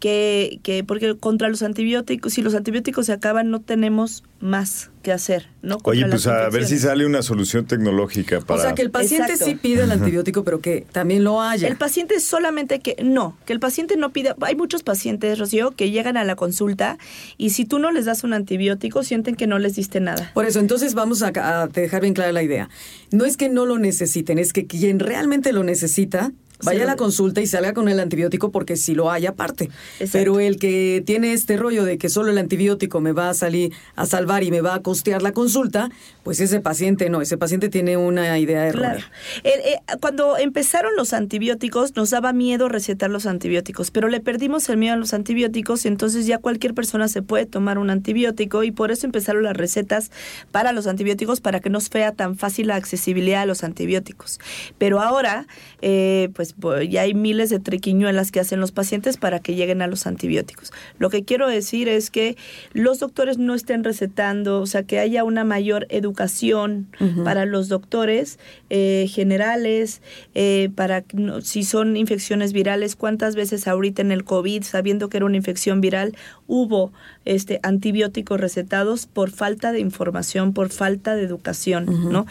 Que, 0.00 0.60
que, 0.62 0.82
porque 0.82 1.14
contra 1.16 1.48
los 1.50 1.62
antibióticos, 1.62 2.32
si 2.32 2.40
los 2.40 2.54
antibióticos 2.54 3.06
se 3.06 3.12
acaban, 3.12 3.50
no 3.50 3.60
tenemos 3.60 4.24
más 4.40 4.90
que 5.02 5.12
hacer, 5.12 5.48
¿no? 5.62 5.78
Contra 5.78 5.90
Oye, 5.90 6.06
pues 6.10 6.26
a 6.26 6.48
ver 6.48 6.66
si 6.66 6.78
sale 6.78 7.04
una 7.06 7.22
solución 7.22 7.66
tecnológica 7.66 8.40
para... 8.40 8.60
O 8.60 8.62
sea, 8.62 8.74
que 8.74 8.82
el 8.82 8.90
paciente 8.90 9.32
Exacto. 9.32 9.44
sí 9.44 9.54
pide 9.56 9.82
el 9.82 9.90
antibiótico, 9.90 10.42
pero 10.42 10.60
que 10.60 10.86
también 10.92 11.22
lo 11.22 11.42
haya. 11.42 11.68
El 11.68 11.76
paciente 11.76 12.18
solamente 12.20 12.80
que 12.80 12.96
no, 13.02 13.36
que 13.44 13.52
el 13.52 13.60
paciente 13.60 13.96
no 13.96 14.10
pida. 14.10 14.36
Hay 14.40 14.56
muchos 14.56 14.82
pacientes, 14.82 15.38
Rocío, 15.38 15.72
que 15.72 15.90
llegan 15.90 16.16
a 16.16 16.24
la 16.24 16.36
consulta 16.36 16.98
y 17.36 17.50
si 17.50 17.66
tú 17.66 17.78
no 17.78 17.92
les 17.92 18.06
das 18.06 18.24
un 18.24 18.32
antibiótico, 18.32 19.02
sienten 19.02 19.36
que 19.36 19.46
no 19.46 19.58
les 19.58 19.76
diste 19.76 20.00
nada. 20.00 20.30
Por 20.32 20.46
eso, 20.46 20.60
entonces 20.60 20.94
vamos 20.94 21.22
a, 21.22 21.32
a 21.34 21.66
dejar 21.66 22.00
bien 22.00 22.14
clara 22.14 22.32
la 22.32 22.42
idea. 22.42 22.70
No 23.10 23.26
es 23.26 23.36
que 23.36 23.48
no 23.48 23.66
lo 23.66 23.78
necesiten, 23.78 24.38
es 24.38 24.52
que 24.52 24.66
quien 24.66 24.98
realmente 24.98 25.52
lo 25.52 25.62
necesita 25.62 26.32
vaya 26.64 26.82
a 26.84 26.86
la 26.86 26.96
consulta 26.96 27.40
y 27.40 27.46
salga 27.46 27.72
con 27.74 27.88
el 27.88 28.00
antibiótico 28.00 28.50
porque 28.50 28.76
si 28.76 28.94
lo 28.94 29.10
hay 29.10 29.26
aparte. 29.26 29.64
Exacto. 29.98 30.10
Pero 30.12 30.40
el 30.40 30.58
que 30.58 31.02
tiene 31.04 31.32
este 31.32 31.56
rollo 31.56 31.84
de 31.84 31.98
que 31.98 32.08
solo 32.08 32.30
el 32.30 32.38
antibiótico 32.38 33.00
me 33.00 33.12
va 33.12 33.30
a 33.30 33.34
salir 33.34 33.72
a 33.96 34.06
salvar 34.06 34.42
y 34.42 34.50
me 34.50 34.60
va 34.60 34.74
a 34.74 34.82
costear 34.82 35.22
la 35.22 35.32
consulta, 35.32 35.90
pues 36.22 36.40
ese 36.40 36.60
paciente 36.60 37.08
no, 37.10 37.20
ese 37.22 37.36
paciente 37.38 37.68
tiene 37.68 37.96
una 37.96 38.38
idea 38.38 38.66
errónea. 38.66 38.90
Claro. 38.94 39.06
El- 39.44 39.60
eh, 39.60 39.78
cuando 40.00 40.36
empezaron 40.38 40.92
los 40.96 41.12
antibióticos, 41.12 41.96
nos 41.96 42.10
daba 42.10 42.32
miedo 42.32 42.68
recetar 42.68 43.10
los 43.10 43.26
antibióticos, 43.26 43.90
pero 43.90 44.08
le 44.08 44.20
perdimos 44.20 44.68
el 44.68 44.76
miedo 44.76 44.94
a 44.94 44.96
los 44.96 45.14
antibióticos 45.14 45.84
y 45.84 45.88
entonces 45.88 46.26
ya 46.26 46.38
cualquier 46.38 46.74
persona 46.74 47.08
se 47.08 47.22
puede 47.22 47.46
tomar 47.46 47.78
un 47.78 47.90
antibiótico 47.90 48.62
y 48.64 48.70
por 48.70 48.90
eso 48.90 49.06
empezaron 49.06 49.42
las 49.42 49.56
recetas 49.56 50.10
para 50.50 50.72
los 50.72 50.86
antibióticos 50.86 51.40
para 51.40 51.60
que 51.60 51.70
no 51.70 51.80
sea 51.80 52.12
tan 52.12 52.36
fácil 52.36 52.68
la 52.68 52.76
accesibilidad 52.76 53.42
a 53.42 53.46
los 53.46 53.64
antibióticos. 53.64 54.38
Pero 54.78 55.00
ahora, 55.00 55.46
eh, 55.82 56.28
pues 56.34 56.49
bo- 56.56 56.80
ya 56.82 57.02
hay 57.02 57.14
miles 57.14 57.50
de 57.50 57.58
triquiñuelas 57.60 58.30
que 58.32 58.40
hacen 58.40 58.60
los 58.60 58.72
pacientes 58.72 59.16
para 59.16 59.40
que 59.40 59.54
lleguen 59.54 59.82
a 59.82 59.86
los 59.86 60.06
antibióticos. 60.06 60.72
Lo 60.98 61.10
que 61.10 61.24
quiero 61.24 61.48
decir 61.48 61.88
es 61.88 62.10
que 62.10 62.36
los 62.72 62.98
doctores 63.00 63.38
no 63.38 63.54
estén 63.54 63.84
recetando, 63.84 64.60
o 64.60 64.66
sea, 64.66 64.82
que 64.82 64.98
haya 64.98 65.24
una 65.24 65.44
mayor 65.44 65.86
educación 65.90 66.88
para 67.24 67.46
los 67.46 67.68
doctores 67.68 68.38
eh, 68.68 69.06
generales, 69.10 70.02
eh, 70.34 70.70
para 70.74 71.04
no- 71.12 71.40
si 71.40 71.64
son 71.64 71.96
infecciones 71.96 72.52
virales, 72.52 72.96
cuántas 72.96 73.34
veces 73.36 73.66
ahorita 73.68 74.02
en 74.02 74.12
el 74.12 74.24
COVID, 74.24 74.62
sabiendo 74.62 75.08
que 75.08 75.16
era 75.18 75.26
una 75.26 75.36
infección 75.36 75.80
viral, 75.80 76.14
hubo 76.46 76.92
este 77.24 77.60
antibióticos 77.62 78.40
recetados 78.40 79.06
por 79.06 79.30
falta 79.30 79.72
de 79.72 79.80
información, 79.80 80.52
por 80.52 80.70
falta 80.70 81.14
de 81.14 81.22
educación, 81.24 82.10
¿no? 82.12 82.26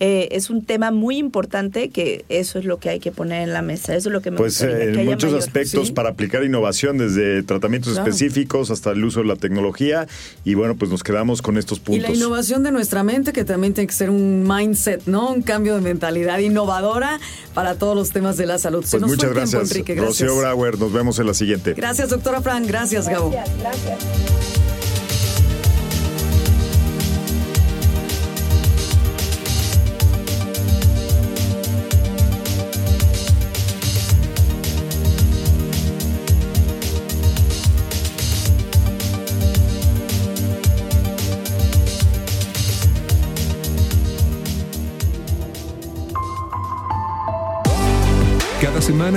Eh, 0.00 0.28
es 0.32 0.50
un 0.50 0.64
tema 0.64 0.90
muy 0.90 1.16
importante 1.16 1.88
que 1.88 2.24
eso 2.28 2.58
es 2.58 2.64
lo 2.64 2.78
que 2.78 2.90
hay 2.90 3.00
que 3.00 3.10
poner 3.10 3.42
en 3.42 3.52
la 3.52 3.62
mesa, 3.64 3.96
eso 3.96 4.08
es 4.08 4.12
lo 4.12 4.20
que 4.22 4.30
me 4.30 4.36
Pues 4.36 4.60
gustaría, 4.60 4.76
eh, 4.76 4.78
que 4.78 4.92
en 4.92 4.98
haya 5.00 5.10
muchos 5.10 5.32
mayor- 5.32 5.38
aspectos 5.48 5.86
¿sí? 5.88 5.92
para 5.92 6.10
aplicar 6.10 6.44
innovación, 6.44 6.98
desde 6.98 7.42
tratamientos 7.42 7.94
Claro. 7.94 8.08
específicos 8.08 8.70
hasta 8.70 8.92
el 8.92 9.04
uso 9.04 9.20
de 9.20 9.26
la 9.26 9.36
tecnología. 9.36 10.06
Y 10.44 10.54
bueno, 10.54 10.76
pues 10.76 10.90
nos 10.90 11.02
quedamos 11.02 11.42
con 11.42 11.58
estos 11.58 11.78
Y 11.78 11.80
puntos. 11.80 12.08
la 12.10 12.14
innovación 12.14 12.62
de 12.62 12.70
nuestra 12.70 13.02
mente, 13.02 13.32
que 13.32 13.44
también 13.44 13.74
tiene 13.74 13.88
que 13.88 13.94
ser 13.94 14.10
un 14.10 14.46
mindset, 14.48 15.02
¿no? 15.06 15.32
Un 15.32 15.42
cambio 15.42 15.74
de 15.74 15.80
mentalidad 15.80 16.38
innovadora 16.38 17.18
para 17.54 17.74
todos 17.74 17.96
los 17.96 18.10
temas 18.10 18.36
de 18.36 18.46
la 18.46 18.58
salud. 18.58 18.84
Se 18.84 18.92
Pues 18.92 19.00
nos 19.00 19.10
muchas 19.10 19.24
el 19.30 19.34
tiempo, 19.34 19.50
gracias, 19.50 19.70
Enrique. 19.72 19.94
Gracias. 19.94 20.28
Rocío 20.28 20.38
Brauer. 20.38 20.78
Nos 20.78 20.92
vemos 20.92 21.18
en 21.18 21.26
la 21.26 21.34
siguiente. 21.34 21.74
Gracias, 21.74 22.10
doctora 22.10 22.40
Fran. 22.42 22.66
Gracias, 22.66 23.08
Gabo. 23.08 23.30
Gracias, 23.30 23.58
gracias. 23.60 24.73